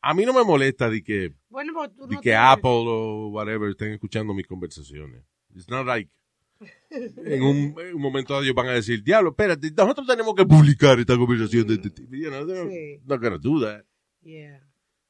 a 0.00 0.14
mí 0.14 0.24
no 0.24 0.32
me 0.32 0.42
molesta 0.42 0.88
de 0.88 1.02
que, 1.02 1.34
Bueno, 1.50 1.72
tú 1.90 2.06
de 2.06 2.14
no 2.14 2.20
que 2.22 2.34
Apple 2.34 2.70
o 2.86 3.28
whatever 3.28 3.70
estén 3.70 3.92
escuchando 3.92 4.32
mis 4.32 4.46
conversaciones. 4.46 5.22
It's 5.54 5.68
not 5.68 5.86
like 5.86 6.10
en 6.90 7.42
un, 7.42 7.74
en 7.78 7.94
un 7.94 8.00
momento 8.00 8.32
dado 8.32 8.42
ellos 8.44 8.54
van 8.54 8.68
a 8.68 8.72
decir, 8.72 9.02
diablo, 9.02 9.30
espérate, 9.30 9.70
nosotros 9.72 10.06
tenemos 10.06 10.34
que 10.34 10.46
publicar 10.46 10.98
esta 10.98 11.16
conversación 11.18 11.66
de 11.66 11.74
este 11.74 11.90
tipo. 11.90 12.14
You 12.14 12.30
know, 12.30 12.46
they're 12.46 12.70
Sí. 12.70 13.02
not 13.04 13.20
gonna 13.20 13.38
do 13.38 13.60
that. 13.60 13.84
Yeah. 14.22 14.62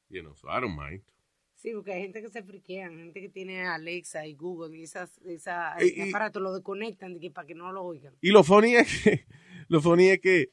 You 0.08 0.22
know, 0.22 0.34
so 0.34 0.48
I 0.48 0.60
don't 0.60 0.76
mind. 0.76 1.02
Sí, 1.66 1.72
porque 1.72 1.94
hay 1.94 2.02
gente 2.02 2.22
que 2.22 2.28
se 2.28 2.44
friquean, 2.44 2.96
gente 2.96 3.20
que 3.20 3.28
tiene 3.28 3.66
Alexa 3.66 4.24
y 4.24 4.34
Google 4.34 4.78
y 4.78 4.84
esas, 4.84 5.18
esa 5.26 5.74
Y- 5.80 6.00
y- 6.00 6.08
aparatos 6.10 6.40
lo 6.40 6.54
desconectan 6.54 7.14
de 7.14 7.18
que, 7.18 7.32
para 7.32 7.44
que 7.44 7.56
no 7.56 7.72
lo 7.72 7.82
oigan. 7.82 8.14
Y 8.20 8.30
lo 8.30 8.44
funny 8.44 8.76
es 8.76 9.02
que, 9.02 9.24
lo 9.68 9.82
funny 9.82 10.10
es 10.10 10.20
que 10.20 10.50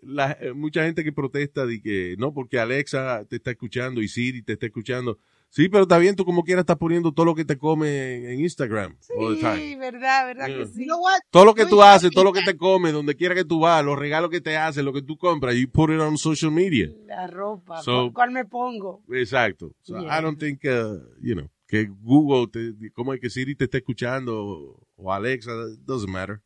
la, 0.00 0.32
eh, 0.40 0.54
mucha 0.54 0.82
gente 0.86 1.04
que 1.04 1.12
protesta 1.12 1.66
de 1.66 1.82
que 1.82 2.14
no, 2.18 2.32
porque 2.32 2.58
Alexa 2.58 3.26
te 3.26 3.36
está 3.36 3.50
escuchando 3.50 4.00
y 4.00 4.08
Siri 4.08 4.40
te 4.40 4.54
está 4.54 4.64
escuchando. 4.64 5.18
Sí, 5.54 5.68
pero 5.68 5.84
está 5.84 5.98
bien, 5.98 6.16
tú 6.16 6.24
como 6.24 6.42
quieras 6.42 6.62
estás 6.62 6.78
poniendo 6.78 7.12
todo 7.12 7.26
lo 7.26 7.34
que 7.36 7.44
te 7.44 7.56
come 7.56 8.32
en 8.32 8.40
Instagram. 8.40 8.96
all 9.16 9.36
the 9.36 9.40
time. 9.40 9.56
Sí, 9.56 9.74
verdad, 9.76 10.26
verdad 10.26 10.48
Yeah. 10.48 10.56
que 10.58 10.64
You 10.64 10.72
sí. 10.74 10.84
know? 10.86 11.00
Todo 11.30 11.44
lo 11.44 11.54
que 11.54 11.64
tú 11.66 11.80
haces, 11.80 12.10
todo 12.10 12.24
lo 12.24 12.32
que 12.32 12.42
te 12.42 12.56
comes, 12.56 12.92
donde 12.92 13.14
quiera 13.14 13.36
que 13.36 13.44
tú 13.44 13.60
vas, 13.60 13.84
los 13.84 13.96
regalos 13.96 14.30
que 14.30 14.40
te 14.40 14.56
haces, 14.56 14.82
lo 14.84 14.92
que 14.92 15.02
tú 15.02 15.16
compras, 15.16 15.54
you 15.54 15.70
put 15.70 15.90
it 15.90 16.00
on 16.00 16.18
social 16.18 16.50
media. 16.50 16.90
La 17.06 17.28
ropa. 17.28 17.80
So- 17.82 18.10
¿Cuál, 18.10 18.12
cuál 18.12 18.30
me 18.32 18.44
pongo? 18.46 19.04
Exacto. 19.12 19.70
So, 19.82 20.00
Yeah. 20.00 20.18
I 20.18 20.22
don't 20.22 20.40
think, 20.40 20.64
uh, 20.64 20.98
you 21.22 21.34
know, 21.36 21.48
que 21.68 21.86
Google, 22.02 22.48
te, 22.50 22.90
como 22.92 23.14
es 23.14 23.20
que 23.20 23.30
Siri 23.30 23.54
te 23.54 23.64
esté 23.66 23.78
escuchando 23.78 24.76
o 24.96 25.12
Alexa, 25.12 25.52
it 25.72 25.78
doesn't 25.86 26.10
matter. 26.10 26.42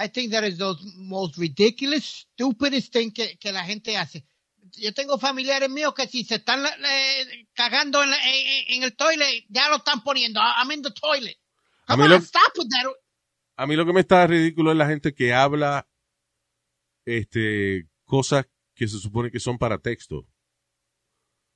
I 0.00 0.08
think 0.08 0.30
that 0.32 0.44
is 0.44 0.56
the 0.56 0.74
most 0.96 1.36
ridiculous, 1.36 2.26
stupidest 2.34 2.92
thing 2.94 3.10
que, 3.10 3.36
que 3.38 3.52
la 3.52 3.64
gente 3.64 3.94
hace. 3.98 4.24
Yo 4.80 4.92
tengo 4.94 5.18
familiares 5.18 5.68
míos 5.70 5.92
que 5.94 6.06
si 6.06 6.24
se 6.24 6.36
están 6.36 6.64
eh, 6.66 7.46
cagando 7.54 8.02
en, 8.02 8.10
la- 8.10 8.18
en- 8.28 8.64
en 8.76 8.82
el 8.82 8.94
toilet, 8.96 9.44
ya 9.48 9.68
lo 9.68 9.76
están 9.76 10.02
poniendo. 10.02 10.40
I'm 10.40 10.70
in 10.72 10.82
the 10.82 10.90
toilet. 10.92 11.36
A 11.86 11.96
mí 11.96 12.06
lo- 12.08 12.16
stop 12.16 12.52
with 12.58 12.68
that. 12.70 12.90
A 13.56 13.66
mí 13.66 13.74
lo 13.76 13.84
que 13.86 13.92
me 13.92 14.00
está 14.00 14.26
ridículo 14.26 14.70
es 14.72 14.76
la 14.78 14.86
gente 14.86 15.14
que 15.14 15.34
habla 15.34 15.88
este 17.04 17.88
cosas 18.04 18.46
que 18.74 18.86
se 18.88 18.98
supone 18.98 19.30
que 19.30 19.40
son 19.40 19.58
para 19.58 19.78
texto. 19.78 20.26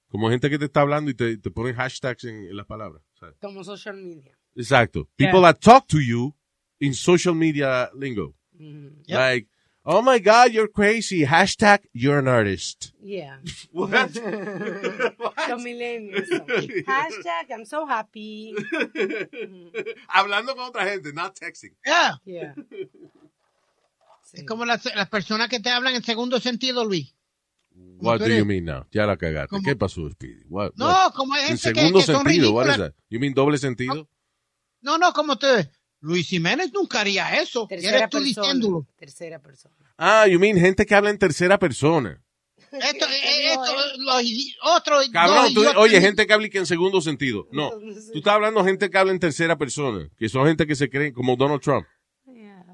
Como 0.09 0.29
gente 0.29 0.51
que 0.51 0.59
te 0.59 0.67
está 0.67 0.83
hablando 0.83 1.11
y 1.11 1.15
te, 1.15 1.39
te 1.39 1.51
ponen 1.51 1.75
hashtags 1.75 2.25
en, 2.25 2.35
en 2.49 2.57
las 2.57 2.67
palabras. 2.67 3.03
¿sabes? 3.19 3.37
Como 3.41 3.65
social 3.65 3.97
media. 3.97 4.37
Exacto. 4.55 5.09
People 5.17 5.41
that 5.41 5.59
talk 5.61 5.87
to 5.87 5.99
you 6.01 6.35
in 6.81 6.93
social 6.95 7.35
media 7.35 7.91
lingo. 7.99 8.35
Mhm. 8.53 9.03
Yep. 9.07 9.17
Like, 9.19 9.49
oh 9.85 10.03
my 10.03 10.19
God, 10.19 10.53
you're 10.53 10.69
crazy. 10.69 11.25
Hashtag, 11.25 11.81
you're 11.93 12.19
an 12.19 12.29
artist. 12.29 12.93
Yeah. 13.03 13.37
What? 13.73 13.91
Los 15.49 15.63
millennials. 15.63 16.27
son. 16.29 16.47
Hashtag, 16.87 17.51
I'm 17.51 17.65
so 17.65 17.87
happy. 17.87 18.55
Hablando 20.09 20.55
con 20.55 20.65
otra 20.67 20.85
gente, 20.87 21.13
not 21.13 21.35
texting. 21.35 21.75
Yeah. 21.85 22.15
Yeah. 22.25 22.55
Sí. 24.25 24.39
Es 24.39 24.45
como 24.47 24.65
las, 24.65 24.85
las 24.95 25.09
personas 25.09 25.49
que 25.49 25.61
te 25.61 25.69
hablan 25.71 25.95
en 25.95 26.03
segundo 26.03 26.41
sentido, 26.41 26.85
Luis. 26.85 27.15
What 27.75 28.21
do 28.21 28.27
you 28.29 28.45
mean 28.45 28.65
now? 28.65 28.87
Ya 28.91 29.07
la 29.07 29.17
cagaste. 29.17 29.49
¿Cómo? 29.51 29.63
¿Qué 29.63 29.77
pasó, 29.77 30.09
Speedy? 30.11 30.45
What- 30.49 30.73
No, 30.77 30.87
what? 30.87 31.13
como 31.15 31.35
hay 31.35 31.43
En 31.43 31.47
gente 31.59 31.73
que, 31.73 31.81
segundo 31.81 31.99
que 32.01 32.07
son 32.07 32.17
sentido, 32.25 32.53
what 32.53 32.67
is 32.67 32.77
ridículas. 32.77 32.93
that? 32.93 33.03
You 33.11 33.21
mean 33.21 33.35
doble 33.35 33.59
sentido? 33.59 34.09
No, 34.81 34.99
no, 34.99 35.13
como 35.13 35.37
te... 35.39 35.71
Luis 36.03 36.27
Jiménez 36.29 36.73
nunca 36.73 37.01
haría 37.01 37.41
eso. 37.41 37.67
Tercera 37.69 37.97
eres 37.99 38.11
tú 38.11 38.19
persona. 38.19 38.43
diciéndolo. 38.47 38.87
Tercera 38.99 39.39
persona. 39.41 39.75
Ah, 39.97 40.27
you 40.27 40.39
mean 40.39 40.59
gente 40.59 40.85
que 40.85 40.95
habla 40.95 41.11
en 41.11 41.19
tercera 41.19 41.59
persona. 41.59 42.21
Esto, 42.73 43.07
¿Qué 43.07 43.15
eh, 43.47 43.53
esto, 43.53 43.65
él? 43.95 44.05
los 44.05 44.23
otros 44.77 45.09
Cabrón, 45.11 45.55
tú- 45.55 45.65
oye, 45.77 46.01
gente 46.01 46.27
que 46.27 46.33
habla 46.33 46.47
y 46.47 46.51
que 46.51 46.59
en 46.59 46.67
segundo 46.67 47.01
sentido. 47.01 47.47
No, 47.53 47.71
tú 47.71 48.19
estás 48.19 48.35
hablando 48.35 48.63
de 48.63 48.69
gente 48.71 48.91
que 48.91 48.99
habla 48.99 49.13
en 49.13 49.21
tercera 49.21 49.57
persona, 49.57 50.09
que 50.19 50.29
son 50.29 50.47
gente 50.47 50.67
que 50.67 50.75
se 50.75 50.89
creen 50.91 51.13
como 51.13 51.37
Donald 51.37 51.61
Trump. 51.61 51.87
Yeah. 52.27 52.65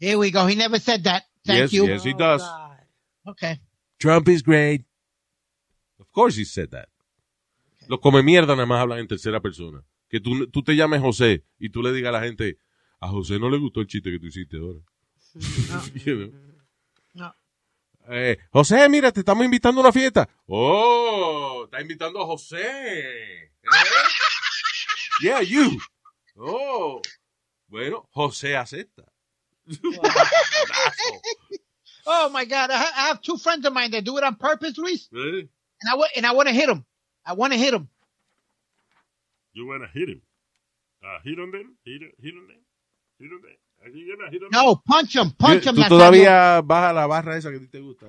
Here 0.00 0.16
we 0.16 0.30
go. 0.30 0.48
He 0.48 0.56
never 0.56 0.80
said 0.80 1.02
that. 1.04 1.24
Thank 1.44 1.58
Yes, 1.64 1.70
you. 1.72 1.86
yes. 1.86 2.04
he 2.04 2.12
Oh, 2.14 2.18
does. 2.18 2.42
God. 2.42 2.78
Okay. 3.32 3.60
Trump 3.98 4.28
is 4.28 4.42
great. 4.42 4.86
Of 5.98 6.06
course 6.12 6.36
he 6.40 6.44
said 6.44 6.70
that. 6.70 6.88
Los 7.88 8.00
come 8.00 8.22
mierda 8.22 8.54
nada 8.56 8.66
más 8.66 8.80
hablan 8.80 9.00
en 9.00 9.06
tercera 9.08 9.40
persona. 9.40 9.82
Que 10.14 10.20
tú, 10.20 10.46
tú 10.48 10.62
te 10.62 10.76
llames 10.76 11.00
José 11.00 11.42
y 11.58 11.70
tú 11.70 11.82
le 11.82 11.92
digas 11.92 12.10
a 12.10 12.12
la 12.20 12.22
gente, 12.24 12.56
a 13.00 13.08
José 13.08 13.40
no 13.40 13.50
le 13.50 13.58
gustó 13.58 13.80
el 13.80 13.88
chiste 13.88 14.12
que 14.12 14.20
tú 14.20 14.26
hiciste 14.26 14.58
ahora. 14.58 14.78
You 16.04 16.14
know? 16.14 16.32
No. 17.14 17.34
Eh, 18.08 18.38
José, 18.52 18.88
mira, 18.88 19.10
te 19.10 19.18
estamos 19.20 19.44
invitando 19.44 19.80
a 19.80 19.84
una 19.84 19.92
fiesta. 19.92 20.28
Oh, 20.46 21.62
está 21.64 21.80
invitando 21.80 22.22
a 22.22 22.26
José. 22.26 22.60
¿Eh? 23.44 23.48
Yeah, 25.20 25.42
you. 25.42 25.80
Oh, 26.36 27.02
bueno, 27.66 28.08
José 28.12 28.56
acepta. 28.56 29.10
Oh 32.06 32.28
my 32.28 32.44
God. 32.44 32.70
I, 32.70 32.76
ha- 32.76 32.92
I 32.96 33.08
have 33.08 33.20
two 33.22 33.38
friends 33.38 33.64
of 33.66 33.72
mine 33.72 33.90
that 33.92 34.04
do 34.04 34.16
it 34.18 34.22
on 34.24 34.36
purpose, 34.36 34.76
Luis. 34.78 35.08
Eh, 35.12 35.48
And 35.80 35.90
I, 35.90 36.06
and 36.16 36.26
I 36.26 36.32
want 36.34 36.48
to 36.48 36.54
hit 36.54 36.66
them. 36.66 36.84
I 37.26 37.32
want 37.32 37.52
to 37.54 37.58
hit 37.58 37.72
them. 37.72 37.88
You 39.54 39.66
wanna 39.66 39.88
hit 39.94 40.08
him. 40.08 40.22
Uh, 41.02 41.20
hit 41.24 41.38
on 41.38 41.50
them? 41.50 41.76
Hit, 41.84 42.02
hit 42.20 42.34
on 42.34 42.46
them? 42.48 42.62
Hit 43.18 43.32
on 43.32 43.40
them? 43.42 44.50
No, 44.50 44.76
punch 44.76 45.12
them. 45.14 45.30
Punch 45.32 45.64
them. 45.64 45.76
Tú 45.76 45.82
todavía 45.88 46.60
vas 46.62 46.90
a 46.90 46.92
la 46.92 47.06
barra 47.06 47.36
esa 47.36 47.50
que 47.50 47.56
a 47.56 47.60
ti 47.60 47.68
te 47.68 47.80
gusta. 47.80 48.06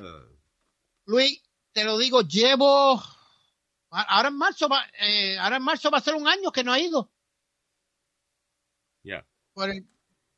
Luis, 1.06 1.42
te 1.74 1.84
lo 1.84 1.98
digo, 1.98 2.22
llevo. 2.22 3.02
Ahora 3.92 4.30
en 4.30 4.38
marzo 4.38 4.68
va, 4.68 4.84
eh, 5.00 5.38
ahora 5.38 5.58
en 5.58 5.64
marzo 5.64 5.90
va 5.92 6.00
a 6.00 6.02
ser 6.02 6.16
un 6.16 6.28
año 6.28 6.52
que 6.52 6.64
no 6.64 6.74
ha 6.74 6.80
ido. 6.80 7.12
Ya. 9.04 9.26
Por 9.54 9.70
el, 9.70 9.88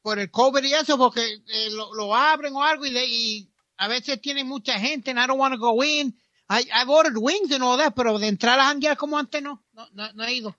por 0.02 0.20
el 0.20 0.30
COVID 0.30 0.64
y 0.64 0.74
eso, 0.74 0.98
porque 0.98 1.22
eh, 1.48 1.70
lo, 1.72 1.94
lo 1.96 2.14
abren 2.14 2.54
o 2.56 2.64
algo 2.64 2.86
y, 2.86 2.92
de- 2.92 3.08
y 3.08 3.50
a 3.78 3.88
veces 3.88 4.22
tienen 4.22 4.48
mucha 4.48 4.78
gente 4.80 5.12
and 5.12 5.20
I 5.20 5.26
don't 5.28 5.40
want 5.40 5.54
to 5.56 5.60
go 5.60 5.84
in. 5.84 6.14
I, 6.50 6.68
I've 6.74 6.90
ordered 6.90 7.18
wings 7.18 7.52
and 7.52 7.64
all 7.64 7.78
that, 7.78 7.94
pero 7.96 8.20
de 8.20 8.28
entrar 8.28 8.60
a 8.60 8.66
janguear 8.66 8.96
como 8.98 9.18
antes 9.18 9.42
no, 9.42 9.64
no, 9.74 9.88
no, 9.94 10.14
no 10.14 10.24
he 10.24 10.34
ido. 10.36 10.56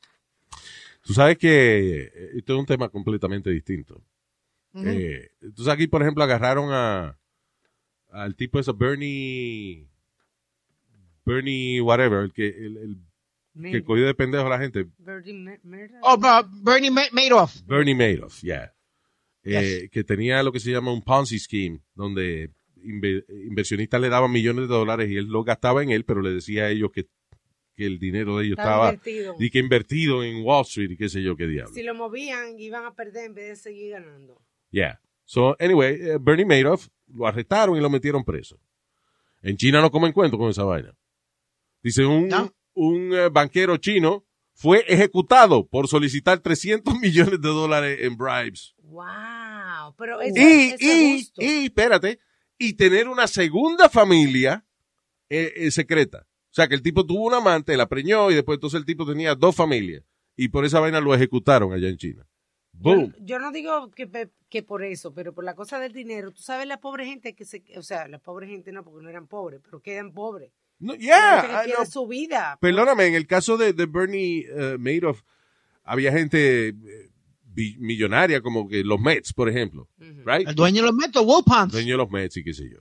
Tú 1.03 1.14
sabes 1.14 1.38
que 1.38 2.01
eh, 2.03 2.30
esto 2.36 2.55
es 2.55 2.59
un 2.61 2.66
tema 2.66 2.88
completamente 2.88 3.51
distinto. 3.51 4.03
Eh, 4.74 5.30
tú 5.55 5.62
sabes 5.64 5.74
aquí, 5.74 5.86
por 5.86 6.03
ejemplo, 6.03 6.22
agarraron 6.22 6.68
a 6.72 7.18
al 8.11 8.34
tipo 8.36 8.59
ese 8.59 8.72
Bernie 8.72 9.88
Bernie 11.24 11.80
whatever, 11.80 12.24
el 12.24 12.32
que 12.32 12.49
el, 12.49 12.76
el 12.76 13.70
que 13.72 13.82
cogió 13.84 14.07
de 14.07 14.14
pendejo 14.14 14.46
a 14.46 14.51
la 14.51 14.59
gente, 14.59 14.86
Mer- 14.99 15.61
Murder. 15.64 15.99
Oh, 16.03 16.18
Bernie 16.62 16.90
Ma- 16.90 17.03
Madoff. 17.12 17.61
Bernie 17.66 17.94
Madoff, 17.94 18.40
yeah. 18.42 18.72
Eh, 19.42 19.80
Yes. 19.82 19.90
que 19.90 20.05
tenía 20.05 20.42
lo 20.42 20.53
que 20.53 20.61
se 20.61 20.70
llama 20.70 20.92
un 20.92 21.03
Ponzi 21.03 21.38
scheme, 21.38 21.80
donde 21.94 22.51
inve- 22.76 23.24
inversionistas 23.46 24.01
le 24.01 24.09
daban 24.11 24.30
millones 24.30 24.68
de 24.68 24.74
dólares 24.74 25.11
y 25.11 25.16
él 25.16 25.26
lo 25.26 25.42
gastaba 25.44 25.82
en 25.82 25.90
él, 25.90 26.05
pero 26.05 26.20
le 26.22 26.30
decía 26.32 26.64
a 26.64 26.70
ellos 26.70 26.90
que, 26.92 27.09
que 27.78 27.86
el 27.86 27.98
dinero 27.98 28.36
de 28.38 28.46
ellos 28.46 28.58
Estaba 28.58 28.90
estaba 28.90 28.92
invertido. 28.94 29.36
y 29.38 29.50
que 29.50 29.58
invertido 29.60 30.22
en 30.24 30.44
Wall 30.44 30.62
Street 30.62 30.90
y 30.90 30.96
qué 30.96 31.08
sé 31.08 31.22
yo 31.22 31.36
qué 31.36 31.46
diablo. 31.46 31.72
Si 31.72 31.82
lo 31.84 31.94
movían, 31.94 32.58
iban 32.58 32.84
a 32.84 32.94
perder 32.94 33.26
en 33.26 33.34
vez 33.34 33.48
de 33.48 33.56
seguir 33.56 33.92
ganando. 33.92 34.42
Yeah. 34.70 35.00
So, 35.24 35.56
anyway, 35.60 35.94
eh, 36.00 36.18
Bernie 36.20 36.44
Madoff 36.44 36.88
lo 37.14 37.26
arrestaron 37.26 37.76
y 37.76 37.80
lo 37.80 37.88
metieron 37.88 38.24
preso. 38.24 38.58
En 39.42 39.56
China 39.56 39.80
no 39.80 39.90
comen 39.90 40.12
cuento 40.12 40.36
con 40.36 40.50
esa 40.50 40.64
vaina. 40.64 40.94
Dice, 41.82 42.04
un, 42.04 42.28
No. 42.28 42.52
un 42.74 43.14
eh, 43.14 43.28
banquero 43.30 43.76
chino 43.78 44.24
fue 44.52 44.84
ejecutado 44.88 45.66
por 45.66 45.86
solicitar 45.88 46.40
300 46.40 46.92
millones 47.00 47.40
de 47.40 47.48
dólares 47.48 47.98
en 48.02 48.16
bribes. 48.16 48.74
Wow. 48.82 49.94
Pero 49.96 50.20
eso, 50.20 50.34
Y, 50.36 50.40
eso 50.42 50.74
es 50.74 50.82
y, 50.82 51.18
justo. 51.20 51.42
y, 51.42 51.64
espérate, 51.66 52.18
y 52.58 52.72
tener 52.74 53.08
una 53.08 53.26
segunda 53.26 53.88
familia 53.88 54.64
eh, 55.30 55.52
eh, 55.56 55.70
secreta. 55.70 56.26
O 56.59 56.61
sea, 56.61 56.68
que 56.68 56.74
el 56.74 56.82
tipo 56.82 57.06
tuvo 57.06 57.26
un 57.28 57.34
amante, 57.34 57.76
la 57.76 57.88
preñó 57.88 58.30
y 58.30 58.34
después 58.34 58.56
entonces 58.56 58.80
el 58.80 58.84
tipo 58.84 59.06
tenía 59.06 59.36
dos 59.36 59.54
familias. 59.54 60.02
Y 60.36 60.48
por 60.48 60.64
esa 60.64 60.80
vaina 60.80 61.00
lo 61.00 61.14
ejecutaron 61.14 61.72
allá 61.72 61.88
en 61.88 61.96
China. 61.96 62.26
Boom. 62.72 63.12
Yo, 63.20 63.24
yo 63.26 63.38
no 63.38 63.52
digo 63.52 63.90
que, 63.92 64.62
por 64.62 64.82
eso, 64.84 65.14
pero 65.14 65.32
por 65.32 65.44
la 65.44 65.54
cosa 65.54 65.78
del 65.78 65.92
dinero. 65.92 66.32
Tú 66.32 66.42
sabes 66.42 66.66
la 66.66 66.80
pobre 66.80 67.06
gente 67.06 67.34
que 67.36 67.44
se... 67.44 67.62
O 67.76 67.82
sea, 67.82 68.09
la 68.09 68.18
pobre 68.18 68.48
gente 68.48 68.72
no, 68.72 68.82
porque 68.82 69.02
no 69.04 69.09
eran 69.09 69.28
pobres, 69.28 69.61
pero 69.62 69.80
quedan 69.80 70.12
pobres. 70.12 70.50
No, 70.80 70.94
yeah, 70.96 71.62
que 71.64 71.70
I 71.70 71.74
know. 71.74 71.86
su 71.86 72.06
vida. 72.09 72.59
Perdóname, 72.61 73.06
en 73.06 73.14
el 73.14 73.26
caso 73.28 73.56
de, 73.56 73.72
de 73.72 73.86
Bernie 73.86 74.46
eh, 74.48 74.76
Madoff, 74.78 75.22
había 75.84 76.12
gente 76.12 76.68
eh, 76.68 76.74
millonaria, 77.78 78.40
como 78.40 78.68
que 78.68 78.84
los 78.84 79.00
Mets, 79.00 79.32
por 79.32 79.48
ejemplo, 79.48 79.88
right? 80.24 80.46
El 80.48 80.54
dueño 80.54 80.82
de 80.82 80.88
los 80.88 80.94
metos, 80.94 81.24
Wolpans. 81.24 81.72
Dueño 81.72 81.94
de 81.94 81.98
los 81.98 82.11
Mets 82.11 82.36
y 82.36 82.44
qué 82.44 82.54
sé 82.54 82.68
yo. 82.70 82.78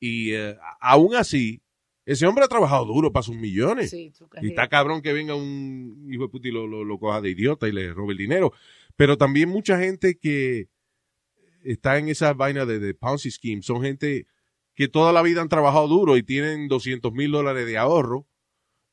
Y 0.00 0.34
a- 0.34 0.58
aún 0.80 1.14
así, 1.14 1.60
ese 2.06 2.26
hombre 2.26 2.44
ha 2.44 2.48
trabajado 2.48 2.86
duro 2.86 3.12
para 3.12 3.24
sus 3.24 3.36
millones. 3.36 3.90
Sí, 3.90 4.12
Y 4.40 4.48
está 4.48 4.68
cabrón 4.68 5.02
que 5.02 5.12
venga 5.12 5.34
un 5.34 6.08
hijo 6.10 6.22
de 6.22 6.28
puta 6.28 6.48
y 6.48 6.52
lo, 6.52 6.66
lo, 6.66 6.84
lo 6.84 6.98
coja 6.98 7.20
de 7.20 7.30
idiota 7.30 7.68
y 7.68 7.72
le 7.72 7.92
robe 7.92 8.12
el 8.12 8.18
dinero. 8.18 8.52
Pero 8.94 9.18
también 9.18 9.48
mucha 9.48 9.78
gente 9.78 10.16
que 10.16 10.68
está 11.64 11.98
en 11.98 12.08
esa 12.08 12.32
vaina 12.32 12.64
de, 12.64 12.78
de 12.78 12.94
Ponzi 12.94 13.30
Scheme 13.30 13.62
son 13.62 13.82
gente 13.82 14.26
que 14.74 14.88
toda 14.88 15.12
la 15.12 15.22
vida 15.22 15.42
han 15.42 15.48
trabajado 15.48 15.88
duro 15.88 16.16
y 16.16 16.22
tienen 16.22 16.68
200 16.68 17.12
mil 17.12 17.32
dólares 17.32 17.66
de 17.66 17.76
ahorro 17.76 18.26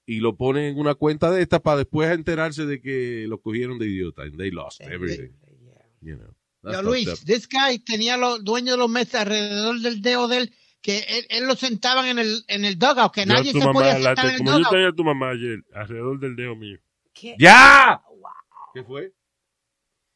y 0.06 0.20
lo 0.20 0.36
ponen 0.36 0.66
en 0.66 0.80
una 0.80 0.96
cuenta 0.96 1.30
de 1.32 1.42
estas 1.42 1.62
para 1.62 1.78
después 1.78 2.12
enterarse 2.12 2.66
de 2.66 2.82
que 2.82 3.26
lo 3.28 3.40
cogieron 3.42 3.78
de 3.80 3.88
idiota 3.88 4.24
and 4.24 4.38
they 4.38 4.50
lost 4.50 4.82
everything. 4.82 5.32
Yeah. 5.62 5.86
You 6.02 6.18
know. 6.18 6.36
Yo, 6.72 6.82
Luis, 6.82 7.08
up. 7.10 7.20
this 7.26 7.48
guy 7.48 7.78
tenía 7.80 8.16
los 8.18 8.44
dueños 8.44 8.76
de 8.76 8.78
los 8.78 8.90
meses 8.90 9.16
alrededor 9.16 9.80
del 9.82 10.02
dedo 10.02 10.28
de 10.30 10.38
él, 10.38 10.54
que 10.84 11.00
él, 11.08 11.26
él 11.30 11.48
lo 11.48 11.56
sentaban 11.56 12.06
en 12.08 12.20
el, 12.20 12.44
en 12.48 12.66
el 12.66 12.78
dugout, 12.78 13.12
que 13.14 13.26
nadie 13.26 13.52
se 13.54 13.58
mamá, 13.60 13.72
podía 13.74 13.98
la- 13.98 14.10
sentar 14.10 14.26
en 14.28 14.32
el 14.34 14.38
como 14.40 14.60
yo 14.60 14.70
tenía 14.70 14.88
a 14.90 14.94
tu 14.94 15.04
mamá 15.04 15.30
ayer, 15.32 15.60
alrededor 15.74 16.20
del 16.20 16.36
dedo 16.36 16.56
mío. 16.56 16.78
¿Qué? 17.14 17.36
¡Ya! 17.40 18.02
Wow. 18.08 18.32
¿Qué 18.76 18.84
fue? 18.84 19.14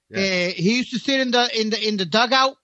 Eh, 0.09 0.53
he 0.57 0.79
used 0.81 0.91
to 0.91 0.99
sit 0.99 1.19
in 1.21 1.31
the, 1.31 1.47
in 1.59 1.69
the, 1.69 1.83
in 1.87 1.97
the 1.97 2.05
dugout 2.05 2.57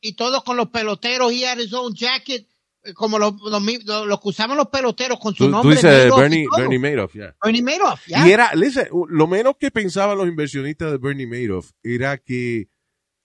y 0.00 0.14
todos 0.14 0.42
con 0.44 0.56
los 0.56 0.68
peloteros. 0.70 1.32
He 1.32 1.46
had 1.46 1.58
his 1.58 1.72
own 1.72 1.94
jacket. 1.94 2.46
eh, 2.82 2.94
como 2.94 3.18
los, 3.18 3.34
los, 3.42 3.62
los- 4.06 4.20
que 4.20 4.28
usaban 4.30 4.56
los 4.56 4.68
peloteros 4.68 5.18
con 5.18 5.34
su 5.34 5.44
Tú, 5.44 5.50
tú 5.50 5.50
nombre. 5.50 5.76
dices 5.76 6.06
Madoff 6.10 6.18
y 6.32 6.46
Bernie, 6.60 6.78
Madoff, 6.78 7.12
yeah. 7.14 7.36
Bernie 7.44 7.62
Madoff, 7.62 8.06
ya. 8.06 8.26
Y 8.26 8.30
era, 8.32 8.54
listen, 8.54 8.88
lo 9.08 9.26
menos 9.26 9.56
que 9.60 9.70
pensaban 9.70 10.16
los 10.16 10.26
inversionistas 10.26 10.92
de 10.92 10.96
Bernie 10.98 11.26
Madoff 11.26 11.72
era 11.82 12.16
que 12.16 12.68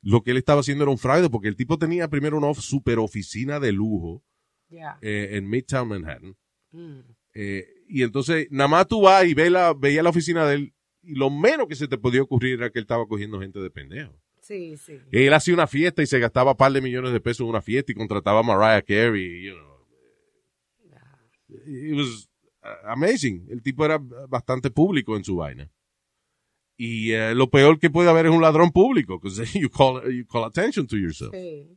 lo 0.05 0.21
que 0.21 0.31
él 0.31 0.37
estaba 0.37 0.61
haciendo 0.61 0.83
era 0.83 0.91
un 0.91 0.99
fraude, 0.99 1.31
porque 1.31 1.47
el 1.47 1.55
tipo 1.55 1.79
tenía 1.79 2.07
primero 2.07 2.37
una 2.37 2.53
super 2.53 2.99
oficina 2.99 3.59
de 3.59 3.71
lujo 3.71 4.23
eh, 5.01 5.29
en 5.31 5.49
Midtown 5.49 5.87
Manhattan. 5.87 6.37
Mm. 6.71 6.99
Eh, 7.33 7.65
y 7.89 8.03
entonces, 8.03 8.47
nada 8.51 8.67
más 8.67 8.87
tú 8.87 9.01
vas 9.01 9.25
y 9.25 9.33
ves 9.33 9.51
la, 9.51 9.73
veías 9.73 10.03
la 10.03 10.11
oficina 10.11 10.45
de 10.45 10.55
él, 10.55 10.73
y 11.01 11.15
lo 11.15 11.31
menos 11.31 11.67
que 11.67 11.75
se 11.75 11.87
te 11.87 11.97
podía 11.97 12.21
ocurrir 12.21 12.59
era 12.59 12.69
que 12.69 12.77
él 12.77 12.83
estaba 12.83 13.07
cogiendo 13.07 13.39
gente 13.41 13.59
de 13.59 13.71
pendejo. 13.71 14.13
Sí, 14.41 14.77
sí. 14.77 14.99
Él 15.11 15.33
hacía 15.33 15.55
una 15.55 15.65
fiesta 15.65 16.03
y 16.03 16.05
se 16.05 16.19
gastaba 16.19 16.51
un 16.51 16.57
par 16.57 16.71
de 16.71 16.81
millones 16.81 17.11
de 17.11 17.19
pesos 17.19 17.41
en 17.41 17.49
una 17.49 17.63
fiesta 17.63 17.91
y 17.91 17.95
contrataba 17.95 18.41
a 18.41 18.43
Mariah 18.43 18.83
Carey, 18.83 19.43
you 19.43 19.55
know. 19.55 19.75
It 21.65 21.95
was 21.95 22.29
uh, 22.63 22.89
amazing. 22.89 23.47
El 23.49 23.63
tipo 23.63 23.83
era 23.83 23.97
bastante 23.97 24.69
público 24.69 25.17
en 25.17 25.23
su 25.23 25.37
vaina. 25.37 25.67
Y 26.77 27.11
eh, 27.13 27.33
lo 27.35 27.49
peor 27.49 27.79
que 27.79 27.89
puede 27.89 28.09
haber 28.09 28.25
es 28.25 28.31
un 28.33 28.41
ladrón 28.41 28.71
público, 28.71 29.19
because 29.19 29.37
you 29.59 29.69
call, 29.69 30.01
you 30.11 30.25
call 30.27 30.43
attention 30.45 30.85
to 30.87 30.97
yourself. 30.97 31.33
Sí. 31.33 31.69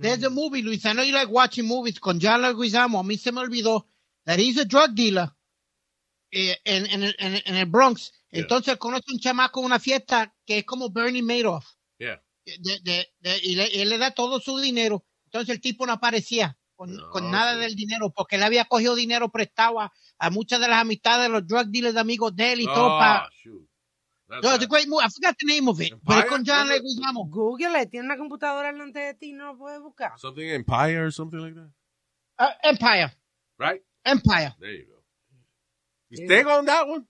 There's 0.00 0.22
a 0.22 0.30
movie, 0.30 0.62
Luis. 0.62 0.84
I 0.84 0.92
know 0.92 1.02
you 1.02 1.12
like 1.12 1.30
watching 1.32 1.66
movies 1.66 1.98
con 1.98 2.18
John 2.20 2.42
Leguizamo. 2.42 3.00
A 3.00 3.02
mí 3.02 3.16
se 3.18 3.32
me 3.32 3.40
olvidó 3.40 3.88
that 4.24 4.38
he's 4.38 4.58
a 4.58 4.64
drug 4.64 4.94
dealer 4.94 5.30
eh, 6.30 6.56
en, 6.64 6.86
en, 6.86 7.02
el- 7.04 7.16
en, 7.18 7.34
el- 7.36 7.42
en 7.46 7.54
el 7.56 7.66
Bronx. 7.66 8.12
Yeah. 8.30 8.42
Entonces 8.42 8.76
conoce 8.76 9.10
un 9.12 9.18
chamaco 9.18 9.60
en 9.60 9.66
una 9.66 9.78
fiesta 9.80 10.34
que 10.46 10.58
es 10.58 10.64
como 10.64 10.90
Bernie 10.90 11.22
Madoff. 11.22 11.66
Yeah. 11.98 12.22
De- 12.44 12.80
de- 12.82 13.08
de- 13.20 13.40
y, 13.42 13.56
le, 13.56 13.82
él 13.82 13.88
le 13.88 13.98
da 13.98 14.10
todo 14.12 14.40
su 14.40 14.58
dinero. 14.58 15.04
Entonces 15.24 15.54
el 15.54 15.60
tipo 15.60 15.86
no 15.86 15.92
aparecía 15.94 16.56
con, 16.76 16.94
No, 16.94 17.10
con 17.10 17.30
nada 17.30 17.54
sí. 17.54 17.60
del 17.60 17.74
dinero 17.74 18.12
porque 18.14 18.36
él 18.36 18.42
había 18.42 18.66
cogido 18.66 18.94
dinero 18.94 19.30
prestado 19.30 19.80
a, 19.80 19.92
a 20.18 20.30
muchas 20.30 20.60
de 20.60 20.68
las 20.68 20.80
amistades 20.82 21.24
de 21.24 21.28
los 21.30 21.46
drug 21.46 21.66
dealers 21.68 21.94
de 21.94 22.00
amigos 22.00 22.36
de 22.36 22.52
él 22.52 22.60
y 22.60 22.66
todo 22.66 22.96
Ah, 22.96 22.98
para... 22.98 23.30
That's 24.28 24.42
No, 24.44 24.54
it's 24.54 24.64
a 24.64 24.66
great 24.68 24.86
movie. 24.88 25.04
I 25.04 25.08
forgot 25.08 25.36
the 25.38 25.46
name 25.46 25.68
of 25.68 25.80
it. 25.80 25.90
Pero 26.06 26.18
es 26.20 26.24
Empire? 26.24 26.28
con 26.28 26.44
John 26.44 26.66
it? 26.66 26.82
Leguizamo. 26.82 27.28
Google, 27.30 27.86
tiene 27.86 28.04
una 28.06 28.16
computadora 28.18 28.70
delante 28.72 28.98
de 29.00 29.14
ti, 29.14 29.32
no 29.32 29.52
lo 29.52 29.58
puedes 29.58 29.80
buscar. 29.80 30.12
Something 30.18 30.48
Empire 30.50 30.98
or 31.06 31.10
something 31.12 31.38
like 31.40 31.54
that. 31.54 31.70
Uh, 32.38 32.52
Empire. 32.62 33.10
Right? 33.58 33.82
Empire. 34.04 34.54
There 34.60 34.72
you 34.72 34.86
go. 34.86 35.02
Is 36.10 36.20
Tego 36.28 36.58
on 36.58 36.66
that 36.66 36.86
one? 36.86 37.06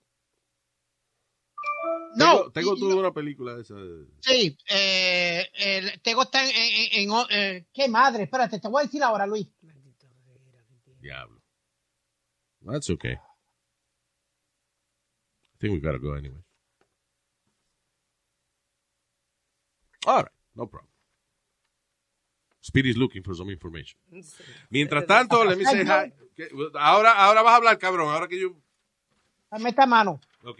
No. 2.15 2.49
Tego, 2.51 2.75
Tego 2.75 2.95
y- 2.95 2.99
una 2.99 3.11
película 3.11 3.55
de 3.55 3.61
esa. 3.61 3.75
Sí, 4.21 4.57
eh, 4.69 5.45
el 5.55 6.01
Tego 6.01 6.23
está 6.23 6.43
en, 6.43 6.49
en- 6.55 7.09
en- 7.11 7.25
eh, 7.29 7.67
qué 7.73 7.87
madre, 7.87 8.23
espérate, 8.23 8.59
te 8.59 8.67
voy 8.67 8.81
a 8.81 8.85
decir 8.85 9.03
ahora, 9.03 9.25
Luis. 9.27 9.47
Diablo. 11.01 11.41
That's 12.65 12.89
okay. 12.89 13.13
I 15.53 15.57
think 15.59 15.73
we 15.73 15.79
gotta 15.79 15.97
go 15.99 16.13
anyway. 16.13 16.41
All 20.05 20.23
right, 20.23 20.31
no 20.55 20.67
problem. 20.67 20.89
Speedy's 22.61 22.97
looking 22.97 23.23
for 23.23 23.35
some 23.35 23.49
information. 23.49 23.97
Mientras 24.69 25.05
tanto, 25.05 25.43
let 25.43 25.57
me 25.57 25.65
say 25.65 25.85
hi. 25.85 26.13
Ahora, 26.75 27.13
ahora 27.13 27.41
vas 27.41 27.53
a 27.53 27.55
hablar, 27.55 27.77
cabrón. 27.77 28.09
Ahora 28.13 28.27
que 28.27 28.39
yo. 28.39 28.55
Dame 29.51 29.69
esta 29.69 29.85
mano. 29.85 30.19
Ok. 30.43 30.59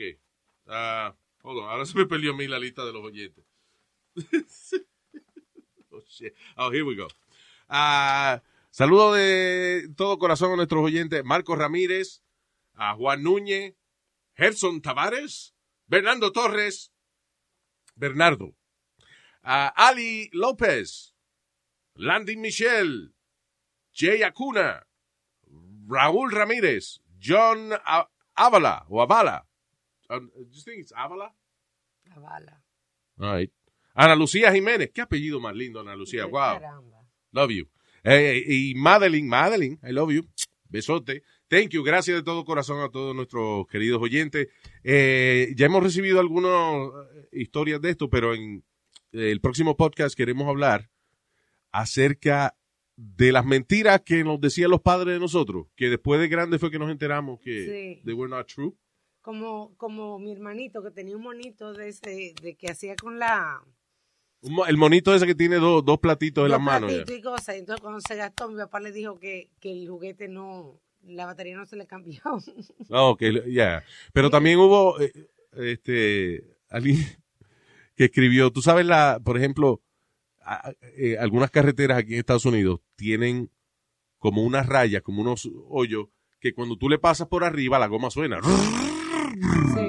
Ah, 0.68 1.14
hold 1.44 1.60
on. 1.60 1.70
Ahora 1.70 1.86
se 1.86 1.98
me 1.98 2.06
perdió 2.06 2.32
a 2.32 2.36
mí 2.36 2.48
la 2.48 2.60
lista 2.60 2.86
de 2.86 2.94
los 2.94 3.04
oyentes. 3.04 3.44
oh, 5.92 6.02
shit. 6.08 6.34
Oh, 6.56 6.72
here 6.72 6.84
we 6.84 6.96
go. 6.96 7.08
Ah, 7.68 8.42
saludo 8.72 9.14
de 9.14 9.90
todo 9.96 10.18
corazón 10.18 10.54
a 10.54 10.56
nuestros 10.56 10.84
oyentes. 10.84 11.24
Marcos 11.24 11.58
Ramírez, 11.58 12.24
a 12.74 12.96
Juan 12.96 13.24
Núñez, 13.24 13.76
Gerson 14.36 14.82
Tavares, 14.82 15.54
Bernardo 15.88 16.32
Torres, 16.32 16.92
Bernardo, 17.96 18.56
a 19.44 19.68
Ali 19.68 20.30
López, 20.34 21.16
Landy 21.96 22.38
Michel, 22.38 23.14
Jay 23.94 24.24
Acuna, 24.24 24.86
Raúl 25.88 26.32
Ramírez, 26.32 27.02
John 27.20 27.72
Avala 28.36 28.86
o 28.90 29.02
Avala. 29.02 29.46
Um, 30.10 30.30
do 30.36 30.48
you 30.52 30.62
think 30.64 30.80
it's 30.80 30.94
Avala? 30.94 31.32
All 32.16 33.34
right. 33.34 33.52
Ana 33.94 34.16
Lucía 34.16 34.52
Jiménez. 34.52 34.92
Qué 34.94 35.02
apellido 35.02 35.40
más 35.40 35.56
lindo, 35.56 35.80
Ana 35.80 35.96
Lucía. 35.96 36.24
Qué 36.26 36.32
Wow. 36.32 36.60
Caramba. 36.60 36.98
Love 37.32 37.52
you. 37.52 37.70
Eh, 38.04 38.38
eh, 38.38 38.44
y 38.48 38.76
Madeline, 38.76 39.28
Madeline, 39.28 39.80
I 39.84 39.92
love 39.92 40.12
you. 40.12 40.28
Besote. 40.70 41.24
Thank 41.48 41.72
you. 41.72 41.84
Gracias 41.84 42.16
de 42.16 42.24
todo 42.24 42.46
corazón 42.46 42.82
a 42.82 42.90
todos 42.90 43.16
nuestros 43.16 43.68
queridos 43.68 44.02
oyentes. 44.02 44.48
Eh, 44.84 45.54
ya 45.56 45.66
hemos 45.66 45.84
recibido 45.84 46.20
algunas 46.20 46.52
eh, 46.54 47.28
historias 47.34 47.82
de 47.82 47.90
esto, 47.90 48.10
pero 48.10 48.34
en 48.34 48.64
el 49.12 49.42
próximo 49.42 49.76
podcast 49.78 50.16
queremos 50.16 50.48
hablar 50.48 50.90
acerca 51.72 52.56
de 52.96 53.32
las 53.32 53.46
mentiras 53.46 54.02
que 54.02 54.24
nos 54.24 54.42
decían 54.42 54.72
los 54.72 54.82
padres 54.82 55.14
de 55.14 55.20
nosotros, 55.20 55.68
que 55.76 55.90
después 55.90 56.20
de 56.20 56.28
grande 56.28 56.60
fue 56.60 56.70
que 56.72 56.80
nos 56.80 56.92
enteramos 56.92 57.40
que 57.40 57.96
Sí. 57.98 58.02
they 58.06 58.14
were 58.14 58.30
not 58.30 58.48
true. 58.48 58.74
Como, 59.22 59.76
como 59.78 60.18
mi 60.20 60.32
hermanito 60.32 60.82
que 60.84 60.92
tenía 60.92 61.16
un 61.16 61.24
monito 61.24 61.74
de 61.74 61.90
ese, 61.90 62.34
de 62.42 62.56
que 62.56 62.72
hacía 62.72 62.96
con 62.96 63.20
la 63.20 63.62
El 64.68 64.78
monito 64.78 65.14
ese 65.14 65.26
que 65.28 65.36
tiene 65.36 65.58
dos, 65.58 65.84
dos 65.86 66.00
platitos 66.00 66.46
en 66.46 66.52
las 66.52 66.62
manos. 66.62 66.92
y 66.92 67.22
cosas. 67.22 67.56
Entonces 67.56 67.82
cuando 67.82 68.00
se 68.02 68.16
gastó, 68.16 68.50
mi 68.50 68.58
papá 68.58 68.80
le 68.80 68.92
dijo 68.92 69.20
que, 69.20 69.50
que 69.60 69.72
el 69.72 69.88
juguete 69.90 70.28
no, 70.30 70.82
la 71.04 71.26
batería 71.26 71.56
no 71.58 71.66
se 71.66 71.76
le 71.76 71.86
cambió. 71.88 72.22
Oh, 72.90 73.12
ok, 73.12 73.22
ya. 73.48 73.84
Pero 74.14 74.30
también 74.30 74.58
hubo 74.60 75.00
eh, 75.00 75.12
este 75.58 76.58
alguien 76.70 76.98
que 78.00 78.06
escribió, 78.06 78.50
tú 78.50 78.62
sabes 78.62 78.86
la, 78.86 79.20
por 79.22 79.36
ejemplo, 79.36 79.82
a- 80.40 80.72
eh, 80.98 81.18
algunas 81.20 81.52
carreteras 81.52 81.98
aquí 81.98 82.14
en 82.14 82.20
Estados 82.20 82.46
Unidos 82.46 82.80
tienen 82.96 83.52
como 84.20 84.42
unas 84.44 84.68
rayas, 84.68 85.02
como 85.02 85.20
unos 85.22 85.50
hoyos 85.68 86.08
que 86.40 86.54
cuando 86.54 86.78
tú 86.78 86.88
le 86.88 86.98
pasas 86.98 87.28
por 87.28 87.44
arriba 87.44 87.78
la 87.78 87.88
goma 87.88 88.10
suena. 88.10 88.40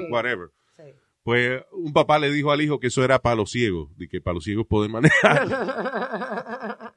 Whatever. 0.09 0.49
Sí. 0.75 0.83
Pues 1.23 1.63
un 1.71 1.93
papá 1.93 2.19
le 2.19 2.29
dijo 2.33 2.51
al 2.51 2.59
hijo 2.61 2.81
que 2.81 2.87
eso 2.87 3.01
era 3.05 3.21
para 3.21 3.37
los 3.37 3.49
ciegos, 3.49 3.95
de 3.97 4.09
que 4.09 4.19
para 4.19 4.33
los 4.33 4.43
ciegos 4.43 4.67
pueden 4.67 4.91
manejar. 4.91 5.47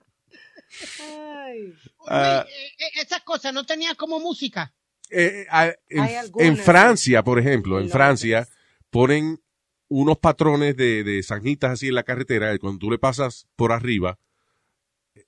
Ay, 1.01 1.75
Ah. 2.09 2.45
Eh, 2.49 2.53
eh, 2.79 3.01
esas 3.03 3.23
cosas 3.23 3.55
no 3.55 3.65
tenían 3.65 3.95
como 3.95 4.19
música. 4.19 4.75
Eh, 5.11 5.43
eh, 5.43 5.47
ah, 5.49 5.71
en, 5.89 6.25
en 6.39 6.57
Francia, 6.57 7.23
por 7.23 7.39
ejemplo, 7.39 7.79
en 7.79 7.89
Francia 7.89 8.49
ponen 8.91 9.41
unos 9.89 10.19
patrones 10.19 10.77
de, 10.77 11.05
de 11.05 11.23
zanjitas 11.23 11.73
así 11.73 11.89
en 11.89 11.95
la 11.95 12.03
carretera 12.03 12.55
y 12.55 12.59
cuando 12.59 12.79
tú 12.79 12.91
le 12.91 12.99
pasas 12.99 13.47
por 13.57 13.73
arriba 13.73 14.19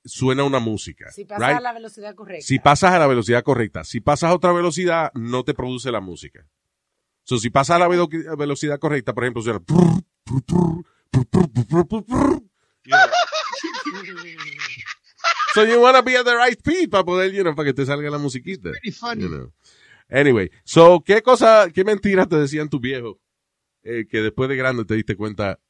suena 0.05 0.45
una 0.45 0.59
música. 0.59 1.11
si 1.13 1.25
pasa 1.25 1.47
right? 1.49 1.59
a 1.59 1.61
la 1.61 1.73
velocidad 1.73 2.15
correcta. 2.15 2.45
Si 2.47 2.59
pasas 2.59 2.93
a 2.93 2.99
la 2.99 3.07
velocidad 3.07 3.43
correcta, 3.45 3.85
si 3.85 4.01
pasas 4.01 4.31
a 4.31 4.35
otra 4.35 4.53
velocidad 4.53 5.13
no 5.15 5.45
te 5.45 5.55
produce 5.55 5.93
la 5.93 6.01
música. 6.01 6.47
So, 7.23 7.39
si 7.39 7.51
pasas 7.51 7.77
a 7.77 7.79
la 7.81 7.89
velo- 7.89 8.09
velocidad 8.39 8.79
correcta, 8.79 9.13
por 9.13 9.25
ejemplo, 9.25 9.43
suena. 9.43 9.61
So 15.55 15.65
you 15.65 15.81
wanna 15.81 16.03
be 16.03 16.17
at 16.17 16.25
the 16.25 16.37
right 16.37 16.59
speed 16.59 16.91
para 16.91 17.05
poder, 17.05 17.33
you 17.33 17.43
know, 17.43 17.55
para 17.55 17.67
que 17.67 17.73
te 17.75 17.87
salga 17.87 18.11
la 18.11 18.19
musiquita. 18.19 18.71
Pretty 18.71 18.93
funny. 18.93 19.23
You 19.23 19.29
know. 19.29 19.53
Anyway, 20.09 20.51
so, 20.65 21.03
¿qué 21.05 21.23
cosa, 21.23 21.69
qué 21.75 21.83
mentiras 21.83 22.29
te 22.29 22.37
decían 22.37 22.69
tus 22.69 22.81
viejos 22.81 23.17
eh, 23.87 24.07
que 24.09 24.21
después 24.23 24.49
de 24.49 24.57
grande 24.57 24.85
te 24.85 24.95
diste 24.95 25.17
cuenta 25.17 25.61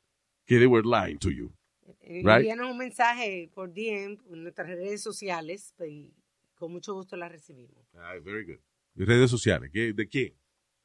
que 0.44 0.56
they 0.58 0.66
were 0.66 0.86
lying 0.86 1.18
to 1.18 1.30
you? 1.30 1.52
Eh, 2.00 2.22
Right. 2.24 2.36
Envíanos 2.38 2.70
un 2.70 2.78
mensaje 2.78 3.50
por 3.54 3.72
DM 3.72 4.18
en 4.32 4.42
nuestras 4.42 4.68
redes 4.68 5.02
sociales 5.02 5.74
y 5.88 6.12
con 6.54 6.72
mucho 6.72 6.94
gusto 6.94 7.16
la 7.16 7.28
recibimos. 7.28 7.84
Ah, 7.94 8.14
very 8.24 8.44
good. 8.44 8.60
¿Y 8.94 9.04
redes 9.04 9.30
sociales? 9.30 9.70
¿Qué- 9.72 9.92
¿De 9.92 10.08
quién? 10.08 10.34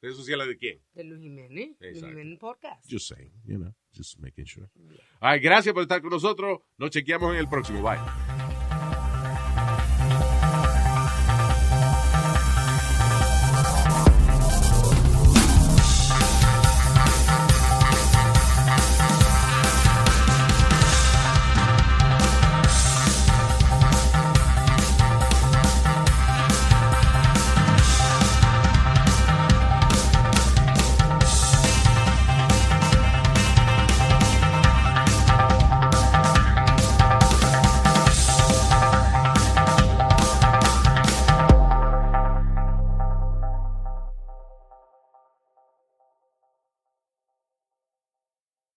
¿Redes 0.00 0.16
sociales 0.16 0.48
de 0.48 0.56
quién? 0.56 0.80
De 0.94 1.04
Luis 1.04 1.20
Jiménez, 1.22 1.76
Luis. 1.80 2.00
Jiménez 2.02 2.38
Podcast. 2.40 2.84
Just 2.90 3.06
saying, 3.14 3.30
you 3.44 3.56
know, 3.56 3.72
just 3.96 4.18
making 4.18 4.44
sure. 4.44 4.66
All 5.20 5.32
right, 5.32 5.42
gracias 5.42 5.72
por 5.72 5.82
estar 5.82 6.00
con 6.02 6.10
nosotros. 6.10 6.58
Nos 6.76 6.90
chequeamos 6.90 7.32
en 7.34 7.38
el 7.38 7.48
próximo. 7.48 7.80
Bye. 7.82 8.41